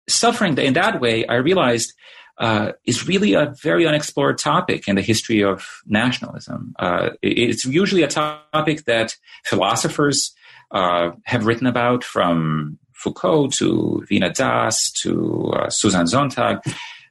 suffering 0.10 0.58
in 0.58 0.74
that 0.74 1.00
way, 1.02 1.26
I 1.28 1.36
realized 1.36 1.94
uh, 2.40 2.74
is 2.86 3.08
really 3.08 3.34
a 3.34 3.54
very 3.62 3.88
unexplored 3.88 4.38
topic 4.38 4.88
in 4.88 4.96
the 4.96 5.02
history 5.02 5.44
of 5.44 5.66
nationalism. 5.88 6.76
Uh, 6.78 7.10
it's 7.22 7.66
usually 7.66 8.04
a 8.04 8.08
topic 8.08 8.86
that 8.86 9.16
philosophers 9.44 10.36
uh, 10.72 11.12
have 11.26 11.46
written 11.46 11.66
about 11.66 12.04
from 12.04 12.78
Foucault 12.94 13.50
to 13.58 14.06
Veena 14.10 14.34
Das 14.34 14.92
to 15.02 15.52
uh, 15.56 15.70
Susan 15.70 16.06
Sontag, 16.06 16.60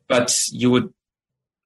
but 0.09 0.33
you 0.51 0.71
would 0.71 0.93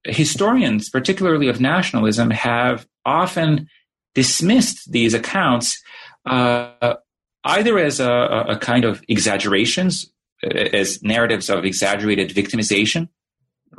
historians, 0.05 0.89
particularly 0.89 1.47
of 1.47 1.61
nationalism, 1.61 2.31
have 2.31 2.87
often 3.05 3.67
dismissed 4.15 4.91
these 4.91 5.13
accounts 5.13 5.81
uh, 6.25 6.95
either 7.43 7.77
as 7.79 7.99
a, 7.99 8.11
a, 8.49 8.57
kind 8.57 8.85
of 8.85 9.03
exaggerations, 9.07 10.11
as 10.43 11.01
narratives 11.03 11.49
of 11.49 11.65
exaggerated 11.65 12.29
victimization, 12.29 13.09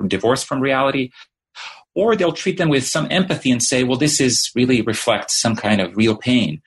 divorced 0.07 0.47
from 0.47 0.61
reality, 0.61 1.11
or 1.95 2.16
they'll 2.16 2.32
treat 2.32 2.59
them 2.59 2.68
with 2.68 2.86
some 2.86 3.07
empathy 3.11 3.51
and 3.51 3.62
say, 3.62 3.84
well, 3.84 3.99
this 3.99 4.20
is 4.20 4.51
really 4.55 4.80
reflects 4.82 5.40
some 5.40 5.55
kind 5.55 5.80
of 5.80 5.97
real 5.97 6.16
pain. 6.16 6.62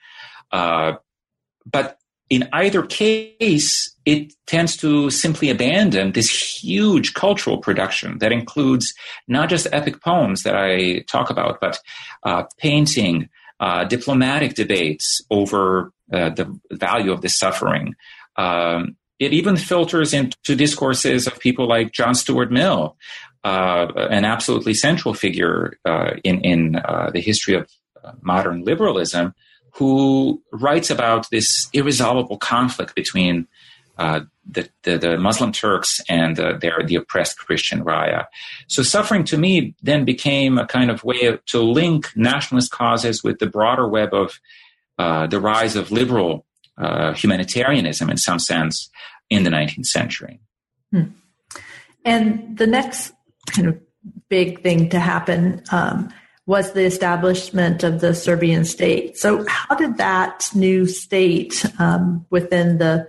Uh, 0.52 0.92
but 1.64 1.98
in 2.30 2.48
either 2.52 2.82
case, 2.82 3.94
it 4.04 4.32
tends 4.46 4.76
to 4.76 5.10
simply 5.10 5.50
abandon 5.50 6.12
this 6.12 6.62
huge 6.62 7.14
cultural 7.14 7.58
production 7.58 8.18
that 8.18 8.32
includes 8.32 8.94
not 9.28 9.48
just 9.48 9.66
epic 9.72 10.00
poems 10.00 10.42
that 10.42 10.56
I 10.56 11.00
talk 11.08 11.30
about, 11.30 11.60
but 11.60 11.78
uh, 12.24 12.44
painting, 12.58 13.28
uh, 13.60 13.84
diplomatic 13.84 14.54
debates 14.54 15.22
over 15.30 15.92
uh, 16.12 16.30
the 16.30 16.58
value 16.72 17.12
of 17.12 17.20
this 17.20 17.36
suffering. 17.36 17.94
Um, 18.36 18.96
it 19.18 19.32
even 19.32 19.56
filters 19.56 20.12
into 20.12 20.54
discourses 20.54 21.26
of 21.26 21.40
people 21.40 21.66
like 21.66 21.92
John 21.92 22.14
Stuart 22.14 22.52
Mill, 22.52 22.96
uh, 23.44 23.86
an 24.10 24.24
absolutely 24.24 24.74
central 24.74 25.14
figure 25.14 25.78
uh, 25.84 26.12
in, 26.22 26.40
in 26.42 26.76
uh, 26.76 27.10
the 27.12 27.20
history 27.20 27.54
of 27.54 27.70
uh, 28.04 28.12
modern 28.20 28.62
liberalism, 28.64 29.34
who 29.72 30.42
writes 30.52 30.90
about 30.90 31.28
this 31.30 31.68
irresolvable 31.72 32.38
conflict 32.38 32.94
between 32.94 33.46
the, 34.48 34.68
the, 34.84 34.98
the, 34.98 35.18
Muslim 35.18 35.52
Turks 35.52 36.00
and 36.08 36.38
uh, 36.38 36.56
their, 36.58 36.82
the 36.84 36.96
oppressed 36.96 37.38
Christian 37.38 37.84
Raya. 37.84 38.26
So 38.68 38.82
suffering 38.82 39.24
to 39.24 39.36
me 39.36 39.74
then 39.82 40.04
became 40.04 40.58
a 40.58 40.66
kind 40.66 40.90
of 40.90 41.04
way 41.04 41.38
to 41.46 41.60
link 41.60 42.12
nationalist 42.16 42.70
causes 42.70 43.24
with 43.24 43.38
the 43.38 43.46
broader 43.46 43.88
web 43.88 44.14
of 44.14 44.38
uh, 44.98 45.26
the 45.26 45.40
rise 45.40 45.76
of 45.76 45.90
liberal 45.90 46.46
uh, 46.78 47.12
humanitarianism 47.14 48.08
in 48.10 48.16
some 48.16 48.38
sense 48.38 48.90
in 49.30 49.42
the 49.42 49.50
19th 49.50 49.86
century. 49.86 50.40
Hmm. 50.92 51.04
And 52.04 52.56
the 52.56 52.66
next 52.66 53.12
kind 53.50 53.68
of 53.68 53.80
big 54.28 54.62
thing 54.62 54.88
to 54.90 55.00
happen 55.00 55.62
um, 55.72 56.12
was 56.46 56.72
the 56.72 56.84
establishment 56.84 57.82
of 57.82 58.00
the 58.00 58.14
Serbian 58.14 58.64
state. 58.64 59.18
So, 59.18 59.44
how 59.48 59.74
did 59.74 59.96
that 59.96 60.48
new 60.54 60.86
state 60.86 61.66
um, 61.78 62.24
within 62.30 62.78
the 62.78 63.08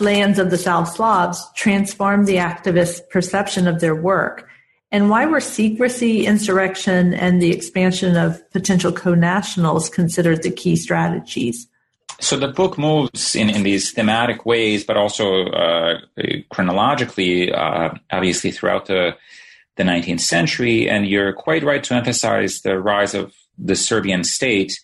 lands 0.00 0.38
of 0.38 0.50
the 0.50 0.58
South 0.58 0.94
Slavs 0.94 1.46
transformed 1.54 2.26
the 2.26 2.36
activists' 2.36 3.00
perception 3.10 3.66
of 3.66 3.80
their 3.80 3.94
work? 3.94 4.48
And 4.92 5.08
why 5.08 5.26
were 5.26 5.40
secrecy, 5.40 6.26
insurrection, 6.26 7.14
and 7.14 7.40
the 7.40 7.52
expansion 7.52 8.16
of 8.16 8.48
potential 8.50 8.90
co-nationals 8.90 9.88
considered 9.88 10.42
the 10.42 10.50
key 10.50 10.74
strategies? 10.74 11.68
So 12.20 12.36
the 12.36 12.48
book 12.48 12.76
moves 12.76 13.34
in, 13.34 13.48
in 13.48 13.62
these 13.62 13.92
thematic 13.92 14.44
ways, 14.44 14.84
but 14.84 14.96
also 14.96 15.46
uh, 15.46 16.00
chronologically, 16.50 17.52
uh, 17.52 17.90
obviously 18.10 18.50
throughout 18.50 18.86
the 18.86 19.16
the 19.76 19.84
19th 19.84 20.20
century. 20.20 20.90
And 20.90 21.06
you're 21.06 21.32
quite 21.32 21.62
right 21.62 21.82
to 21.84 21.94
emphasize 21.94 22.60
the 22.60 22.78
rise 22.78 23.14
of 23.14 23.32
the 23.56 23.76
Serbian 23.76 24.24
state, 24.24 24.78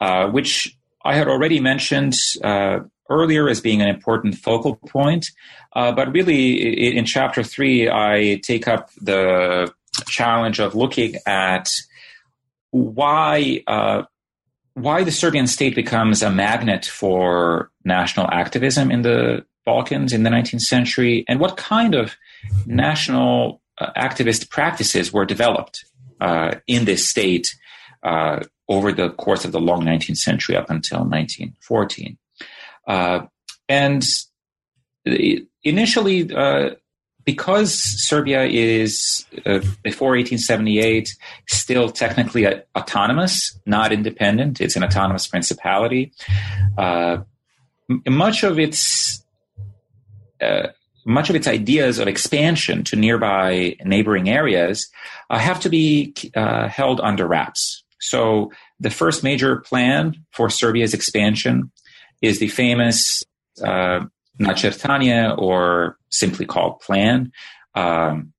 uh, 0.00 0.28
which 0.28 0.76
I 1.04 1.14
had 1.14 1.28
already 1.28 1.60
mentioned 1.60 2.14
uh, 2.42 2.80
earlier 3.12 3.48
as 3.48 3.60
being 3.60 3.82
an 3.82 3.88
important 3.88 4.36
focal 4.36 4.76
point. 4.88 5.26
Uh, 5.74 5.92
but 5.92 6.12
really, 6.12 6.96
in 6.96 7.04
chapter 7.04 7.42
three, 7.42 7.88
I 7.88 8.40
take 8.42 8.66
up 8.68 8.90
the 9.00 9.72
challenge 10.06 10.58
of 10.58 10.74
looking 10.74 11.16
at 11.26 11.70
why 12.70 13.62
uh, 13.66 14.02
why 14.74 15.04
the 15.04 15.12
Serbian 15.12 15.46
state 15.46 15.74
becomes 15.74 16.22
a 16.22 16.30
magnet 16.30 16.86
for 16.86 17.70
national 17.84 18.30
activism 18.30 18.90
in 18.90 19.02
the 19.02 19.44
Balkans 19.64 20.12
in 20.12 20.22
the 20.22 20.30
19th 20.30 20.62
century, 20.62 21.24
and 21.28 21.38
what 21.38 21.56
kind 21.56 21.94
of 21.94 22.16
national 22.66 23.60
uh, 23.78 23.90
activist 23.96 24.50
practices 24.50 25.12
were 25.12 25.24
developed 25.24 25.84
uh, 26.20 26.56
in 26.66 26.84
this 26.84 27.06
state 27.06 27.54
uh, 28.02 28.40
over 28.68 28.92
the 28.92 29.10
course 29.10 29.44
of 29.44 29.52
the 29.52 29.60
long 29.60 29.82
19th 29.84 30.16
century 30.16 30.56
up 30.56 30.70
until 30.70 31.00
1914. 31.00 32.18
Uh, 32.86 33.26
and 33.68 34.02
initially, 35.62 36.32
uh, 36.34 36.70
because 37.24 37.72
Serbia 37.72 38.44
is 38.44 39.24
uh, 39.46 39.60
before 39.82 40.10
1878 40.10 41.16
still 41.48 41.90
technically 41.90 42.46
autonomous, 42.76 43.58
not 43.64 43.92
independent, 43.92 44.60
it's 44.60 44.76
an 44.76 44.84
autonomous 44.84 45.26
principality. 45.26 46.12
Uh, 46.76 47.18
much 48.08 48.42
of 48.42 48.58
its 48.58 49.24
uh, 50.40 50.68
much 51.04 51.30
of 51.30 51.36
its 51.36 51.48
ideas 51.48 51.98
of 51.98 52.08
expansion 52.08 52.84
to 52.84 52.96
nearby 52.96 53.76
neighboring 53.84 54.28
areas 54.28 54.88
uh, 55.30 55.38
have 55.38 55.60
to 55.60 55.68
be 55.68 56.14
held 56.34 57.00
under 57.00 57.26
wraps. 57.26 57.82
So 58.00 58.50
the 58.80 58.90
first 58.90 59.22
major 59.22 59.56
plan 59.56 60.16
for 60.32 60.50
Serbia's 60.50 60.94
expansion 60.94 61.70
is 62.22 62.38
the 62.38 62.48
famous 62.48 63.24
uh, 63.62 64.00
Načertanije, 64.40 65.36
or 65.36 65.98
simply 66.10 66.46
called 66.46 66.80
Plan, 66.80 67.32
um, 67.74 68.32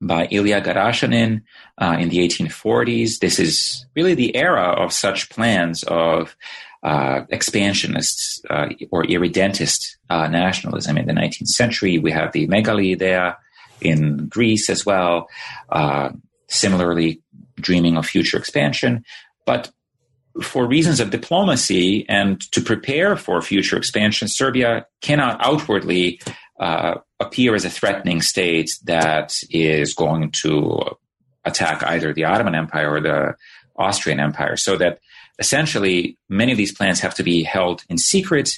by 0.00 0.28
Ilya 0.30 0.60
Garashanin 0.60 1.42
uh, 1.78 1.96
in 1.98 2.08
the 2.08 2.18
1840s. 2.18 3.18
This 3.18 3.38
is 3.38 3.86
really 3.94 4.14
the 4.14 4.34
era 4.36 4.68
of 4.68 4.92
such 4.92 5.30
plans 5.30 5.82
of 5.84 6.36
uh, 6.82 7.22
expansionist 7.30 8.44
uh, 8.50 8.68
or 8.90 9.04
irredentist 9.10 9.98
uh, 10.10 10.28
nationalism 10.28 10.98
in 10.98 11.06
the 11.06 11.12
19th 11.12 11.48
century. 11.48 11.98
We 11.98 12.12
have 12.12 12.32
the 12.32 12.46
Megali 12.46 12.92
Idea 12.92 13.38
in 13.80 14.28
Greece 14.28 14.70
as 14.70 14.86
well, 14.86 15.28
uh, 15.70 16.10
similarly 16.48 17.22
dreaming 17.56 17.96
of 17.96 18.06
future 18.06 18.36
expansion. 18.36 19.04
But 19.46 19.70
for 20.42 20.66
reasons 20.66 21.00
of 21.00 21.10
diplomacy 21.10 22.06
and 22.08 22.40
to 22.52 22.60
prepare 22.60 23.16
for 23.16 23.40
future 23.42 23.76
expansion, 23.76 24.28
Serbia 24.28 24.86
cannot 25.00 25.38
outwardly 25.44 26.20
uh, 26.60 26.96
appear 27.20 27.54
as 27.54 27.64
a 27.64 27.70
threatening 27.70 28.22
state 28.22 28.70
that 28.84 29.34
is 29.50 29.94
going 29.94 30.30
to 30.42 30.80
attack 31.44 31.82
either 31.84 32.12
the 32.12 32.24
Ottoman 32.24 32.54
Empire 32.54 32.94
or 32.94 33.00
the 33.00 33.34
Austrian 33.76 34.20
Empire. 34.20 34.56
So 34.56 34.76
that 34.76 35.00
essentially 35.38 36.16
many 36.28 36.52
of 36.52 36.58
these 36.58 36.72
plans 36.72 37.00
have 37.00 37.14
to 37.14 37.22
be 37.22 37.42
held 37.42 37.84
in 37.88 37.98
secret. 37.98 38.50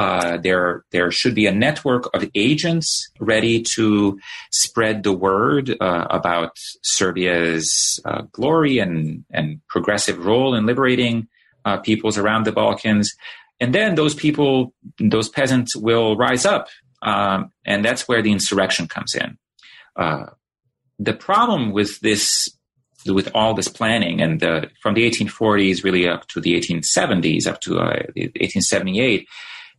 Uh, 0.00 0.38
there, 0.38 0.82
there 0.92 1.10
should 1.10 1.34
be 1.34 1.46
a 1.46 1.52
network 1.52 2.08
of 2.14 2.26
agents 2.34 3.10
ready 3.20 3.60
to 3.60 4.18
spread 4.50 5.02
the 5.02 5.12
word 5.12 5.76
uh, 5.78 6.06
about 6.08 6.56
Serbia's 6.80 8.00
uh, 8.06 8.22
glory 8.32 8.78
and, 8.78 9.26
and 9.30 9.60
progressive 9.68 10.24
role 10.24 10.54
in 10.54 10.64
liberating 10.64 11.28
uh, 11.66 11.76
peoples 11.76 12.16
around 12.16 12.46
the 12.46 12.52
Balkans. 12.52 13.14
And 13.60 13.74
then 13.74 13.94
those 13.94 14.14
people, 14.14 14.72
those 14.98 15.28
peasants 15.28 15.76
will 15.76 16.16
rise 16.16 16.46
up. 16.46 16.68
Um, 17.02 17.52
and 17.66 17.84
that's 17.84 18.08
where 18.08 18.22
the 18.22 18.32
insurrection 18.32 18.88
comes 18.88 19.14
in. 19.14 19.36
Uh, 19.96 20.30
the 20.98 21.12
problem 21.12 21.72
with 21.72 22.00
this 22.00 22.48
with 23.06 23.30
all 23.34 23.52
this 23.52 23.68
planning 23.68 24.22
and 24.22 24.42
uh, 24.42 24.62
from 24.82 24.94
the 24.94 25.10
1840s 25.10 25.84
really 25.84 26.08
up 26.08 26.26
to 26.28 26.40
the 26.40 26.58
1870s 26.58 27.46
up 27.46 27.60
to 27.60 27.78
uh, 27.78 28.02
1878 28.14 29.26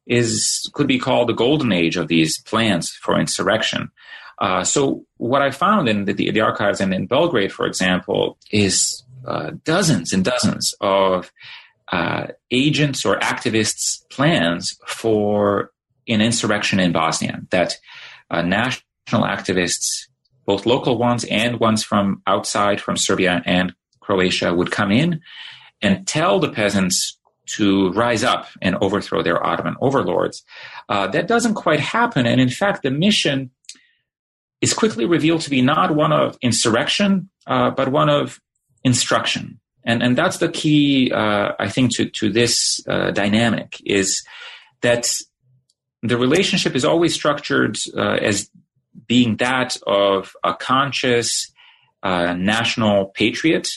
is 0.07 0.69
could 0.73 0.87
be 0.87 0.99
called 0.99 1.29
the 1.29 1.33
golden 1.33 1.71
age 1.71 1.97
of 1.97 2.07
these 2.07 2.41
plans 2.41 2.91
for 2.91 3.19
insurrection. 3.19 3.91
Uh, 4.39 4.63
so 4.63 5.05
what 5.17 5.43
I 5.43 5.51
found 5.51 5.87
in 5.87 6.05
the, 6.05 6.13
the, 6.13 6.41
archives 6.41 6.81
and 6.81 6.93
in 6.93 7.05
Belgrade, 7.05 7.51
for 7.51 7.67
example, 7.67 8.39
is 8.49 9.03
uh, 9.27 9.51
dozens 9.63 10.13
and 10.13 10.25
dozens 10.25 10.73
of 10.81 11.31
uh, 11.91 12.27
agents 12.49 13.05
or 13.05 13.19
activists' 13.19 14.01
plans 14.09 14.79
for 14.87 15.71
an 16.07 16.21
insurrection 16.21 16.79
in 16.79 16.91
Bosnia 16.91 17.41
that 17.51 17.77
uh, 18.31 18.41
national 18.41 18.83
activists 19.11 20.07
both 20.45 20.65
local 20.65 20.97
ones 20.97 21.23
and 21.25 21.59
ones 21.59 21.83
from 21.83 22.23
outside, 22.25 22.81
from 22.81 22.97
Serbia 22.97 23.43
and 23.45 23.73
Croatia, 23.99 24.53
would 24.53 24.71
come 24.71 24.91
in 24.91 25.21
and 25.81 26.07
tell 26.07 26.39
the 26.39 26.49
peasants 26.49 27.19
to 27.47 27.91
rise 27.93 28.23
up 28.23 28.47
and 28.61 28.75
overthrow 28.81 29.21
their 29.21 29.45
Ottoman 29.45 29.75
overlords. 29.81 30.43
Uh, 30.89 31.07
that 31.07 31.27
doesn't 31.27 31.55
quite 31.55 31.79
happen. 31.79 32.25
And 32.25 32.39
in 32.39 32.49
fact, 32.49 32.83
the 32.83 32.91
mission 32.91 33.51
is 34.61 34.73
quickly 34.73 35.05
revealed 35.05 35.41
to 35.41 35.49
be 35.49 35.61
not 35.61 35.95
one 35.95 36.13
of 36.13 36.37
insurrection, 36.41 37.29
uh, 37.47 37.71
but 37.71 37.89
one 37.89 38.09
of 38.09 38.39
instruction. 38.83 39.59
And, 39.83 40.03
and 40.03 40.17
that's 40.17 40.37
the 40.37 40.49
key, 40.49 41.11
uh, 41.11 41.53
I 41.59 41.67
think, 41.67 41.95
to, 41.95 42.05
to 42.05 42.31
this 42.31 42.79
uh, 42.87 43.11
dynamic 43.11 43.81
is 43.83 44.23
that 44.81 45.11
the 46.03 46.17
relationship 46.17 46.75
is 46.75 46.85
always 46.85 47.13
structured 47.13 47.77
uh, 47.97 48.17
as 48.21 48.49
being 49.07 49.37
that 49.37 49.77
of 49.87 50.33
a 50.43 50.53
conscious 50.53 51.51
uh, 52.03 52.33
national 52.33 53.05
patriot 53.05 53.67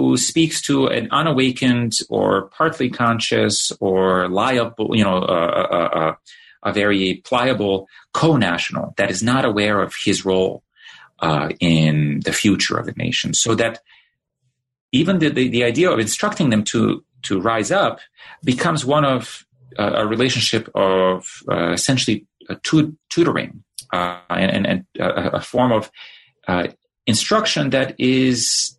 who 0.00 0.16
speaks 0.16 0.60
to 0.62 0.86
an 0.86 1.08
unawakened 1.10 1.92
or 2.08 2.48
partly 2.48 2.88
conscious 2.88 3.72
or 3.80 4.28
liable, 4.28 4.96
you 4.96 5.04
know, 5.04 5.18
a, 5.18 6.16
a 6.62 6.72
very 6.72 7.22
pliable 7.24 7.88
co-national 8.14 8.94
that 8.96 9.10
is 9.10 9.22
not 9.22 9.44
aware 9.44 9.80
of 9.80 9.94
his 10.04 10.24
role 10.24 10.62
uh, 11.20 11.48
in 11.60 12.20
the 12.24 12.32
future 12.32 12.76
of 12.78 12.86
the 12.86 12.92
nation. 12.92 13.34
So 13.34 13.54
that 13.54 13.80
even 14.92 15.18
the, 15.18 15.28
the, 15.28 15.48
the, 15.48 15.64
idea 15.64 15.90
of 15.90 15.98
instructing 15.98 16.50
them 16.50 16.64
to 16.64 17.04
to 17.22 17.40
rise 17.40 17.70
up 17.70 18.00
becomes 18.44 18.84
one 18.84 19.04
of 19.04 19.46
uh, 19.78 19.92
a 20.02 20.06
relationship 20.06 20.68
of 20.74 21.26
uh, 21.50 21.70
essentially 21.72 22.26
tutoring 23.08 23.62
uh, 23.92 24.18
and, 24.28 24.66
and 24.66 24.84
uh, 25.00 25.30
a 25.32 25.40
form 25.40 25.72
of 25.72 25.90
uh, 26.48 26.66
instruction 27.06 27.70
that 27.70 27.94
is 27.98 28.76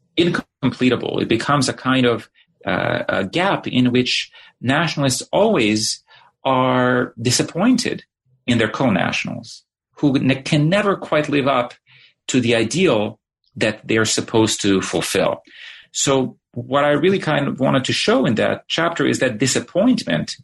incompletable. 0.64 1.22
It 1.22 1.28
becomes 1.28 1.70
a 1.70 1.74
kind 1.74 2.06
of 2.06 2.30
uh, 2.66 3.04
a 3.10 3.26
gap 3.26 3.68
in 3.68 3.92
which 3.92 4.32
nationalists 4.62 5.22
always 5.32 6.04
are 6.44 7.14
disappointed 7.22 8.04
in 8.48 8.58
their 8.58 8.70
co-nationals 8.70 9.64
who 9.98 10.14
can 10.44 10.70
never 10.70 10.96
quite 10.96 11.30
live 11.30 11.48
up 11.48 11.74
to 12.28 12.42
the 12.42 12.56
ideal 12.56 13.20
that 13.56 13.88
they're 13.88 14.06
supposed 14.06 14.62
to 14.62 14.82
fulfill. 14.82 15.42
So 15.92 16.38
what 16.54 16.84
I 16.84 16.92
really 16.92 17.20
kind 17.20 17.48
of 17.48 17.60
wanted 17.60 17.86
to 17.86 17.94
show 17.94 18.26
in 18.26 18.36
that 18.36 18.64
chapter 18.68 19.06
is 19.06 19.20
that 19.20 19.38
disappointment 19.38 20.36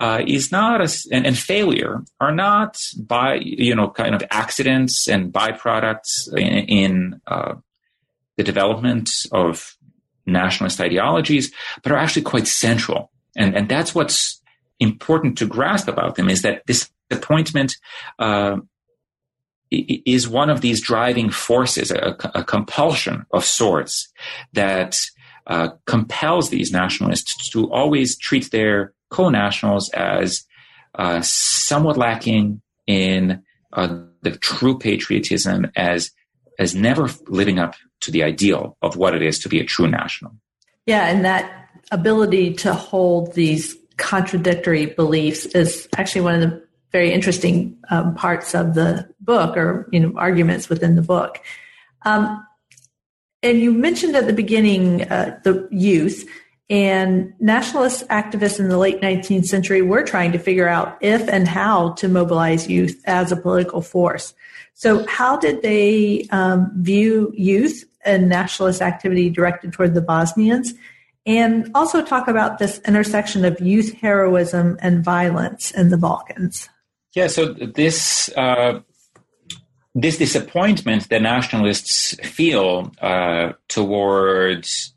uh, 0.00 0.22
is 0.26 0.52
not 0.52 0.80
a, 0.80 0.88
and, 1.10 1.26
and, 1.26 1.36
failure 1.36 2.04
are 2.20 2.32
not 2.32 2.78
by 2.96 3.34
you 3.34 3.74
know 3.74 3.90
kind 3.90 4.14
of 4.14 4.22
accidents 4.30 5.08
and 5.08 5.32
byproducts 5.32 6.32
in, 6.36 6.46
in 6.68 7.20
uh, 7.26 7.54
the 8.38 8.44
development 8.44 9.10
of 9.32 9.76
nationalist 10.24 10.80
ideologies, 10.80 11.52
but 11.82 11.92
are 11.92 11.98
actually 11.98 12.22
quite 12.22 12.46
central. 12.46 13.10
And 13.36 13.54
and 13.54 13.68
that's 13.68 13.94
what's 13.94 14.40
important 14.80 15.36
to 15.38 15.46
grasp 15.46 15.88
about 15.88 16.14
them 16.14 16.30
is 16.30 16.42
that 16.42 16.64
disappointment 16.66 17.76
uh, 18.18 18.56
is 19.70 20.28
one 20.28 20.48
of 20.48 20.60
these 20.60 20.80
driving 20.80 21.30
forces, 21.30 21.90
a, 21.90 22.16
a 22.34 22.44
compulsion 22.44 23.26
of 23.32 23.44
sorts 23.44 24.10
that 24.52 24.98
uh, 25.46 25.70
compels 25.86 26.50
these 26.50 26.72
nationalists 26.72 27.50
to 27.50 27.70
always 27.72 28.16
treat 28.16 28.50
their 28.50 28.94
co-nationals 29.10 29.90
as 29.90 30.44
uh, 30.94 31.20
somewhat 31.22 31.96
lacking 31.96 32.62
in 32.86 33.42
uh, 33.72 34.04
the 34.22 34.30
true 34.30 34.78
patriotism 34.78 35.66
as 35.76 36.10
as 36.58 36.74
never 36.74 37.08
living 37.28 37.58
up 37.58 37.74
to 38.00 38.10
the 38.10 38.22
ideal 38.22 38.76
of 38.82 38.96
what 38.96 39.14
it 39.14 39.22
is 39.22 39.38
to 39.40 39.48
be 39.48 39.60
a 39.60 39.64
true 39.64 39.88
national. 39.88 40.32
Yeah, 40.86 41.06
and 41.08 41.24
that 41.24 41.70
ability 41.90 42.54
to 42.54 42.74
hold 42.74 43.34
these 43.34 43.76
contradictory 43.96 44.86
beliefs 44.86 45.46
is 45.46 45.88
actually 45.96 46.20
one 46.22 46.34
of 46.34 46.40
the 46.50 46.68
very 46.92 47.12
interesting 47.12 47.76
um, 47.90 48.14
parts 48.14 48.54
of 48.54 48.74
the 48.74 49.08
book, 49.20 49.56
or 49.56 49.88
you 49.92 50.00
know, 50.00 50.12
arguments 50.16 50.68
within 50.68 50.94
the 50.94 51.02
book. 51.02 51.40
Um, 52.02 52.44
and 53.42 53.60
you 53.60 53.72
mentioned 53.72 54.16
at 54.16 54.26
the 54.26 54.32
beginning 54.32 55.02
uh, 55.02 55.38
the 55.44 55.68
youth 55.70 56.28
and 56.70 57.32
nationalist 57.40 58.06
activists 58.08 58.60
in 58.60 58.68
the 58.68 58.78
late 58.78 59.00
19th 59.00 59.46
century 59.46 59.80
were 59.80 60.02
trying 60.02 60.32
to 60.32 60.38
figure 60.38 60.68
out 60.68 60.98
if 61.00 61.26
and 61.28 61.48
how 61.48 61.92
to 61.92 62.08
mobilize 62.08 62.68
youth 62.68 63.00
as 63.06 63.32
a 63.32 63.36
political 63.36 63.80
force. 63.80 64.34
So, 64.74 65.06
how 65.06 65.36
did 65.36 65.62
they 65.62 66.26
um, 66.30 66.70
view 66.76 67.32
youth 67.34 67.84
and 68.04 68.28
nationalist 68.28 68.82
activity 68.82 69.30
directed 69.30 69.72
toward 69.72 69.94
the 69.94 70.00
Bosnians? 70.00 70.74
And 71.26 71.70
also 71.74 72.02
talk 72.02 72.26
about 72.26 72.58
this 72.58 72.80
intersection 72.86 73.44
of 73.44 73.60
youth 73.60 73.92
heroism 73.92 74.78
and 74.80 75.04
violence 75.04 75.70
in 75.70 75.90
the 75.90 75.98
Balkans. 75.98 76.68
Yeah, 77.14 77.26
so 77.26 77.52
this 77.52 78.30
uh, 78.36 78.80
this 79.94 80.18
disappointment 80.18 81.08
that 81.08 81.22
nationalists 81.22 82.14
feel 82.26 82.92
uh, 83.00 83.52
towards 83.68 84.94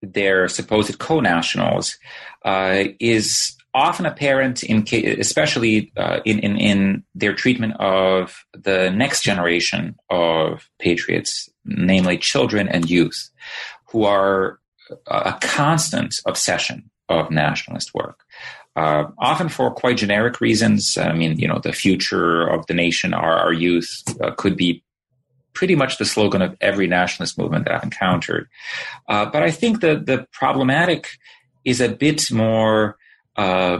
their 0.00 0.48
supposed 0.48 0.98
co-nationals 0.98 1.98
uh, 2.44 2.84
is 3.00 3.56
often 3.74 4.06
apparent 4.06 4.62
in 4.62 4.84
especially 5.18 5.92
uh, 5.96 6.20
in, 6.24 6.38
in, 6.40 6.56
in 6.58 7.04
their 7.14 7.34
treatment 7.34 7.74
of 7.80 8.44
the 8.52 8.90
next 8.90 9.22
generation 9.22 9.96
of 10.10 10.68
patriots 10.78 11.48
namely 11.64 12.18
children 12.18 12.68
and 12.68 12.90
youth 12.90 13.30
who 13.86 14.04
are 14.04 14.58
a 15.06 15.38
constant 15.40 16.16
obsession 16.26 16.90
of 17.08 17.30
nationalist 17.30 17.94
work 17.94 18.24
uh, 18.76 19.04
often 19.18 19.48
for 19.48 19.70
quite 19.70 19.98
generic 19.98 20.40
reasons. 20.40 20.96
I 20.96 21.12
mean, 21.12 21.38
you 21.38 21.46
know, 21.46 21.58
the 21.58 21.72
future 21.72 22.46
of 22.46 22.66
the 22.66 22.74
nation, 22.74 23.12
our, 23.12 23.36
our 23.36 23.52
youth, 23.52 24.02
uh, 24.20 24.30
could 24.32 24.56
be 24.56 24.82
pretty 25.52 25.74
much 25.74 25.98
the 25.98 26.04
slogan 26.04 26.40
of 26.40 26.56
every 26.60 26.86
nationalist 26.86 27.38
movement 27.38 27.66
that 27.66 27.74
I've 27.74 27.82
encountered. 27.82 28.48
Uh, 29.08 29.26
but 29.26 29.42
I 29.42 29.50
think 29.50 29.80
the 29.80 29.96
the 29.96 30.26
problematic 30.32 31.18
is 31.64 31.80
a 31.80 31.88
bit 31.90 32.30
more 32.32 32.96
uh, 33.36 33.78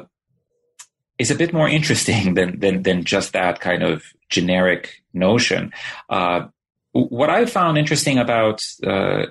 is 1.18 1.30
a 1.30 1.34
bit 1.36 1.52
more 1.52 1.68
interesting 1.68 2.34
than 2.34 2.58
than 2.60 2.82
than 2.82 3.04
just 3.04 3.32
that 3.32 3.60
kind 3.60 3.82
of 3.82 4.02
generic 4.28 5.02
notion. 5.12 5.72
Uh, 6.08 6.46
what 6.92 7.30
I 7.30 7.46
found 7.46 7.78
interesting 7.78 8.18
about 8.18 8.60
uh, 8.86 9.26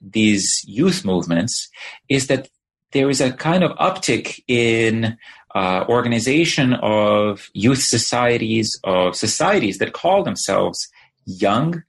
these 0.00 0.64
youth 0.66 1.04
movements 1.04 1.68
is 2.08 2.26
that 2.26 2.48
there 2.92 3.10
is 3.10 3.20
a 3.20 3.32
kind 3.32 3.62
of 3.64 3.72
uptick 3.72 4.40
in 4.48 5.16
uh, 5.54 5.84
organization 5.88 6.74
of 6.74 7.48
youth 7.52 7.82
societies, 7.82 8.78
of 8.84 9.14
societies 9.14 9.78
that 9.78 9.92
call 9.92 10.24
themselves 10.24 10.88
young. 11.26 11.82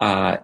Uh, 0.00 0.38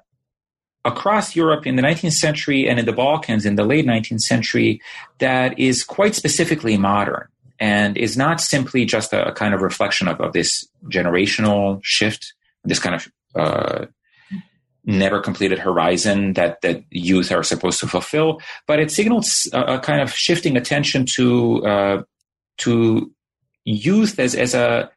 across 0.89 1.36
Europe 1.36 1.66
in 1.66 1.76
the 1.76 1.82
19th 1.82 2.12
century 2.12 2.68
and 2.68 2.78
in 2.78 2.86
the 2.86 2.93
Balkans 2.93 3.45
in 3.45 3.57
the 3.57 3.64
late 3.64 3.86
19th 3.86 4.22
century, 4.22 4.80
that 5.18 5.59
is 5.59 5.84
quite 5.84 6.14
specifically 6.14 6.76
modern 6.76 7.28
and 7.61 7.97
is 7.97 8.16
not 8.16 8.41
simply 8.41 8.84
just 8.84 9.12
a, 9.12 9.28
a 9.28 9.32
kind 9.32 9.55
of 9.55 9.62
reflection 9.62 10.09
of, 10.09 10.20
of, 10.20 10.32
this 10.32 10.66
generational 10.84 11.80
shift, 11.82 12.32
this 12.64 12.78
kind 12.78 12.95
of 12.95 13.09
uh, 13.34 13.86
never 14.84 15.20
completed 15.20 15.59
horizon 15.59 16.32
that 16.34 16.61
that 16.62 16.82
youth 16.91 17.30
are 17.30 17.43
supposed 17.43 17.80
to 17.80 17.86
fulfill, 17.86 18.41
but 18.66 18.80
it 18.80 18.91
signals 18.91 19.49
a, 19.53 19.74
a 19.74 19.78
kind 19.78 20.01
of 20.01 20.12
shifting 20.12 20.57
attention 20.57 21.05
to 21.05 21.66
uh, 21.66 22.03
to 22.59 23.12
youth 23.64 24.18
as 24.18 24.34
as 24.34 24.55
a 24.55 24.91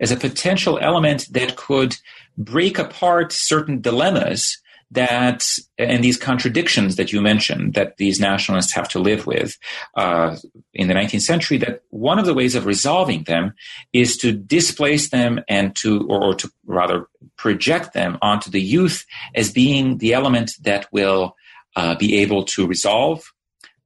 as 0.00 0.10
a 0.10 0.16
potential 0.16 0.78
element 0.80 1.26
that 1.30 1.56
could 1.56 1.96
break 2.36 2.78
apart 2.78 3.32
certain 3.32 3.80
dilemmas 3.80 4.58
that 4.90 5.44
and 5.78 6.02
these 6.02 6.16
contradictions 6.16 6.96
that 6.96 7.12
you 7.12 7.20
mentioned 7.20 7.74
that 7.74 7.96
these 7.96 8.18
nationalists 8.18 8.74
have 8.74 8.88
to 8.88 8.98
live 8.98 9.26
with 9.26 9.56
uh, 9.96 10.36
in 10.74 10.88
the 10.88 10.94
19th 10.94 11.22
century 11.22 11.58
that 11.58 11.82
one 11.90 12.18
of 12.18 12.26
the 12.26 12.34
ways 12.34 12.54
of 12.54 12.66
resolving 12.66 13.22
them 13.24 13.54
is 13.92 14.16
to 14.16 14.32
displace 14.32 15.10
them 15.10 15.40
and 15.48 15.76
to 15.76 16.06
or, 16.08 16.22
or 16.22 16.34
to 16.34 16.50
rather 16.66 17.06
project 17.36 17.92
them 17.92 18.18
onto 18.20 18.50
the 18.50 18.60
youth 18.60 19.04
as 19.34 19.52
being 19.52 19.98
the 19.98 20.12
element 20.12 20.52
that 20.62 20.88
will 20.92 21.36
uh, 21.76 21.94
be 21.94 22.18
able 22.18 22.44
to 22.44 22.66
resolve 22.66 23.32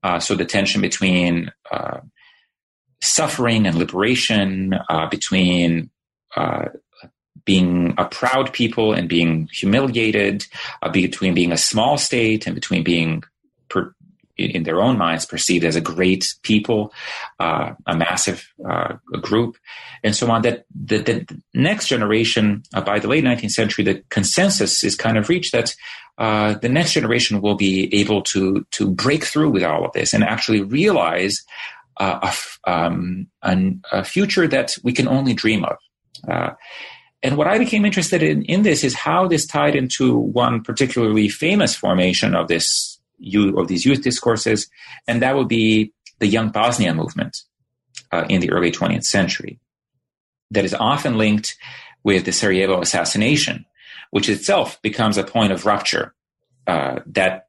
uh, 0.03 0.19
so 0.19 0.35
the 0.35 0.45
tension 0.45 0.81
between 0.81 1.51
uh, 1.71 2.01
suffering 3.03 3.67
and 3.67 3.77
liberation 3.77 4.75
uh, 4.89 5.07
between 5.09 5.91
uh, 6.37 6.67
being 7.45 7.95
a 7.99 8.05
proud 8.07 8.53
people 8.53 8.93
and 8.93 9.09
being 9.09 9.49
humiliated, 9.53 10.47
uh, 10.83 10.89
between 10.89 11.35
being 11.35 11.53
a 11.53 11.57
small 11.57 11.99
state 11.99 12.47
and 12.47 12.55
between 12.55 12.83
being, 12.83 13.23
per, 13.69 13.95
in 14.37 14.65
their 14.65 14.81
own 14.81 14.99
minds, 14.99 15.27
perceived 15.27 15.65
as 15.65 15.77
a 15.77 15.81
great 15.81 16.35
people, 16.43 16.93
uh, 17.39 17.73
a 17.87 17.97
massive 17.97 18.49
uh, 18.69 18.95
group, 19.21 19.57
and 20.03 20.17
so 20.17 20.31
on. 20.31 20.43
That 20.43 20.65
the, 20.75 20.99
the 20.99 21.43
next 21.53 21.87
generation, 21.89 22.63
uh, 22.75 22.81
by 22.81 22.99
the 22.99 23.09
late 23.09 23.25
19th 23.25 23.51
century, 23.51 23.85
the 23.85 24.03
consensus 24.11 24.83
is 24.83 24.97
kind 24.97 25.19
of 25.19 25.29
reached 25.29 25.53
that 25.53 25.75
uh, 26.19 26.55
the 26.55 26.69
next 26.69 26.93
generation 26.93 27.41
will 27.41 27.57
be 27.57 27.93
able 27.95 28.23
to 28.23 28.65
to 28.71 28.91
break 28.91 29.25
through 29.25 29.51
with 29.51 29.65
all 29.65 29.85
of 29.85 29.93
this 29.93 30.13
and 30.13 30.23
actually 30.23 30.63
realize 30.63 31.43
uh, 31.99 32.31
a, 32.67 32.71
um, 32.71 33.27
an, 33.43 33.83
a, 33.93 34.05
future 34.05 34.49
that 34.49 34.77
we 34.83 34.93
can 34.93 35.07
only 35.07 35.33
dream 35.33 35.65
of. 35.65 35.77
And 37.25 37.39
what 37.39 37.49
I 37.49 37.59
became 37.59 37.87
interested 37.87 38.23
in 38.23 38.43
in 38.43 38.63
this 38.63 38.85
is 38.85 38.95
how 38.95 39.27
this 39.27 39.47
tied 39.47 39.75
into 39.75 40.15
one 40.15 40.63
particularly 40.63 41.29
famous 41.31 41.75
formation 41.75 42.35
of 42.37 42.49
this 42.49 43.01
of 43.57 43.69
these 43.69 43.87
youth 43.87 44.03
discourses, 44.03 44.69
and 45.09 45.23
that 45.23 45.35
would 45.35 45.49
be 45.49 45.95
the 46.19 46.27
Young 46.27 46.51
Bosnia 46.51 46.95
movement 46.95 47.39
uh, 48.13 48.27
in 48.29 48.41
the 48.41 48.51
early 48.51 48.71
20th 48.71 49.05
century. 49.05 49.59
That 50.51 50.67
is 50.67 50.75
often 50.75 51.17
linked 51.17 51.57
with 52.03 52.27
the 52.27 52.33
Sarajevo 52.33 52.83
assassination, 52.83 53.65
which 54.11 54.29
itself 54.29 54.81
becomes 54.83 55.17
a 55.17 55.25
point 55.25 55.53
of 55.53 55.65
rupture 55.65 56.15
uh, 56.67 57.01
that 57.07 57.49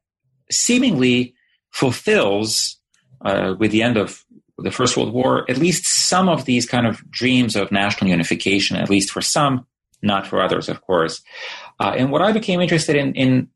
seemingly 0.50 1.34
fulfills, 1.70 2.80
uh, 3.20 3.54
with 3.58 3.72
the 3.72 3.82
end 3.82 3.98
of 3.98 4.24
the 4.58 4.70
First 4.70 4.96
World 4.96 5.12
War, 5.12 5.48
at 5.50 5.58
least 5.58 5.86
some 5.86 6.28
of 6.28 6.44
these 6.44 6.66
kind 6.66 6.86
of 6.86 7.08
dreams 7.10 7.56
of 7.56 7.70
national 7.70 8.10
unification, 8.10 8.76
at 8.76 8.88
least 8.88 9.10
for 9.10 9.20
some, 9.20 9.66
not 10.02 10.26
for 10.26 10.42
others, 10.42 10.68
of 10.68 10.80
course. 10.80 11.22
Uh, 11.78 11.94
and 11.96 12.10
what 12.10 12.22
I 12.22 12.32
became 12.32 12.60
interested 12.60 12.96
in, 12.96 13.14
in 13.14 13.48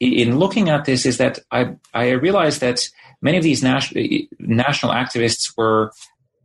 in 0.00 0.38
looking 0.38 0.68
at 0.68 0.84
this 0.84 1.04
is 1.04 1.18
that 1.18 1.40
I 1.50 1.74
I 1.92 2.10
realized 2.10 2.60
that 2.60 2.88
many 3.20 3.36
of 3.36 3.42
these 3.42 3.62
national 3.62 4.04
national 4.38 4.92
activists 4.92 5.52
were 5.56 5.92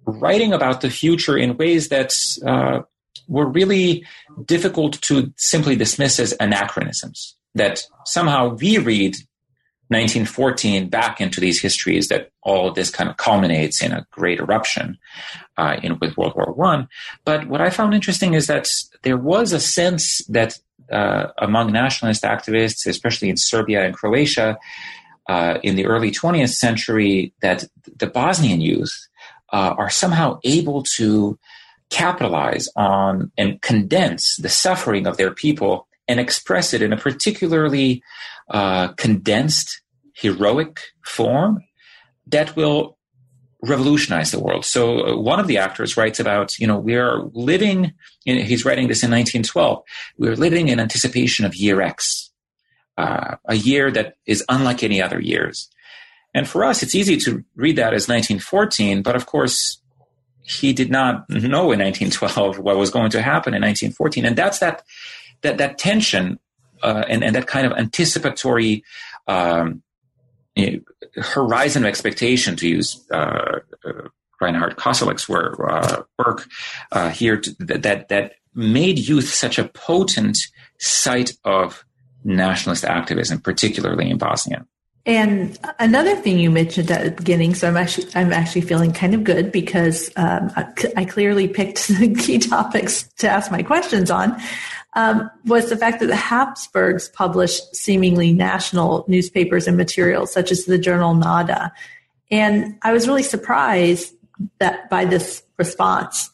writing 0.06 0.54
about 0.54 0.82
the 0.82 0.90
future 0.90 1.38
in 1.38 1.58
ways 1.58 1.90
that 1.90 2.14
uh, 2.46 2.82
were 3.28 3.46
really 3.46 4.06
difficult 4.46 5.02
to 5.04 5.32
simply 5.38 5.76
dismiss 5.76 6.20
as 6.20 6.34
anachronisms. 6.40 7.36
That 7.56 7.84
somehow 8.06 8.56
we 8.56 8.80
read 8.80 9.16
1914 9.94 10.90
back 10.90 11.22
into 11.22 11.40
these 11.40 11.62
histories 11.62 12.08
that 12.10 12.32
all 12.42 12.68
of 12.68 12.76
this 12.76 12.90
kind 12.90 13.10
of 13.10 13.18
culminates 13.18 13.82
in 13.82 13.92
a 13.92 14.06
great 14.12 14.40
eruption 14.40 14.98
uh, 15.58 15.78
in 15.82 15.98
with 16.00 16.18
World 16.18 16.34
War 16.36 16.52
One. 16.54 16.88
But 17.26 17.48
what 17.48 17.62
I 17.62 17.70
found 17.70 17.94
interesting 17.94 18.34
is 18.34 18.48
that 18.48 18.68
there 19.04 19.18
was 19.18 19.54
a 19.54 19.60
sense 19.60 20.26
that 20.28 20.60
uh, 20.92 21.28
among 21.38 21.72
nationalist 21.72 22.24
activists, 22.24 22.86
especially 22.86 23.30
in 23.30 23.38
Serbia 23.38 23.86
and 23.86 23.96
Croatia, 23.96 24.58
uh, 25.30 25.58
in 25.64 25.76
the 25.76 25.86
early 25.86 26.12
20th 26.12 26.54
century, 26.54 27.34
that 27.42 27.64
the 27.98 28.08
Bosnian 28.08 28.60
youth 28.60 29.08
uh, 29.54 29.76
are 29.78 29.90
somehow 29.90 30.40
able 30.44 30.84
to 30.98 31.40
capitalize 31.90 32.68
on 32.76 33.32
and 33.38 33.62
condense 33.62 34.36
the 34.38 34.50
suffering 34.50 35.06
of 35.06 35.18
their 35.18 35.32
people 35.32 35.88
and 36.08 36.20
express 36.20 36.74
it 36.74 36.82
in 36.82 36.92
a 36.92 36.98
particularly 36.98 38.04
uh, 38.50 38.90
condensed, 38.94 39.82
heroic 40.14 40.80
form 41.04 41.64
that 42.28 42.56
will 42.56 42.98
revolutionize 43.64 44.32
the 44.32 44.40
world. 44.40 44.66
So 44.66 45.08
uh, 45.08 45.18
one 45.18 45.40
of 45.40 45.48
the 45.48 45.58
actors 45.58 45.96
writes 45.96 46.20
about, 46.20 46.60
you 46.60 46.68
know, 46.68 46.78
we 46.78 46.96
are 46.96 47.24
living, 47.34 47.94
in, 48.26 48.46
he's 48.46 48.66
writing 48.66 48.88
this 48.88 49.04
in 49.04 49.12
1912, 49.12 49.84
we're 50.18 50.36
living 50.36 50.68
in 50.68 50.80
anticipation 50.80 51.46
of 51.46 51.56
year 51.56 51.82
X, 51.82 52.32
uh, 52.98 53.36
a 53.46 53.56
year 53.56 53.90
that 53.92 54.18
is 54.26 54.44
unlike 54.50 54.84
any 54.84 55.02
other 55.02 55.20
years. 55.20 55.70
And 56.34 56.48
for 56.48 56.66
us, 56.66 56.84
it's 56.84 56.96
easy 56.96 57.16
to 57.18 57.44
read 57.56 57.78
that 57.78 57.94
as 57.94 58.10
1914, 58.10 59.02
but 59.02 59.16
of 59.16 59.26
course, 59.26 59.80
he 60.42 60.74
did 60.74 60.92
not 60.92 61.30
know 61.30 61.72
in 61.72 61.80
1912 61.80 62.60
what 62.60 62.76
was 62.76 62.90
going 62.90 63.12
to 63.12 63.22
happen 63.22 63.54
in 63.54 63.62
1914. 63.62 64.26
And 64.26 64.36
that's 64.36 64.60
that, 64.60 64.84
that, 65.42 65.58
that 65.58 65.78
tension 65.78 66.38
uh, 66.82 67.06
and, 67.08 67.24
and 67.24 67.34
that 67.36 67.48
kind 67.48 67.66
of 67.66 67.72
anticipatory 67.74 68.84
um, 69.28 69.84
you 70.56 70.72
know, 71.16 71.24
horizon 71.24 71.84
of 71.84 71.90
expectation, 71.90 72.56
to 72.58 72.68
use 72.68 73.06
uh, 73.12 73.60
uh, 73.86 73.92
Reinhard 74.42 74.76
Koselleck's 74.76 75.28
work, 75.28 75.60
uh, 75.60 76.04
work 76.20 76.48
uh, 76.92 77.10
here, 77.10 77.40
to, 77.40 77.56
that 77.60 78.10
that 78.10 78.34
made 78.54 79.00
youth 79.00 79.30
such 79.30 79.58
a 79.58 79.68
potent 79.70 80.38
site 80.80 81.34
of 81.44 81.86
nationalist 82.24 82.86
activism, 82.86 83.40
particularly 83.40 84.10
in 84.10 84.18
Bosnia. 84.18 84.66
And 85.06 85.60
another 85.80 86.16
thing 86.16 86.40
you 86.40 86.50
mentioned 86.50 86.90
at 86.90 87.04
the 87.04 87.12
beginning, 87.12 87.56
so 87.56 87.68
I'm 87.68 87.76
actually 87.76 88.08
I'm 88.16 88.32
actually 88.32 88.62
feeling 88.62 88.94
kind 88.94 89.14
of 89.14 89.26
good 89.26 89.52
because 89.52 90.10
um, 90.16 90.50
I, 90.56 90.72
I, 90.96 91.06
clearly 91.06 91.50
picked 91.50 91.88
key 92.20 92.40
topics 92.40 93.10
to 93.18 93.30
ask 93.30 93.52
my 93.52 93.64
questions 93.64 94.10
on. 94.10 94.42
Um, 94.96 95.32
was 95.46 95.70
the 95.70 95.78
fact 95.78 96.02
that 96.02 96.08
the 96.08 96.16
Habsburgs 96.16 97.10
published 97.10 97.76
seemingly 97.76 98.32
national 98.32 99.06
newspapers 99.08 99.68
and 99.68 99.76
materials 99.76 100.32
such 100.32 100.52
as 100.52 100.66
the 100.66 100.78
journal 100.78 101.16
Nada, 101.16 101.74
and 102.30 102.78
I 102.84 102.94
was 102.94 103.08
really 103.08 103.24
surprised 103.24 104.14
that 104.60 104.90
by 104.90 105.06
this 105.06 105.44
response 105.58 106.30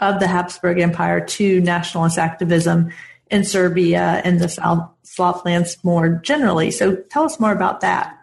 of 0.00 0.20
the 0.20 0.26
Habsburg 0.26 0.78
Empire 0.78 1.20
to 1.20 1.60
nationalist 1.60 2.18
activism 2.18 2.90
in 3.30 3.44
Serbia 3.44 4.20
and 4.24 4.40
the 4.40 4.48
South 4.48 4.88
Slav 5.02 5.44
lands 5.44 5.76
more 5.82 6.08
generally. 6.08 6.70
So 6.70 6.96
tell 7.10 7.24
us 7.24 7.40
more 7.40 7.52
about 7.52 7.80
that. 7.80 8.18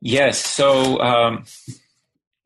Yes. 0.00 0.38
So 0.38 1.00
um, 1.00 1.44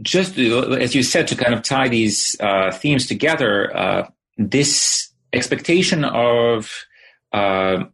just 0.03 0.39
as 0.39 0.95
you 0.95 1.03
said, 1.03 1.29
to 1.29 1.37
kind 1.37 1.55
of 1.55 1.63
tie 1.63 1.89
these 1.89 2.37
uh, 2.41 2.73
themes 2.73 3.07
together, 3.07 3.77
uh, 3.77 4.09
this 4.37 5.11
expectation 5.35 6.05
of 6.05 6.71
uh, 7.33 7.85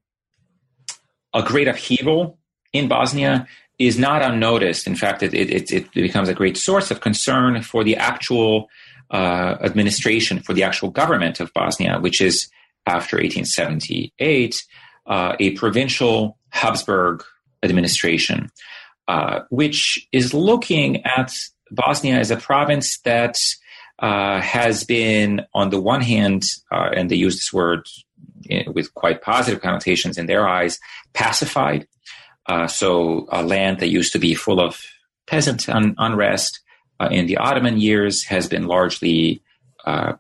a 1.34 1.43
great 1.43 1.68
upheaval 1.68 2.38
in 2.72 2.88
Bosnia 2.88 3.47
is 3.78 3.99
not 3.99 4.22
unnoticed. 4.22 4.86
In 4.86 4.95
fact, 4.95 5.22
it, 5.22 5.32
it, 5.32 5.72
it 5.72 5.93
becomes 5.93 6.28
a 6.28 6.34
great 6.34 6.57
source 6.57 6.91
of 6.91 7.01
concern 7.01 7.62
for 7.62 7.82
the 7.82 7.97
actual 7.97 8.68
uh, 9.11 9.57
administration, 9.61 10.41
for 10.41 10.53
the 10.53 10.62
actual 10.62 10.91
government 10.91 11.41
of 11.41 11.53
Bosnia, 11.55 11.99
which 11.99 12.20
is 12.20 12.49
after 12.86 13.16
1878 13.16 14.64
uh, 15.07 15.36
a 15.41 15.51
provincial 15.53 16.38
Habsburg 16.51 17.24
administration, 17.62 18.51
uh, 19.09 19.41
which 19.51 20.07
is 20.12 20.34
looking 20.34 21.05
at 21.05 21.34
Bosnia 21.70 22.18
as 22.18 22.30
a 22.30 22.36
province 22.36 22.99
that 23.01 23.36
uh, 24.01 24.40
has 24.40 24.84
been, 24.84 25.42
on 25.55 25.70
the 25.70 25.80
one 25.80 26.01
hand, 26.01 26.42
uh, 26.72 26.90
and 26.94 27.11
they 27.11 27.16
use 27.16 27.36
this 27.36 27.53
word 27.53 27.86
with 28.72 28.92
quite 28.94 29.22
positive 29.22 29.61
connotations 29.61 30.18
in 30.18 30.26
their 30.26 30.48
eyes, 30.48 30.78
pacified. 31.12 31.86
Uh, 32.46 32.66
so, 32.66 33.28
a 33.30 33.42
land 33.42 33.78
that 33.80 33.88
used 33.88 34.12
to 34.12 34.18
be 34.18 34.34
full 34.34 34.61
of 34.61 34.80
peasant 35.26 35.68
un- 35.68 35.94
unrest 35.98 36.61
uh, 36.98 37.09
in 37.11 37.26
the 37.26 37.36
Ottoman 37.36 37.78
years 37.78 38.24
has 38.24 38.48
been 38.48 38.66
largely 38.66 39.42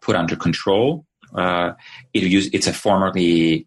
put 0.00 0.16
under 0.16 0.36
control. 0.36 1.04
it 1.34 2.22
use, 2.22 2.48
it's 2.52 2.66
a 2.66 2.72
formerly 2.72 3.66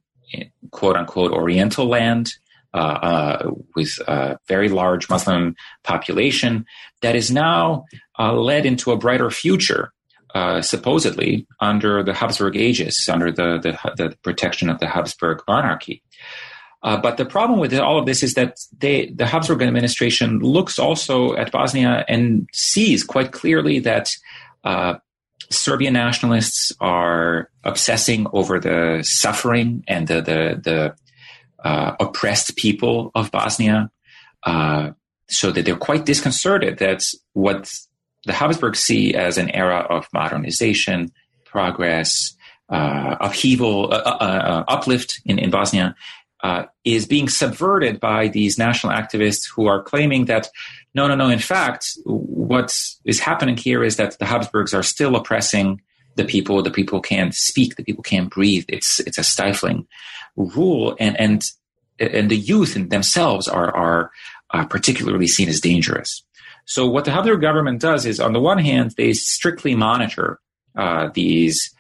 quote 0.72 0.96
unquote 0.96 1.32
Oriental 1.32 1.88
land 1.88 2.32
uh, 2.74 2.78
uh, 2.78 3.52
with 3.76 4.00
a 4.08 4.40
very 4.48 4.68
large 4.68 5.08
Muslim 5.08 5.56
population 5.84 6.66
that 7.02 7.16
is 7.16 7.30
now 7.30 7.86
uh, 8.18 8.34
led 8.34 8.66
into 8.66 8.92
a 8.92 8.98
brighter 8.98 9.30
future. 9.30 9.94
Uh, 10.34 10.64
supposedly 10.64 11.46
under 11.60 12.02
the 12.02 12.12
Habsburg 12.12 12.56
aegis, 12.56 13.08
under 13.08 13.32
the, 13.32 13.60
the, 13.62 13.94
the 13.98 14.18
protection 14.24 14.68
of 14.68 14.80
the 14.80 14.88
Habsburg 14.88 15.44
monarchy. 15.48 16.02
Uh, 16.82 16.98
but 16.98 17.18
the 17.18 17.26
problem 17.26 17.60
with 17.60 17.72
all 17.76 18.00
of 18.00 18.08
this 18.08 18.24
is 18.24 18.34
that 18.34 18.58
they, 18.76 19.06
the 19.14 19.28
Habsburg 19.28 19.62
administration 19.62 20.40
looks 20.40 20.80
also 20.80 21.36
at 21.36 21.52
Bosnia 21.52 22.04
and 22.10 22.50
sees 22.52 23.04
quite 23.04 23.32
clearly 23.32 23.78
that 23.82 24.10
uh, 24.64 24.96
Serbian 25.52 25.94
nationalists 25.94 26.74
are 26.80 27.52
obsessing 27.64 28.26
over 28.34 28.60
the 28.60 29.04
suffering 29.04 29.84
and 29.88 30.08
the 30.08 30.22
the, 30.22 30.62
the 30.64 30.96
uh, 31.64 31.96
oppressed 32.00 32.58
people 32.58 33.12
of 33.14 33.30
Bosnia, 33.30 33.92
uh, 34.44 34.92
so 35.30 35.52
that 35.52 35.64
they're 35.66 35.76
quite 35.76 36.06
disconcerted 36.06 36.80
that 36.80 37.04
what 37.34 37.72
the 38.26 38.34
Habsburgs 38.34 38.80
see 38.80 39.14
as 39.16 39.38
an 39.38 39.50
era 39.50 39.80
of 39.90 40.08
modernization, 40.14 41.12
progress, 41.46 42.36
uh, 42.70 43.18
upheaval, 43.20 43.94
uh, 43.94 43.98
uh, 43.98 44.18
uh, 44.24 44.64
uplift 44.68 45.22
in, 45.26 45.38
in 45.38 45.50
Bosnia 45.50 45.96
is 46.84 47.06
being 47.06 47.30
subverted 47.30 48.02
by 48.02 48.28
these 48.28 48.58
national 48.58 48.92
activists 48.92 49.44
who 49.54 49.66
are 49.68 49.82
claiming 49.82 50.26
that 50.26 50.50
no, 50.94 51.08
no, 51.08 51.16
no. 51.16 51.30
In 51.30 51.40
fact, 51.40 51.98
what 52.06 52.78
is 53.06 53.20
happening 53.20 53.58
here 53.58 53.84
is 53.84 53.96
that 53.96 54.20
the 54.20 54.26
Habsburgs 54.26 54.74
are 54.74 54.84
still 54.84 55.16
oppressing 55.16 55.82
the 56.16 56.26
people. 56.26 56.62
The 56.62 56.70
people 56.70 57.02
can't 57.02 57.34
speak. 57.34 57.76
The 57.76 57.84
people 57.84 58.04
can't 58.04 58.30
breathe. 58.30 58.66
It's 58.68 59.00
it's 59.00 59.18
a 59.18 59.24
stifling 59.24 59.88
rule, 60.36 60.96
and 61.00 61.20
and 61.20 61.44
and 62.00 62.30
the 62.30 62.38
youth 62.38 62.76
themselves 62.90 63.48
are 63.48 63.76
are 63.76 64.12
uh, 64.52 64.66
particularly 64.66 65.28
seen 65.28 65.50
as 65.50 65.60
dangerous. 65.60 66.24
So 66.66 66.88
what 66.88 67.06
the 67.06 67.12
Habsburg 67.12 67.42
government 67.42 67.82
does 67.82 68.06
is, 68.06 68.20
on 68.20 68.34
the 68.34 68.40
one 68.40 68.60
hand, 68.60 68.94
they 68.98 69.14
strictly 69.14 69.76
monitor 69.76 70.40
uh, 70.76 71.10
these 71.14 71.74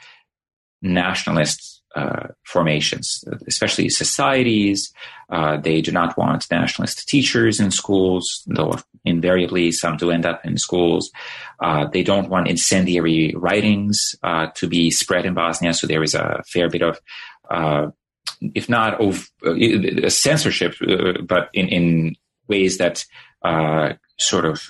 nationalist 0.81 1.81
uh, 1.95 2.27
formations, 2.43 3.23
especially 3.47 3.87
societies. 3.89 4.91
Uh, 5.29 5.57
they 5.57 5.81
do 5.81 5.91
not 5.91 6.17
want 6.17 6.49
nationalist 6.51 7.07
teachers 7.07 7.59
in 7.59 7.71
schools, 7.71 8.43
though 8.47 8.77
invariably 9.05 9.71
some 9.71 9.97
do 9.97 10.11
end 10.11 10.25
up 10.25 10.43
in 10.45 10.57
schools. 10.57 11.11
Uh, 11.59 11.85
they 11.87 12.03
don't 12.03 12.29
want 12.29 12.47
incendiary 12.47 13.33
writings 13.37 14.15
uh, 14.23 14.47
to 14.55 14.67
be 14.67 14.89
spread 14.89 15.25
in 15.25 15.33
Bosnia, 15.33 15.73
so 15.73 15.87
there 15.87 16.03
is 16.03 16.15
a 16.15 16.41
fair 16.51 16.69
bit 16.69 16.81
of, 16.81 16.99
uh, 17.49 17.87
if 18.41 18.67
not 18.69 18.99
of 18.99 19.29
uh, 19.45 20.09
censorship, 20.09 20.75
but 21.27 21.49
in, 21.53 21.67
in 21.67 22.15
ways 22.47 22.77
that 22.77 23.05
sort 24.17 24.45
of 24.45 24.61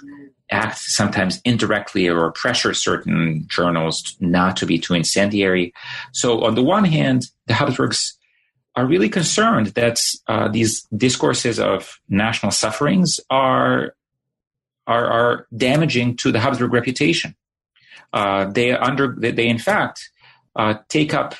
act 0.50 0.78
sometimes 0.78 1.42
indirectly 1.44 2.08
or 2.08 2.32
pressure 2.32 2.74
certain 2.74 3.46
journals 3.48 4.16
not 4.20 4.58
to 4.58 4.66
be 4.66 4.78
too 4.78 4.94
incendiary. 4.94 5.74
So, 6.12 6.44
on 6.44 6.56
the 6.56 6.64
one 6.64 6.86
hand, 6.86 7.26
the 7.48 7.54
Habsburgs 7.54 8.18
are 8.76 8.86
really 8.86 9.10
concerned 9.10 9.68
that 9.68 10.02
uh, 10.28 10.48
these 10.48 10.84
discourses 10.96 11.60
of 11.60 12.00
national 12.10 12.52
sufferings 12.52 13.20
are 13.30 13.96
are, 14.86 15.06
are 15.06 15.48
damaging 15.56 16.18
to 16.18 16.32
the 16.32 16.40
Habsburg 16.40 16.74
reputation. 16.74 17.36
Uh, 18.12 18.46
they 18.46 18.72
under 18.72 19.16
they, 19.18 19.48
in 19.48 19.58
fact 19.58 20.10
uh, 20.56 20.76
take 20.90 21.14
up 21.14 21.36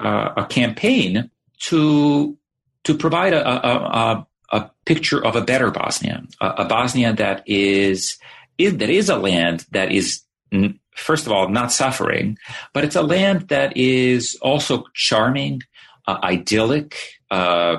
uh, 0.00 0.32
a 0.36 0.46
campaign 0.46 1.30
to 1.60 2.36
to 2.84 2.94
provide 2.96 3.32
a, 3.32 3.48
a, 3.48 4.26
a, 4.54 4.70
picture 4.86 5.24
of 5.24 5.34
a 5.34 5.40
better 5.40 5.70
Bosnia, 5.70 6.22
a, 6.40 6.46
a 6.58 6.64
Bosnia 6.66 7.12
that 7.14 7.42
is 7.46 8.18
is, 8.58 8.76
that 8.76 8.90
is 8.90 9.08
a 9.08 9.16
land 9.16 9.66
that 9.72 9.90
is 9.90 10.22
first 10.94 11.26
of 11.26 11.32
all 11.32 11.48
not 11.48 11.72
suffering, 11.72 12.38
but 12.72 12.84
it's 12.84 12.96
a 12.96 13.02
land 13.02 13.48
that 13.48 13.76
is 13.76 14.38
also 14.42 14.84
charming, 14.94 15.62
uh, 16.06 16.18
idyllic. 16.22 16.96
Uh, 17.30 17.78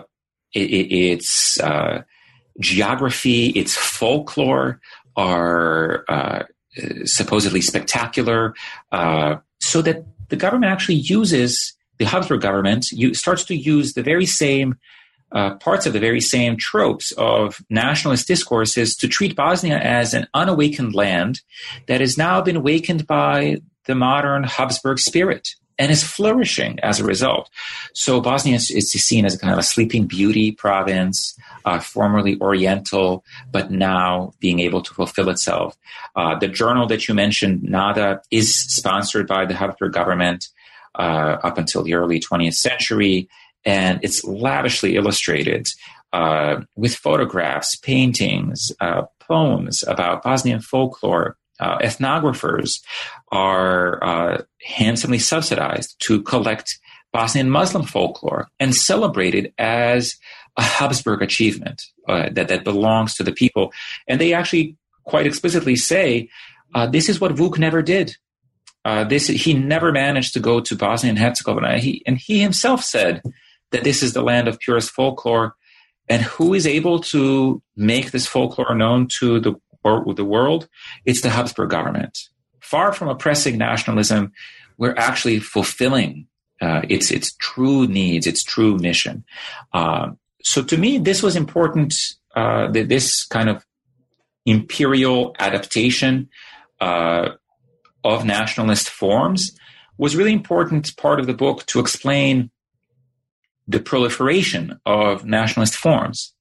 it, 0.54 0.60
its 0.60 1.60
uh, 1.60 2.02
geography, 2.60 3.48
its 3.50 3.76
folklore 3.76 4.82
are 5.16 6.04
uh, 6.10 6.44
supposedly 7.06 7.62
spectacular, 7.62 8.54
uh, 8.92 9.36
so 9.60 9.82
that 9.82 10.04
the 10.30 10.36
government 10.36 10.72
actually 10.72 10.96
uses 10.96 11.74
the 11.98 12.06
Habsburg 12.06 12.42
government 12.42 12.86
starts 13.14 13.46
to 13.46 13.56
use 13.56 13.94
the 13.94 14.04
very 14.04 14.26
same 14.26 14.76
uh, 15.36 15.56
parts 15.56 15.86
of 15.86 15.94
the 15.94 16.00
very 16.00 16.22
same 16.22 16.56
tropes 16.56 17.12
of 17.18 17.62
nationalist 17.70 18.26
discourses 18.26 18.96
to 18.96 19.08
treat 19.08 19.36
Bosnia 19.36 19.78
as 19.78 20.14
an 20.14 20.28
unawakened 20.34 20.96
land 20.96 21.42
that 21.88 22.00
has 22.00 22.18
now 22.18 22.42
been 22.42 22.56
awakened 22.56 23.06
by 23.06 23.58
the 23.84 23.96
modern 23.96 24.46
Habsburg 24.46 24.98
spirit 24.98 25.50
and 25.78 25.92
is 25.92 26.04
flourishing 26.04 26.80
as 26.80 27.02
a 27.02 27.04
result. 27.04 27.50
So 27.94 28.22
Bosnia 28.22 28.56
is, 28.56 28.72
is 28.72 28.92
seen 28.92 29.26
as 29.26 29.36
a 29.36 29.40
kind 29.40 29.52
of 29.52 29.60
a 29.60 29.64
sleeping 29.64 30.08
beauty 30.08 30.54
province, 30.54 31.38
uh, 31.66 31.80
formerly 31.80 32.40
Oriental, 32.40 33.26
but 33.52 33.72
now 33.72 34.34
being 34.40 34.62
able 34.62 34.82
to 34.84 34.94
fulfill 34.94 35.30
itself. 35.30 35.78
Uh, 36.16 36.40
the 36.40 36.48
journal 36.48 36.88
that 36.88 37.10
you 37.10 37.14
mentioned, 37.14 37.62
Nada, 37.62 38.22
is 38.32 38.56
sponsored 38.56 39.28
by 39.28 39.46
the 39.46 39.54
Habsburg 39.54 39.92
government 39.92 40.48
uh, 40.98 41.40
up 41.44 41.58
until 41.58 41.84
the 41.84 41.96
early 41.96 42.22
20th 42.22 42.54
century 42.54 43.28
and 43.66 44.00
it's 44.04 44.24
lavishly 44.24 44.96
illustrated 44.96 45.68
uh, 46.14 46.62
with 46.76 46.96
photographs, 46.96 47.76
paintings, 47.76 48.72
uh, 48.80 49.04
poems 49.20 49.84
about 49.88 50.24
Bosnian 50.24 50.62
folklore. 50.62 51.36
Uh, 51.60 51.78
ethnographers 51.80 52.82
are 53.32 54.04
uh, 54.04 54.42
handsomely 54.62 55.20
subsidized 55.20 55.96
to 56.00 56.22
collect 56.22 56.80
Bosnian 57.12 57.50
Muslim 57.50 57.84
folklore 57.84 58.50
and 58.60 58.76
celebrated 58.76 59.54
as 59.58 60.16
a 60.58 60.62
Habsburg 60.62 61.22
achievement 61.22 61.82
uh, 62.08 62.30
that, 62.32 62.50
that 62.50 62.64
belongs 62.64 63.16
to 63.16 63.24
the 63.24 63.32
people. 63.32 63.74
And 64.08 64.20
they 64.20 64.34
actually 64.34 64.78
quite 65.04 65.26
explicitly 65.26 65.76
say, 65.76 66.30
uh, 66.74 66.88
this 66.88 67.10
is 67.10 67.22
what 67.22 67.36
Vuk 67.36 67.58
never 67.58 67.82
did. 67.82 68.16
this 68.84 69.28
he 69.28 69.54
never 69.54 69.92
managed 69.92 70.34
to 70.34 70.40
go 70.40 70.60
to 70.60 70.76
Bosnia 70.76 71.10
and 71.10 71.20
Herzegovina. 71.20 71.80
He, 71.80 72.04
and 72.06 72.18
he 72.18 72.40
himself 72.40 72.84
said, 72.84 73.22
that 73.72 73.84
this 73.84 74.04
is 74.04 74.14
the 74.14 74.22
land 74.22 74.48
of 74.48 74.60
purest 74.60 74.92
folklore. 74.92 75.56
And 76.08 76.22
who 76.22 76.54
is 76.54 76.68
able 76.68 77.00
to 77.00 77.62
make 77.76 78.12
this 78.12 78.28
folklore 78.28 78.76
known 78.76 79.08
to 79.20 79.40
the, 79.40 79.56
the 79.84 80.26
world? 80.26 80.68
It's 81.06 81.22
the 81.22 81.30
Habsburg 81.30 81.70
government. 81.70 82.18
Far 82.60 82.94
from 82.94 83.10
oppressing 83.10 83.58
nationalism, 83.58 84.32
we're 84.78 84.96
actually 84.98 85.40
fulfilling 85.40 86.28
uh, 86.62 86.82
its 86.90 87.12
its 87.12 87.36
true 87.36 87.88
needs, 87.88 88.28
its 88.28 88.44
true 88.44 88.78
mission. 88.78 89.24
Uh, 89.74 90.12
so 90.44 90.64
to 90.64 90.78
me, 90.78 90.98
this 90.98 91.22
was 91.22 91.36
important. 91.36 91.94
Uh, 92.36 92.70
this 92.72 93.26
kind 93.26 93.50
of 93.50 93.66
imperial 94.46 95.36
adaptation 95.40 96.30
uh, 96.82 97.30
of 98.04 98.26
nationalist 98.26 98.90
forms 98.90 99.58
was 99.98 100.16
really 100.16 100.34
important 100.34 100.96
part 100.98 101.20
of 101.20 101.28
the 101.28 101.34
book 101.34 101.66
to 101.66 101.80
explain 101.80 102.52
the 103.68 103.80
proliferation 103.80 104.80
of 104.86 105.26
nationalist 105.26 105.76
forms. 105.76 106.34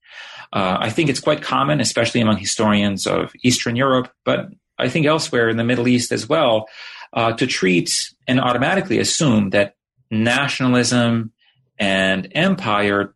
Uh, 0.53 0.77
I 0.81 0.91
think 0.91 1.11
it's 1.11 1.21
quite 1.21 1.43
common, 1.43 1.81
especially 1.81 2.21
among 2.21 2.37
historians 2.37 3.07
of 3.07 3.33
Eastern 3.43 3.77
Europe, 3.77 4.13
but 4.25 4.51
I 4.79 4.89
think 4.89 5.07
elsewhere 5.07 5.49
in 5.49 5.57
the 5.57 5.65
Middle 5.65 5.89
East 5.89 6.13
as 6.13 6.29
well, 6.29 6.67
uh, 7.13 7.33
to 7.33 7.47
treat 7.47 7.91
and 8.27 8.41
automatically 8.41 8.99
assume 8.99 9.51
that 9.51 9.75
nationalism 10.11 11.33
and 11.79 12.29
empire 12.33 13.15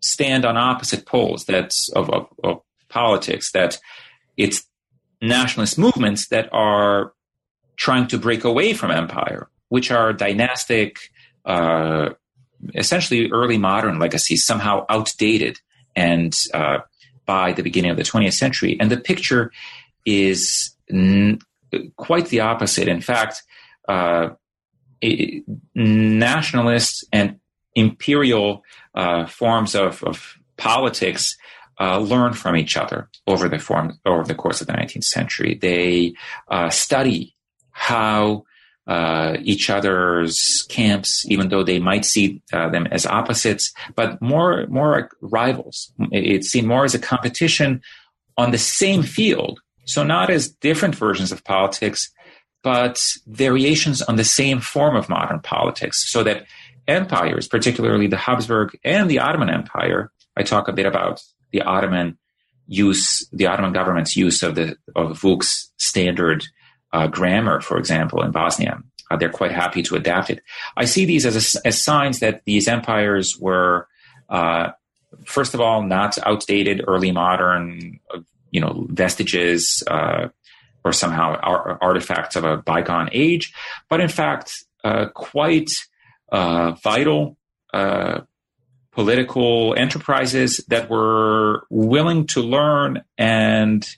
stand 0.00 0.44
on 0.44 0.56
opposite 0.56 1.06
poles 1.06 1.44
that's 1.44 1.88
of, 1.90 2.10
of, 2.10 2.26
of 2.42 2.60
politics, 2.88 3.52
that 3.52 3.78
it's 4.36 4.64
nationalist 5.20 5.78
movements 5.78 6.28
that 6.28 6.48
are 6.52 7.12
trying 7.76 8.06
to 8.08 8.18
break 8.18 8.44
away 8.44 8.74
from 8.74 8.90
empire, 8.90 9.48
which 9.68 9.90
are 9.90 10.12
dynastic, 10.12 10.98
uh, 11.44 12.10
essentially 12.74 13.30
early 13.30 13.58
modern 13.58 13.98
legacies, 13.98 14.44
somehow 14.44 14.86
outdated 14.88 15.58
and 15.94 16.34
uh, 16.54 16.78
by 17.26 17.52
the 17.52 17.62
beginning 17.62 17.90
of 17.90 17.96
the 17.96 18.02
20th 18.02 18.34
century. 18.34 18.76
And 18.80 18.90
the 18.90 18.96
picture 18.96 19.52
is 20.04 20.74
n- 20.90 21.38
quite 21.96 22.28
the 22.28 22.40
opposite. 22.40 22.88
In 22.88 23.00
fact, 23.00 23.42
uh, 23.88 24.30
nationalist 25.74 27.04
and 27.12 27.38
imperial 27.74 28.62
uh, 28.94 29.26
forms 29.26 29.74
of, 29.74 30.02
of 30.04 30.36
politics 30.56 31.36
uh, 31.80 31.98
learn 31.98 32.32
from 32.32 32.56
each 32.56 32.76
other 32.76 33.08
over 33.26 33.48
the 33.48 33.58
form 33.58 33.98
over 34.06 34.24
the 34.24 34.34
course 34.34 34.60
of 34.60 34.66
the 34.66 34.72
19th 34.72 35.04
century. 35.04 35.58
They 35.60 36.14
uh, 36.48 36.70
study 36.70 37.34
how 37.70 38.44
uh, 38.86 39.36
each 39.42 39.70
other's 39.70 40.66
camps, 40.68 41.24
even 41.28 41.48
though 41.48 41.62
they 41.62 41.78
might 41.78 42.04
see 42.04 42.42
uh, 42.52 42.68
them 42.68 42.86
as 42.90 43.06
opposites, 43.06 43.72
but 43.94 44.20
more 44.20 44.66
more 44.68 45.08
rivals. 45.20 45.92
It's 46.10 46.48
seen 46.48 46.66
more 46.66 46.84
as 46.84 46.94
a 46.94 46.98
competition 46.98 47.80
on 48.36 48.50
the 48.50 48.58
same 48.58 49.02
field. 49.02 49.60
So 49.84 50.02
not 50.02 50.30
as 50.30 50.48
different 50.48 50.94
versions 50.94 51.32
of 51.32 51.44
politics, 51.44 52.10
but 52.62 53.00
variations 53.26 54.02
on 54.02 54.16
the 54.16 54.24
same 54.24 54.60
form 54.60 54.96
of 54.96 55.08
modern 55.08 55.40
politics. 55.40 56.10
So 56.10 56.22
that 56.24 56.46
empires, 56.88 57.48
particularly 57.48 58.06
the 58.06 58.16
Habsburg 58.16 58.78
and 58.84 59.10
the 59.10 59.18
Ottoman 59.18 59.50
Empire, 59.50 60.10
I 60.36 60.42
talk 60.42 60.68
a 60.68 60.72
bit 60.72 60.86
about 60.86 61.22
the 61.52 61.62
Ottoman 61.62 62.18
use, 62.66 63.28
the 63.32 63.46
Ottoman 63.46 63.72
government's 63.72 64.16
use 64.16 64.42
of 64.42 64.54
the 64.54 64.76
of 64.96 65.20
Vuk's 65.20 65.70
standard 65.76 66.44
uh, 66.92 67.06
grammar, 67.06 67.60
for 67.60 67.78
example, 67.78 68.22
in 68.22 68.30
Bosnia. 68.30 68.82
Uh, 69.10 69.16
they're 69.16 69.28
quite 69.30 69.52
happy 69.52 69.82
to 69.82 69.94
adapt 69.94 70.30
it. 70.30 70.42
I 70.76 70.84
see 70.84 71.04
these 71.04 71.26
as, 71.26 71.56
a, 71.56 71.66
as 71.66 71.82
signs 71.82 72.20
that 72.20 72.44
these 72.44 72.68
empires 72.68 73.36
were, 73.38 73.88
uh, 74.28 74.70
first 75.26 75.54
of 75.54 75.60
all, 75.60 75.82
not 75.82 76.16
outdated, 76.26 76.84
early 76.86 77.12
modern, 77.12 78.00
uh, 78.14 78.20
you 78.50 78.60
know, 78.60 78.86
vestiges 78.88 79.82
uh, 79.86 80.28
or 80.84 80.92
somehow 80.92 81.36
ar- 81.42 81.78
artifacts 81.80 82.36
of 82.36 82.44
a 82.44 82.56
bygone 82.56 83.10
age, 83.12 83.52
but 83.88 84.00
in 84.00 84.08
fact, 84.08 84.64
uh, 84.84 85.06
quite 85.14 85.70
vital 86.30 87.36
political 88.92 89.74
enterprises 89.76 90.58
that 90.68 90.90
were 90.90 91.66
willing 91.70 92.26
to 92.26 92.40
learn 92.40 93.02
and 93.16 93.88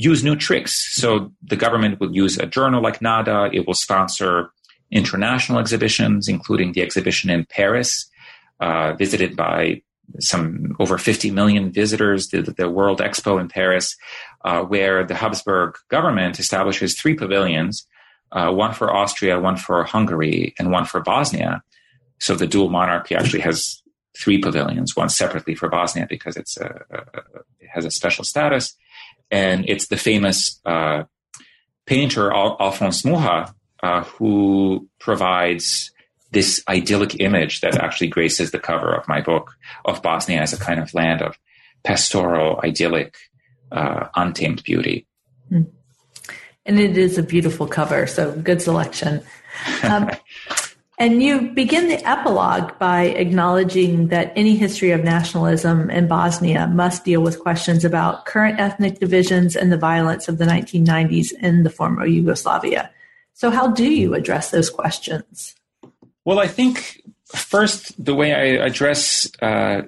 use 0.00 0.24
new 0.24 0.36
tricks. 0.36 0.94
So 0.94 1.32
the 1.42 1.56
government 1.56 2.00
will 2.00 2.14
use 2.14 2.38
a 2.38 2.46
journal 2.46 2.82
like 2.82 3.02
Nada. 3.02 3.50
It 3.52 3.66
will 3.66 3.74
sponsor 3.74 4.50
international 4.90 5.58
exhibitions, 5.58 6.28
including 6.28 6.72
the 6.72 6.82
exhibition 6.82 7.30
in 7.30 7.44
Paris, 7.44 8.10
uh, 8.60 8.94
visited 8.94 9.36
by 9.36 9.82
some 10.18 10.74
over 10.80 10.98
50 10.98 11.30
million 11.30 11.70
visitors, 11.70 12.28
the, 12.28 12.42
the 12.42 12.68
World 12.68 13.00
Expo 13.00 13.40
in 13.40 13.48
Paris, 13.48 13.96
uh, 14.44 14.62
where 14.62 15.04
the 15.04 15.14
Habsburg 15.14 15.76
government 15.88 16.40
establishes 16.40 16.98
three 16.98 17.14
pavilions, 17.14 17.86
uh, 18.32 18.50
one 18.50 18.72
for 18.72 18.92
Austria, 18.92 19.38
one 19.38 19.56
for 19.56 19.84
Hungary, 19.84 20.54
and 20.58 20.72
one 20.72 20.84
for 20.84 21.00
Bosnia. 21.00 21.62
So 22.18 22.34
the 22.34 22.46
dual 22.46 22.70
monarchy 22.70 23.14
actually 23.14 23.40
has 23.40 23.82
three 24.18 24.38
pavilions, 24.38 24.96
one 24.96 25.08
separately 25.08 25.54
for 25.54 25.68
Bosnia 25.68 26.06
because 26.08 26.36
it's 26.36 26.56
a, 26.56 26.84
a, 26.90 27.18
it 27.60 27.68
has 27.72 27.84
a 27.84 27.90
special 27.90 28.24
status, 28.24 28.76
and 29.30 29.68
it's 29.68 29.88
the 29.88 29.96
famous 29.96 30.60
uh, 30.64 31.04
painter 31.86 32.32
Al- 32.32 32.56
Alphonse 32.60 33.04
Mucha 33.04 33.54
uh, 33.82 34.04
who 34.04 34.88
provides 34.98 35.90
this 36.32 36.62
idyllic 36.68 37.20
image 37.20 37.60
that 37.60 37.76
actually 37.76 38.08
graces 38.08 38.50
the 38.50 38.58
cover 38.58 38.94
of 38.94 39.06
my 39.08 39.20
book 39.20 39.56
of 39.84 40.02
Bosnia 40.02 40.40
as 40.40 40.52
a 40.52 40.58
kind 40.58 40.78
of 40.78 40.94
land 40.94 41.22
of 41.22 41.36
pastoral, 41.82 42.60
idyllic, 42.62 43.16
uh, 43.72 44.08
untamed 44.14 44.62
beauty. 44.62 45.06
Hmm. 45.48 45.62
And 46.66 46.78
it 46.78 46.96
is 46.96 47.18
a 47.18 47.22
beautiful 47.22 47.66
cover, 47.66 48.06
so 48.06 48.32
good 48.32 48.62
selection. 48.62 49.22
Um, 49.82 50.10
And 51.00 51.22
you 51.22 51.50
begin 51.52 51.88
the 51.88 52.06
epilogue 52.06 52.78
by 52.78 53.04
acknowledging 53.04 54.08
that 54.08 54.34
any 54.36 54.54
history 54.54 54.90
of 54.90 55.02
nationalism 55.02 55.88
in 55.88 56.06
Bosnia 56.06 56.66
must 56.66 57.06
deal 57.06 57.22
with 57.22 57.40
questions 57.40 57.86
about 57.86 58.26
current 58.26 58.60
ethnic 58.60 58.98
divisions 58.98 59.56
and 59.56 59.72
the 59.72 59.78
violence 59.78 60.28
of 60.28 60.36
the 60.36 60.44
1990s 60.44 61.32
in 61.40 61.62
the 61.62 61.70
former 61.70 62.04
Yugoslavia. 62.04 62.90
So, 63.32 63.48
how 63.48 63.68
do 63.68 63.90
you 63.90 64.12
address 64.12 64.50
those 64.50 64.68
questions? 64.68 65.54
Well, 66.26 66.38
I 66.38 66.46
think 66.46 67.00
first, 67.24 68.04
the 68.04 68.14
way 68.14 68.34
I 68.34 68.62
address 68.62 69.26
uh, 69.40 69.82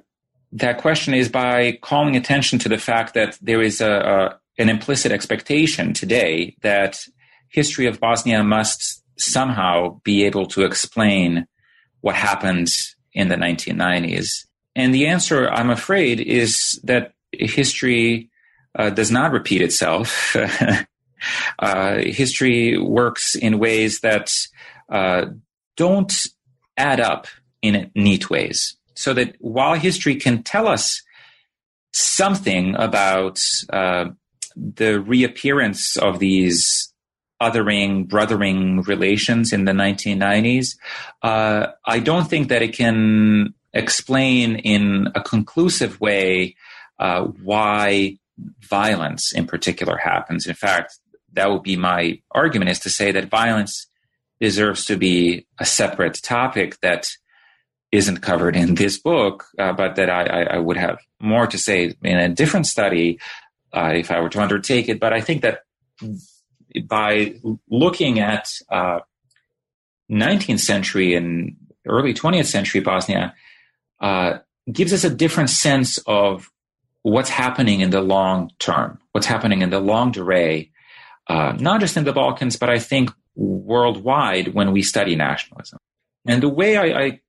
that 0.52 0.78
question 0.78 1.12
is 1.12 1.28
by 1.28 1.78
calling 1.82 2.16
attention 2.16 2.58
to 2.60 2.70
the 2.70 2.78
fact 2.78 3.12
that 3.12 3.38
there 3.42 3.60
is 3.60 3.82
a, 3.82 3.90
a 3.90 4.40
an 4.62 4.70
implicit 4.70 5.12
expectation 5.12 5.92
today 5.92 6.56
that 6.62 7.04
history 7.48 7.86
of 7.86 8.00
Bosnia 8.00 8.42
must 8.42 9.01
somehow 9.18 10.00
be 10.04 10.24
able 10.24 10.46
to 10.46 10.64
explain 10.64 11.46
what 12.00 12.14
happened 12.14 12.68
in 13.12 13.28
the 13.28 13.36
1990s? 13.36 14.46
And 14.74 14.94
the 14.94 15.06
answer, 15.06 15.48
I'm 15.50 15.70
afraid, 15.70 16.20
is 16.20 16.80
that 16.84 17.12
history 17.32 18.30
uh, 18.78 18.90
does 18.90 19.10
not 19.10 19.32
repeat 19.32 19.62
itself. 19.62 20.36
uh, 21.58 21.96
history 21.98 22.78
works 22.78 23.34
in 23.34 23.58
ways 23.58 24.00
that 24.00 24.32
uh, 24.88 25.26
don't 25.76 26.12
add 26.76 27.00
up 27.00 27.26
in 27.60 27.90
neat 27.94 28.30
ways. 28.30 28.76
So 28.94 29.14
that 29.14 29.36
while 29.38 29.74
history 29.74 30.16
can 30.16 30.42
tell 30.42 30.68
us 30.68 31.02
something 31.92 32.74
about 32.76 33.40
uh, 33.70 34.06
the 34.56 35.00
reappearance 35.00 35.96
of 35.96 36.18
these 36.18 36.91
othering, 37.42 38.08
brothering 38.08 38.82
relations 38.82 39.52
in 39.52 39.64
the 39.64 39.72
1990s, 39.72 40.76
uh, 41.22 41.66
I 41.84 41.98
don't 41.98 42.28
think 42.28 42.48
that 42.48 42.62
it 42.62 42.74
can 42.74 43.54
explain 43.72 44.56
in 44.56 45.08
a 45.14 45.22
conclusive 45.22 46.00
way 46.00 46.56
uh, 46.98 47.24
why 47.42 48.18
violence 48.60 49.32
in 49.34 49.46
particular 49.46 49.96
happens. 49.96 50.46
In 50.46 50.54
fact, 50.54 50.98
that 51.32 51.50
would 51.50 51.62
be 51.62 51.76
my 51.76 52.20
argument 52.30 52.70
is 52.70 52.80
to 52.80 52.90
say 52.90 53.12
that 53.12 53.30
violence 53.30 53.86
deserves 54.40 54.84
to 54.86 54.96
be 54.96 55.46
a 55.58 55.64
separate 55.64 56.20
topic 56.22 56.78
that 56.80 57.06
isn't 57.90 58.22
covered 58.22 58.56
in 58.56 58.74
this 58.74 58.98
book, 58.98 59.44
uh, 59.58 59.72
but 59.72 59.96
that 59.96 60.10
I, 60.10 60.56
I, 60.56 60.58
would 60.58 60.78
have 60.78 60.98
more 61.20 61.46
to 61.46 61.58
say 61.58 61.94
in 62.02 62.16
a 62.18 62.28
different 62.28 62.66
study 62.66 63.20
uh, 63.72 63.92
if 63.94 64.10
I 64.10 64.20
were 64.20 64.30
to 64.30 64.40
undertake 64.40 64.88
it. 64.88 64.98
But 64.98 65.12
I 65.12 65.20
think 65.20 65.42
that 65.42 65.60
by 66.86 67.34
looking 67.68 68.20
at 68.20 68.48
uh, 68.70 69.00
19th 70.10 70.60
century 70.60 71.14
and 71.14 71.56
early 71.86 72.14
20th 72.14 72.46
century 72.46 72.80
Bosnia, 72.80 73.34
uh, 74.00 74.38
gives 74.70 74.92
us 74.92 75.04
a 75.04 75.10
different 75.10 75.50
sense 75.50 75.98
of 76.06 76.50
what's 77.02 77.30
happening 77.30 77.80
in 77.80 77.90
the 77.90 78.00
long 78.00 78.50
term, 78.58 78.98
what's 79.12 79.26
happening 79.26 79.62
in 79.62 79.70
the 79.70 79.80
longue 79.80 80.14
durée, 80.14 80.70
uh, 81.28 81.52
not 81.58 81.80
just 81.80 81.96
in 81.96 82.04
the 82.04 82.12
Balkans, 82.12 82.56
but 82.56 82.70
I 82.70 82.78
think 82.78 83.10
worldwide 83.34 84.54
when 84.54 84.72
we 84.72 84.82
study 84.82 85.16
nationalism. 85.16 85.78
And 86.26 86.42
the 86.42 86.48
way 86.48 86.76
I, 86.76 87.04
I 87.04 87.20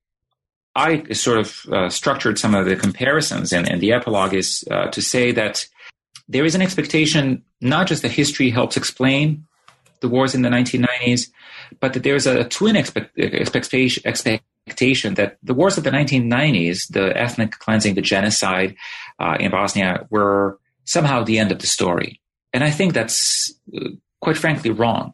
I 0.76 1.14
sort 1.14 1.38
of 1.38 1.66
uh, 1.72 1.90
structured 1.90 2.40
some 2.40 2.56
of 2.56 2.66
the 2.66 2.76
comparisons, 2.76 3.54
and, 3.54 3.70
and 3.70 3.80
the 3.80 3.94
epilogue 3.94 4.34
is 4.34 4.64
uh, 4.72 4.88
to 4.88 5.02
say 5.02 5.32
that 5.32 5.68
there 6.28 6.46
is 6.46 6.56
an 6.56 6.62
expectation 6.62 7.44
not 7.62 7.88
just 7.88 8.02
that 8.02 8.12
history 8.12 8.50
helps 8.50 8.78
explain 8.78 9.46
the 10.02 10.10
wars 10.10 10.36
in 10.36 10.42
the 10.42 10.50
1990s, 10.50 11.30
but 11.80 11.94
that 11.94 12.04
there's 12.04 12.28
a 12.28 12.44
twin 12.44 12.76
expect, 12.76 13.18
expectation, 13.18 15.14
that 15.16 15.38
the 15.42 15.54
wars 15.54 15.78
of 15.78 15.84
the 15.84 15.92
1990s, 15.92 16.88
the 16.90 17.18
ethnic 17.18 17.52
cleansing, 17.52 17.96
the 17.96 18.02
genocide 18.02 18.76
uh, 19.20 19.38
in 19.40 19.50
Bosnia, 19.52 20.06
were 20.10 20.60
somehow 20.84 21.24
the 21.24 21.40
end 21.40 21.52
of 21.52 21.60
the 21.60 21.68
story. 21.68 22.22
And 22.52 22.64
I 22.64 22.70
think 22.70 22.94
that's 22.94 23.54
uh, 23.76 23.90
quite 24.22 24.38
frankly 24.38 24.70
wrong. 24.70 25.14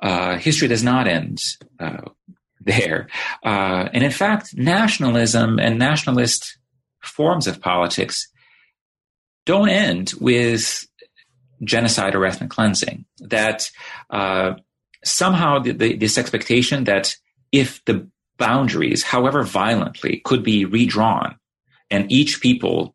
Uh, 0.00 0.36
history 0.36 0.68
does 0.68 0.82
not 0.82 1.06
end 1.06 1.38
uh, 1.78 2.08
there. 2.60 3.08
Uh, 3.44 3.88
and 3.92 4.02
in 4.02 4.10
fact, 4.10 4.56
nationalism 4.56 5.58
and 5.58 5.78
nationalist 5.78 6.56
forms 7.02 7.46
of 7.46 7.60
politics 7.60 8.28
don't 9.46 9.68
end 9.68 10.12
with 10.20 10.86
genocide 11.62 12.14
or 12.14 12.24
ethnic 12.24 12.50
cleansing. 12.50 13.04
That 13.18 13.70
uh, 14.08 14.54
somehow 15.04 15.60
the, 15.60 15.72
the, 15.72 15.96
this 15.96 16.18
expectation 16.18 16.84
that 16.84 17.14
if 17.52 17.84
the 17.84 18.08
boundaries, 18.38 19.02
however 19.02 19.42
violently, 19.42 20.20
could 20.24 20.42
be 20.42 20.64
redrawn, 20.64 21.36
and 21.90 22.10
each 22.10 22.40
people, 22.40 22.94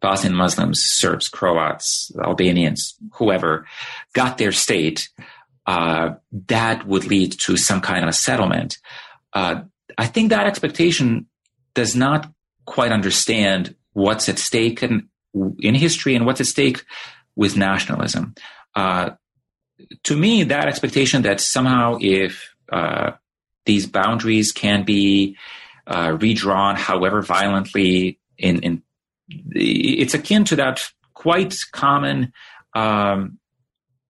Bosnian 0.00 0.34
Muslims, 0.34 0.80
Serbs, 0.80 1.28
Croats, 1.28 2.10
Albanians, 2.18 2.94
whoever, 3.12 3.66
got 4.14 4.38
their 4.38 4.52
state, 4.52 5.08
uh, 5.66 6.14
that 6.48 6.86
would 6.86 7.04
lead 7.06 7.32
to 7.40 7.56
some 7.56 7.80
kind 7.80 8.02
of 8.02 8.08
a 8.08 8.12
settlement. 8.12 8.78
Uh, 9.32 9.62
I 9.96 10.06
think 10.06 10.30
that 10.30 10.46
expectation 10.46 11.26
does 11.74 11.94
not 11.94 12.30
quite 12.64 12.92
understand 12.92 13.76
what's 13.92 14.28
at 14.28 14.38
stake 14.38 14.82
in, 14.82 15.08
in 15.60 15.74
history 15.74 16.14
and 16.14 16.26
what's 16.26 16.40
at 16.40 16.46
stake 16.46 16.84
with 17.36 17.56
nationalism. 17.56 18.34
Uh, 18.74 19.10
to 20.04 20.16
me, 20.16 20.44
that 20.44 20.68
expectation 20.68 21.22
that 21.22 21.40
somehow 21.40 21.98
if 22.00 22.54
uh, 22.70 23.12
these 23.64 23.86
boundaries 23.86 24.52
can 24.52 24.84
be 24.84 25.36
uh, 25.86 26.16
redrawn, 26.20 26.76
however 26.76 27.22
violently, 27.22 28.18
in, 28.38 28.60
in, 28.60 28.82
it's 29.28 30.14
akin 30.14 30.44
to 30.44 30.56
that 30.56 30.80
quite 31.14 31.56
common 31.72 32.32
um, 32.74 33.38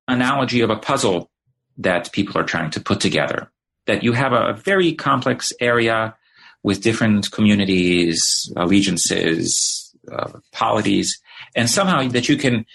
analogy 0.08 0.60
of 0.60 0.70
a 0.70 0.76
puzzle 0.76 1.30
that 1.78 2.12
people 2.12 2.38
are 2.38 2.44
trying 2.44 2.70
to 2.70 2.80
put 2.80 3.00
together. 3.00 3.50
That 3.86 4.02
you 4.02 4.12
have 4.12 4.32
a, 4.32 4.52
very 4.52 4.94
complex 4.94 5.52
area 5.60 6.14
with 6.62 6.82
different 6.82 7.30
communities, 7.32 8.52
allegiances, 8.56 9.81
uh, 10.10 10.32
polities, 10.52 11.20
and 11.54 11.68
somehow 11.68 12.06
that 12.08 12.28
you 12.28 12.36
can 12.36 12.66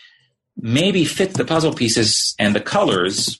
maybe 0.55 1.05
fit 1.05 1.33
the 1.33 1.45
puzzle 1.45 1.73
pieces 1.73 2.35
and 2.39 2.55
the 2.55 2.61
colors, 2.61 3.39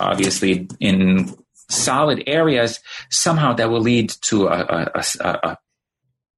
obviously, 0.00 0.68
in 0.80 1.34
solid 1.70 2.22
areas, 2.26 2.80
somehow 3.10 3.52
that 3.54 3.70
will 3.70 3.80
lead 3.80 4.10
to 4.22 4.46
a, 4.48 4.90
a, 4.94 5.04
a, 5.20 5.28
a 5.50 5.58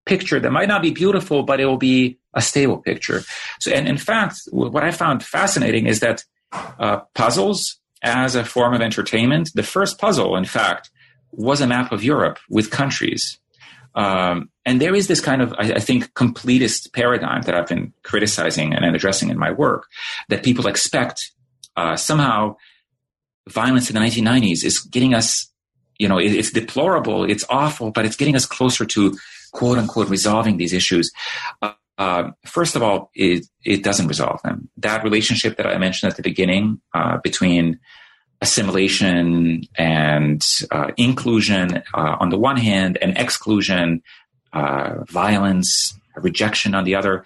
picture 0.06 0.40
that 0.40 0.50
might 0.50 0.68
not 0.68 0.82
be 0.82 0.90
beautiful, 0.90 1.42
but 1.42 1.60
it 1.60 1.66
will 1.66 1.76
be 1.76 2.18
a 2.34 2.40
stable 2.40 2.78
picture. 2.78 3.22
So, 3.60 3.72
and 3.72 3.88
in 3.88 3.98
fact, 3.98 4.40
what 4.50 4.84
I 4.84 4.90
found 4.90 5.22
fascinating 5.22 5.86
is 5.86 6.00
that 6.00 6.24
uh, 6.52 7.00
puzzles 7.14 7.80
as 8.02 8.34
a 8.34 8.44
form 8.44 8.72
of 8.74 8.80
entertainment, 8.80 9.50
the 9.54 9.62
first 9.62 9.98
puzzle, 9.98 10.36
in 10.36 10.44
fact, 10.44 10.90
was 11.32 11.60
a 11.60 11.66
map 11.66 11.92
of 11.92 12.02
Europe 12.02 12.38
with 12.48 12.70
countries. 12.70 13.38
Um, 13.94 14.50
and 14.64 14.80
there 14.80 14.94
is 14.94 15.08
this 15.08 15.20
kind 15.20 15.42
of, 15.42 15.52
I, 15.54 15.72
I, 15.72 15.80
think, 15.80 16.12
completist 16.14 16.92
paradigm 16.92 17.42
that 17.42 17.54
I've 17.54 17.66
been 17.66 17.92
criticizing 18.02 18.72
and 18.72 18.84
addressing 18.84 19.30
in 19.30 19.38
my 19.38 19.50
work 19.50 19.86
that 20.28 20.44
people 20.44 20.66
expect 20.66 21.32
uh, 21.76 21.96
somehow 21.96 22.56
violence 23.48 23.90
in 23.90 23.94
the 23.94 24.00
1990s 24.00 24.64
is 24.64 24.80
getting 24.80 25.14
us, 25.14 25.50
you 25.98 26.08
know, 26.08 26.18
it, 26.18 26.32
it's 26.32 26.52
deplorable, 26.52 27.24
it's 27.24 27.44
awful, 27.50 27.90
but 27.90 28.04
it's 28.04 28.16
getting 28.16 28.36
us 28.36 28.46
closer 28.46 28.84
to 28.86 29.16
quote 29.52 29.78
unquote 29.78 30.08
resolving 30.08 30.56
these 30.56 30.72
issues. 30.72 31.10
Uh, 31.60 31.72
uh, 31.98 32.30
first 32.46 32.76
of 32.76 32.82
all, 32.82 33.10
it, 33.14 33.44
it 33.64 33.82
doesn't 33.82 34.08
resolve 34.08 34.40
them. 34.42 34.70
That 34.78 35.04
relationship 35.04 35.56
that 35.58 35.66
I 35.66 35.76
mentioned 35.76 36.10
at 36.10 36.16
the 36.16 36.22
beginning 36.22 36.80
uh, 36.94 37.18
between 37.18 37.78
assimilation 38.40 39.62
and 39.76 40.42
uh, 40.70 40.90
inclusion 40.96 41.82
uh, 41.94 42.16
on 42.20 42.30
the 42.30 42.38
one 42.38 42.56
hand, 42.56 42.98
and 43.02 43.16
exclusion, 43.18 44.02
uh, 44.52 45.04
violence, 45.04 45.94
rejection 46.16 46.74
on 46.74 46.84
the 46.84 46.94
other. 46.94 47.24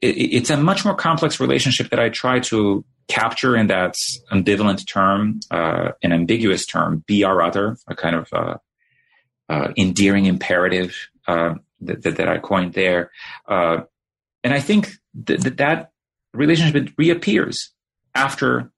It, 0.00 0.16
it's 0.16 0.50
a 0.50 0.56
much 0.56 0.84
more 0.84 0.94
complex 0.94 1.40
relationship 1.40 1.90
that 1.90 2.00
I 2.00 2.08
try 2.08 2.40
to 2.40 2.84
capture 3.08 3.56
in 3.56 3.68
that 3.68 3.94
ambivalent 4.32 4.86
term, 4.86 5.40
uh, 5.50 5.92
an 6.02 6.12
ambiguous 6.12 6.66
term, 6.66 7.04
be 7.06 7.22
our 7.22 7.40
other, 7.40 7.76
a 7.86 7.94
kind 7.94 8.16
of 8.16 8.60
endearing 9.76 10.26
imperative 10.26 11.08
that, 11.80 12.02
that, 12.02 12.16
that 12.16 12.28
I 12.28 12.38
coined 12.38 12.72
there. 12.74 13.10
Uh, 13.48 13.82
and 14.42 14.54
I 14.54 14.60
think 14.60 14.92
that 15.24 15.56
that 15.58 15.90
relationship 16.32 16.92
reappears 16.96 17.72
after 18.14 18.70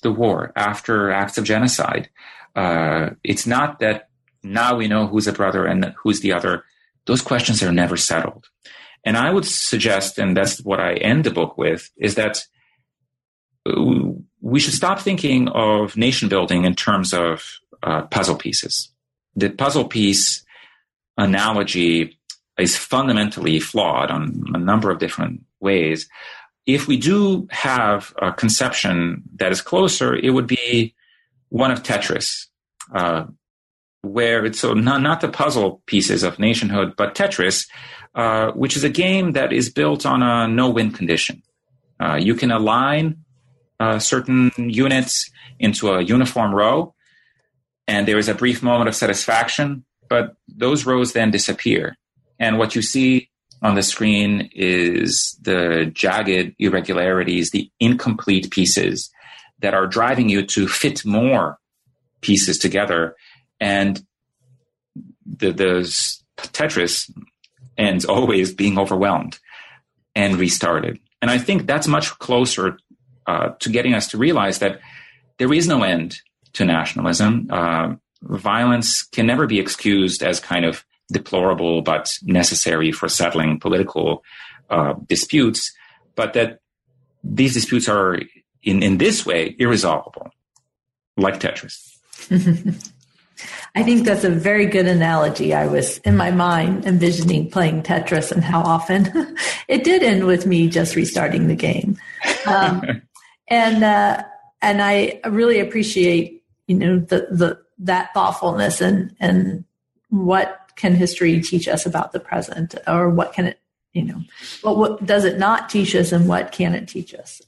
the 0.00 0.12
war, 0.12 0.52
after 0.56 1.10
acts 1.10 1.38
of 1.38 1.44
genocide. 1.44 2.08
Uh, 2.54 3.10
it's 3.22 3.46
not 3.46 3.78
that 3.80 4.08
now 4.42 4.76
we 4.76 4.88
know 4.88 5.06
who's 5.06 5.26
a 5.26 5.32
brother 5.32 5.66
and 5.66 5.94
who's 6.02 6.20
the 6.20 6.32
other. 6.32 6.64
Those 7.06 7.22
questions 7.22 7.62
are 7.62 7.72
never 7.72 7.96
settled. 7.96 8.48
And 9.04 9.16
I 9.16 9.30
would 9.30 9.46
suggest, 9.46 10.18
and 10.18 10.36
that's 10.36 10.60
what 10.62 10.80
I 10.80 10.94
end 10.94 11.24
the 11.24 11.30
book 11.30 11.56
with, 11.56 11.90
is 11.96 12.16
that 12.16 12.44
we 14.40 14.60
should 14.60 14.74
stop 14.74 15.00
thinking 15.00 15.48
of 15.48 15.96
nation 15.96 16.28
building 16.28 16.64
in 16.64 16.74
terms 16.74 17.12
of 17.12 17.44
uh, 17.82 18.02
puzzle 18.02 18.36
pieces. 18.36 18.90
The 19.36 19.50
puzzle 19.50 19.86
piece 19.86 20.44
analogy 21.16 22.18
is 22.58 22.76
fundamentally 22.76 23.60
flawed 23.60 24.10
on 24.10 24.44
a 24.54 24.58
number 24.58 24.90
of 24.90 24.98
different 24.98 25.42
ways. 25.60 26.08
If 26.74 26.86
we 26.86 26.96
do 26.96 27.48
have 27.50 28.14
a 28.20 28.32
conception 28.32 29.22
that 29.36 29.50
is 29.50 29.60
closer, 29.60 30.14
it 30.14 30.30
would 30.30 30.46
be 30.46 30.94
one 31.48 31.70
of 31.70 31.82
Tetris, 31.82 32.46
uh, 32.94 33.24
where 34.02 34.44
it's 34.44 34.60
so 34.60 34.74
not, 34.74 35.02
not 35.02 35.20
the 35.20 35.28
puzzle 35.28 35.82
pieces 35.86 36.22
of 36.22 36.38
nationhood, 36.38 36.94
but 36.96 37.14
Tetris, 37.14 37.68
uh, 38.14 38.52
which 38.52 38.76
is 38.76 38.84
a 38.84 38.88
game 38.88 39.32
that 39.32 39.52
is 39.52 39.68
built 39.70 40.06
on 40.06 40.22
a 40.22 40.46
no-win 40.46 40.92
condition. 40.92 41.42
Uh, 41.98 42.14
you 42.14 42.34
can 42.34 42.50
align 42.50 43.24
uh, 43.80 43.98
certain 43.98 44.52
units 44.56 45.30
into 45.58 45.90
a 45.90 46.02
uniform 46.02 46.54
row, 46.54 46.94
and 47.86 48.06
there 48.06 48.18
is 48.18 48.28
a 48.28 48.34
brief 48.34 48.62
moment 48.62 48.88
of 48.88 48.94
satisfaction, 48.94 49.84
but 50.08 50.36
those 50.46 50.86
rows 50.86 51.12
then 51.12 51.30
disappear. 51.30 51.96
And 52.38 52.58
what 52.58 52.74
you 52.76 52.82
see 52.82 53.29
on 53.62 53.74
the 53.74 53.82
screen 53.82 54.50
is 54.54 55.38
the 55.42 55.90
jagged 55.92 56.54
irregularities, 56.58 57.50
the 57.50 57.70
incomplete 57.78 58.50
pieces 58.50 59.10
that 59.60 59.74
are 59.74 59.86
driving 59.86 60.28
you 60.28 60.44
to 60.46 60.66
fit 60.66 61.04
more 61.04 61.58
pieces 62.20 62.58
together. 62.58 63.16
And 63.60 64.02
the, 65.26 65.52
the 65.52 66.12
Tetris 66.38 67.10
ends 67.76 68.04
always 68.04 68.54
being 68.54 68.78
overwhelmed 68.78 69.38
and 70.14 70.36
restarted. 70.36 70.98
And 71.20 71.30
I 71.30 71.38
think 71.38 71.66
that's 71.66 71.86
much 71.86 72.18
closer 72.18 72.78
uh, 73.26 73.50
to 73.60 73.68
getting 73.68 73.94
us 73.94 74.08
to 74.08 74.18
realize 74.18 74.58
that 74.60 74.80
there 75.38 75.52
is 75.52 75.68
no 75.68 75.82
end 75.82 76.20
to 76.54 76.64
nationalism. 76.64 77.48
Uh, 77.50 77.94
violence 78.22 79.02
can 79.02 79.26
never 79.26 79.46
be 79.46 79.60
excused 79.60 80.22
as 80.22 80.40
kind 80.40 80.64
of 80.64 80.84
deplorable 81.10 81.82
but 81.82 82.18
necessary 82.22 82.92
for 82.92 83.08
settling 83.08 83.60
political 83.60 84.24
uh, 84.70 84.94
disputes, 85.06 85.72
but 86.14 86.32
that 86.34 86.60
these 87.22 87.54
disputes 87.54 87.88
are 87.88 88.18
in, 88.62 88.82
in 88.82 88.98
this 88.98 89.26
way 89.26 89.54
irresolvable, 89.58 90.30
like 91.16 91.40
Tetris. 91.40 91.96
I 93.74 93.82
think 93.84 94.04
that's 94.04 94.24
a 94.24 94.30
very 94.30 94.66
good 94.66 94.86
analogy. 94.86 95.54
I 95.54 95.66
was 95.66 95.98
in 95.98 96.16
my 96.16 96.30
mind 96.30 96.86
envisioning 96.86 97.50
playing 97.50 97.82
Tetris 97.82 98.32
and 98.32 98.42
how 98.42 98.62
often 98.62 99.36
it 99.68 99.84
did 99.84 100.02
end 100.02 100.26
with 100.26 100.46
me 100.46 100.68
just 100.68 100.96
restarting 100.96 101.46
the 101.46 101.54
game. 101.54 101.96
Um, 102.46 103.02
and 103.48 103.84
uh, 103.84 104.24
and 104.60 104.82
I 104.82 105.20
really 105.28 105.60
appreciate 105.60 106.42
you 106.66 106.76
know 106.76 106.98
the 106.98 107.28
the 107.30 107.58
that 107.78 108.12
thoughtfulness 108.12 108.80
and 108.80 109.14
and 109.20 109.64
what 110.10 110.69
can 110.80 110.94
history 110.94 111.40
teach 111.40 111.68
us 111.68 111.86
about 111.86 112.12
the 112.12 112.20
present 112.20 112.74
or 112.86 113.10
what 113.10 113.32
can 113.32 113.46
it 113.46 113.60
you 113.92 114.02
know 114.02 114.20
what, 114.62 114.76
what 114.76 115.06
does 115.06 115.24
it 115.24 115.38
not 115.38 115.68
teach 115.68 115.94
us 115.94 116.12
and 116.12 116.28
what 116.28 116.52
can 116.52 116.74
it 116.74 116.88
teach 116.88 117.14
us 117.14 117.42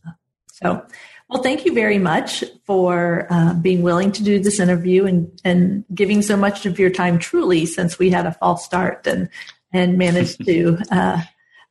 So, 0.62 0.86
well, 1.28 1.42
thank 1.42 1.64
you 1.64 1.72
very 1.72 1.98
much 1.98 2.44
for 2.64 3.26
uh, 3.30 3.54
being 3.54 3.82
willing 3.82 4.12
to 4.12 4.22
do 4.22 4.38
this 4.38 4.60
interview 4.60 5.06
and, 5.06 5.40
and 5.44 5.84
giving 5.94 6.22
so 6.22 6.36
much 6.36 6.66
of 6.66 6.78
your 6.78 6.90
time 6.90 7.18
truly 7.18 7.66
since 7.66 7.98
we 7.98 8.10
had 8.10 8.26
a 8.26 8.32
false 8.32 8.64
start 8.64 9.06
and, 9.06 9.28
and 9.72 9.98
managed 9.98 10.44
to 10.44 10.78
uh, 10.90 11.22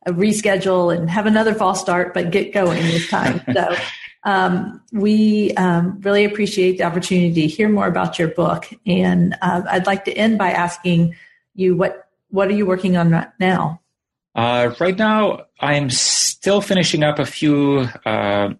reschedule 0.08 0.94
and 0.94 1.08
have 1.08 1.26
another 1.26 1.54
false 1.54 1.80
start, 1.80 2.12
but 2.12 2.30
get 2.30 2.52
going 2.52 2.82
this 2.82 3.08
time. 3.08 3.40
So 3.54 3.74
um, 4.24 4.80
we 4.92 5.52
um, 5.54 6.00
really 6.00 6.24
appreciate 6.24 6.78
the 6.78 6.84
opportunity 6.84 7.42
to 7.42 7.46
hear 7.46 7.68
more 7.68 7.86
about 7.86 8.18
your 8.18 8.28
book. 8.28 8.68
And 8.86 9.36
uh, 9.42 9.62
I'd 9.68 9.86
like 9.86 10.04
to 10.04 10.12
end 10.12 10.38
by 10.38 10.50
asking 10.50 11.16
you 11.54 11.76
what, 11.76 12.08
what 12.28 12.48
are 12.48 12.54
you 12.54 12.66
working 12.66 12.96
on 12.96 13.10
right 13.10 13.28
now? 13.38 13.80
Uh, 14.34 14.74
right 14.80 14.96
now, 14.96 15.46
I'm 15.60 15.90
still 15.90 16.60
finishing 16.60 17.02
up 17.02 17.18
a 17.18 17.26
few 17.26 17.88
uh, 18.06 18.54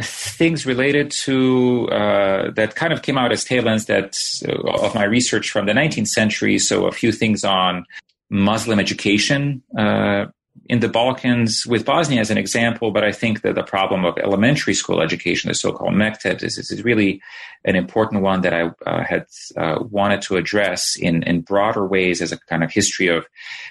things 0.00 0.64
related 0.64 1.10
to 1.10 1.88
uh, 1.90 2.50
that 2.52 2.74
kind 2.74 2.92
of 2.92 3.02
came 3.02 3.18
out 3.18 3.32
as 3.32 3.44
tail 3.44 3.68
ends 3.68 3.86
that 3.86 4.18
uh, 4.48 4.84
of 4.84 4.94
my 4.94 5.04
research 5.04 5.50
from 5.50 5.66
the 5.66 5.72
19th 5.72 6.08
century. 6.08 6.58
So 6.58 6.86
a 6.86 6.92
few 6.92 7.12
things 7.12 7.44
on 7.44 7.84
Muslim 8.30 8.78
education 8.78 9.62
uh, 9.76 10.26
in 10.68 10.80
the 10.80 10.88
Balkans, 10.88 11.64
with 11.66 11.84
Bosnia 11.84 12.20
as 12.20 12.30
an 12.30 12.38
example. 12.38 12.90
But 12.90 13.04
I 13.04 13.12
think 13.12 13.42
that 13.42 13.54
the 13.54 13.62
problem 13.62 14.04
of 14.04 14.18
elementary 14.18 14.74
school 14.74 15.00
education, 15.00 15.48
the 15.48 15.54
so-called 15.54 15.94
mekteb, 15.94 16.42
is, 16.42 16.58
is 16.58 16.84
really 16.84 17.20
an 17.64 17.74
important 17.74 18.22
one 18.22 18.42
that 18.42 18.54
I 18.54 18.70
uh, 18.86 19.04
had 19.04 19.26
uh, 19.56 19.82
wanted 19.90 20.22
to 20.22 20.36
address 20.36 20.96
in 20.96 21.22
in 21.24 21.40
broader 21.40 21.86
ways 21.86 22.22
as 22.22 22.32
a 22.32 22.38
kind 22.38 22.62
of 22.62 22.70
history 22.70 23.08
of 23.08 23.26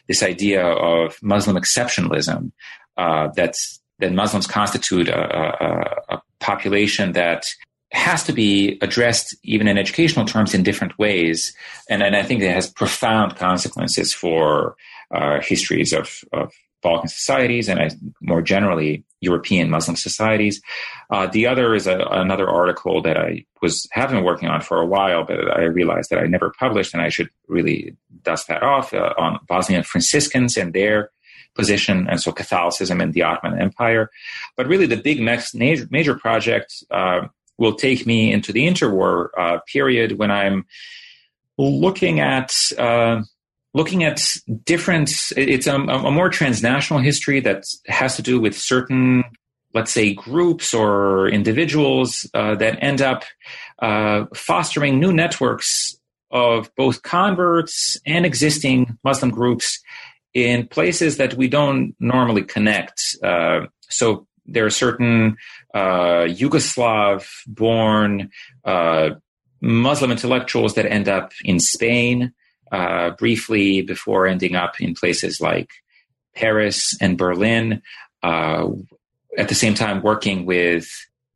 this 0.08 0.24
idea 0.24 0.66
of 0.66 1.18
Muslim 1.22 1.56
exceptionalism. 1.56 2.52
Uh, 2.98 3.30
that's 3.36 3.80
that 4.00 4.12
Muslims 4.12 4.48
constitute 4.48 5.08
a, 5.08 5.22
a, 5.22 6.16
a 6.16 6.22
population 6.40 7.14
that 7.14 7.46
has 7.92 8.24
to 8.24 8.34
be 8.34 8.78
addressed 8.82 9.36
even 9.44 9.68
in 9.68 9.78
educational 9.78 10.26
terms 10.26 10.54
in 10.54 10.64
different 10.64 10.98
ways. 11.00 11.56
And, 11.90 12.04
and 12.04 12.16
I 12.16 12.24
think 12.24 12.42
it 12.42 12.54
has 12.54 12.70
profound 12.70 13.38
consequences 13.38 14.14
for 14.14 14.76
uh, 15.10 15.40
histories 15.42 15.94
of, 15.94 16.20
of 16.34 16.54
Balkan 16.82 17.10
societies 17.10 17.70
and 17.70 18.14
more 18.22 18.42
generally 18.42 19.04
European 19.22 19.70
Muslim 19.70 19.96
societies. 19.96 20.62
Uh, 21.10 21.28
the 21.28 21.48
other 21.48 21.74
is 21.74 21.88
a, 21.88 22.00
another 22.12 22.48
article 22.48 23.02
that 23.02 23.18
I 23.18 23.46
was 23.62 23.88
have 23.92 24.12
been 24.12 24.24
working 24.24 24.48
on 24.48 24.62
for 24.62 24.80
a 24.80 24.86
while, 24.86 25.26
but 25.26 25.58
I 25.58 25.64
realized 25.64 26.10
that 26.12 26.20
I 26.20 26.28
never 26.28 26.54
published, 26.60 26.94
and 26.94 27.02
I 27.02 27.10
should 27.10 27.30
really 27.48 27.96
dust 28.24 28.48
that 28.48 28.64
off 28.64 28.94
uh, 28.94 29.14
on 29.18 29.40
Bosnian 29.48 29.84
Franciscans 29.84 30.56
and 30.58 30.74
their 30.74 31.12
position, 31.56 32.08
and 32.08 32.22
so 32.22 32.32
Catholicism 32.32 33.02
in 33.02 33.12
the 33.12 33.24
Ottoman 33.24 33.60
Empire. 33.60 34.12
But 34.56 34.68
really, 34.68 34.86
the 34.86 34.98
big 34.98 35.20
next 35.20 35.56
major, 35.56 35.88
major 35.90 36.16
project 36.16 36.84
uh, 36.92 37.28
will 37.58 37.74
take 37.74 38.06
me 38.06 38.32
into 38.32 38.52
the 38.52 38.68
interwar 38.68 39.30
uh, 39.38 39.60
period 39.68 40.20
when 40.20 40.30
I'm 40.30 40.66
looking 41.58 42.20
at 42.20 42.54
uh, 42.78 43.24
looking 43.74 44.04
at 44.04 44.22
different. 44.64 45.12
It's 45.36 45.68
a, 45.68 45.76
a, 45.76 46.12
more 46.12 46.30
transnational 46.30 47.02
history 47.02 47.40
that 47.42 47.66
has 47.88 48.16
to 48.16 48.22
do 48.22 48.40
with 48.40 48.58
certain, 48.58 49.24
let's 49.74 49.92
say, 49.92 50.14
groups 50.14 50.74
or 50.74 51.28
individuals 51.30 52.30
uh, 52.34 52.56
that 52.56 52.82
end 52.82 53.02
up 53.02 53.24
uh, 53.80 54.26
fostering 54.34 55.00
new 55.00 55.14
networks 55.14 55.96
of 56.32 56.70
both 56.76 57.04
converts 57.04 57.98
and 58.06 58.26
existing 58.26 58.98
Muslim 59.04 59.32
groups 59.32 59.80
in 60.34 60.68
places 60.68 61.18
that 61.18 61.36
we 61.36 61.48
don't 61.48 61.96
normally 62.00 62.44
connect. 62.44 63.16
Uh, 63.24 63.62
so 63.90 64.28
there 64.46 64.66
are 64.66 64.70
certain 64.70 65.38
uh, 65.74 66.26
Yugoslav 66.26 67.28
born 67.48 68.30
uh, 68.66 69.12
Muslim 69.62 70.12
intellectuals 70.12 70.76
that 70.76 70.86
end 70.86 71.10
up 71.10 71.32
in 71.44 71.60
Spain 71.60 72.34
uh, 72.72 73.12
briefly 73.12 73.82
before 73.82 74.28
ending 74.28 74.56
up 74.56 74.80
in 74.80 74.94
places 74.94 75.40
like 75.42 75.70
Paris 76.36 76.96
and 77.02 77.18
Berlin. 77.18 77.82
Uh, 78.24 78.70
at 79.38 79.50
the 79.50 79.56
same 79.56 79.76
time, 79.76 80.02
working 80.02 80.46
with 80.46 80.90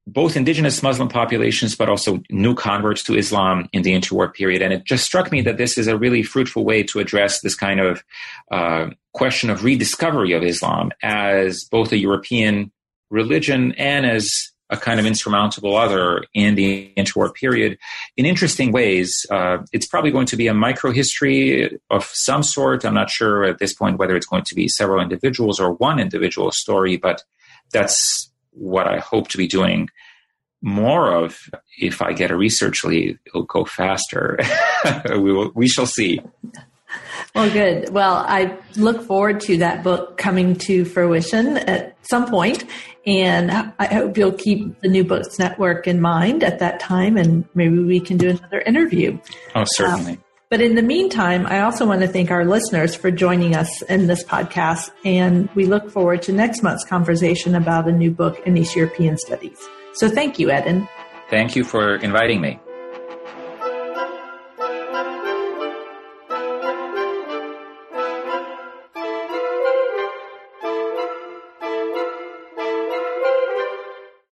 both 0.07 0.35
indigenous 0.35 0.81
Muslim 0.81 1.07
populations, 1.07 1.75
but 1.75 1.87
also 1.87 2.21
new 2.29 2.55
converts 2.55 3.03
to 3.03 3.15
Islam 3.15 3.69
in 3.71 3.83
the 3.83 3.93
interwar 3.93 4.33
period. 4.33 4.61
And 4.61 4.73
it 4.73 4.83
just 4.83 5.05
struck 5.05 5.31
me 5.31 5.41
that 5.41 5.57
this 5.57 5.77
is 5.77 5.87
a 5.87 5.97
really 5.97 6.23
fruitful 6.23 6.65
way 6.65 6.83
to 6.83 6.99
address 6.99 7.41
this 7.41 7.55
kind 7.55 7.79
of 7.79 8.03
uh, 8.51 8.89
question 9.13 9.49
of 9.49 9.63
rediscovery 9.63 10.33
of 10.33 10.43
Islam 10.43 10.91
as 11.03 11.63
both 11.65 11.91
a 11.91 11.97
European 11.97 12.71
religion 13.09 13.73
and 13.73 14.05
as 14.05 14.50
a 14.71 14.77
kind 14.77 14.99
of 14.99 15.05
insurmountable 15.05 15.75
other 15.75 16.23
in 16.33 16.55
the 16.55 16.91
interwar 16.97 17.33
period 17.33 17.77
in 18.15 18.25
interesting 18.25 18.71
ways. 18.71 19.25
Uh, 19.29 19.57
it's 19.73 19.85
probably 19.85 20.11
going 20.11 20.25
to 20.25 20.37
be 20.37 20.47
a 20.47 20.53
microhistory 20.53 21.77
of 21.89 22.05
some 22.05 22.41
sort. 22.41 22.85
I'm 22.85 22.93
not 22.93 23.09
sure 23.09 23.43
at 23.43 23.59
this 23.59 23.73
point 23.73 23.99
whether 23.99 24.15
it's 24.15 24.25
going 24.25 24.45
to 24.45 24.55
be 24.55 24.69
several 24.69 25.01
individuals 25.01 25.59
or 25.59 25.73
one 25.73 25.99
individual 25.99 26.51
story, 26.51 26.95
but 26.95 27.21
that's 27.71 28.31
what 28.51 28.87
I 28.87 28.99
hope 28.99 29.27
to 29.29 29.37
be 29.37 29.47
doing 29.47 29.89
more 30.61 31.11
of 31.11 31.49
if 31.79 32.01
I 32.01 32.13
get 32.13 32.31
a 32.31 32.37
research 32.37 32.83
lead. 32.83 33.19
It'll 33.25 33.43
go 33.43 33.65
faster. 33.65 34.39
we 35.09 35.33
will. 35.33 35.51
We 35.53 35.67
shall 35.67 35.87
see. 35.87 36.21
Well, 37.33 37.49
good. 37.49 37.89
Well, 37.89 38.25
I 38.27 38.57
look 38.75 39.03
forward 39.03 39.39
to 39.41 39.57
that 39.57 39.83
book 39.83 40.17
coming 40.17 40.55
to 40.57 40.83
fruition 40.85 41.57
at 41.57 41.95
some 42.01 42.29
point, 42.29 42.65
and 43.05 43.51
I 43.79 43.85
hope 43.85 44.17
you'll 44.17 44.31
keep 44.31 44.79
the 44.81 44.87
New 44.87 45.03
Books 45.03 45.39
Network 45.39 45.87
in 45.87 46.01
mind 46.01 46.43
at 46.43 46.59
that 46.59 46.79
time, 46.79 47.17
and 47.17 47.45
maybe 47.55 47.79
we 47.79 47.99
can 47.99 48.17
do 48.17 48.29
another 48.29 48.59
interview. 48.61 49.17
Oh, 49.55 49.63
certainly. 49.65 50.13
Um, 50.13 50.23
but 50.49 50.61
in 50.61 50.75
the 50.75 50.81
meantime, 50.81 51.45
I 51.45 51.61
also 51.61 51.85
want 51.85 52.01
to 52.01 52.07
thank 52.07 52.29
our 52.29 52.43
listeners 52.43 52.93
for 52.93 53.09
joining 53.09 53.55
us 53.55 53.81
in 53.83 54.07
this 54.07 54.23
podcast, 54.23 54.91
and 55.05 55.49
we 55.55 55.65
look 55.65 55.89
forward 55.89 56.21
to 56.23 56.33
next 56.33 56.61
month's 56.61 56.83
conversation 56.83 57.55
about 57.55 57.87
a 57.87 57.91
new 57.91 58.11
book 58.11 58.41
in 58.45 58.57
East 58.57 58.75
European 58.75 59.17
studies. 59.17 59.57
So 59.93 60.09
thank 60.09 60.39
you, 60.39 60.51
Edin. 60.51 60.87
Thank 61.29 61.55
you 61.55 61.63
for 61.63 61.95
inviting 61.95 62.41
me. 62.41 62.59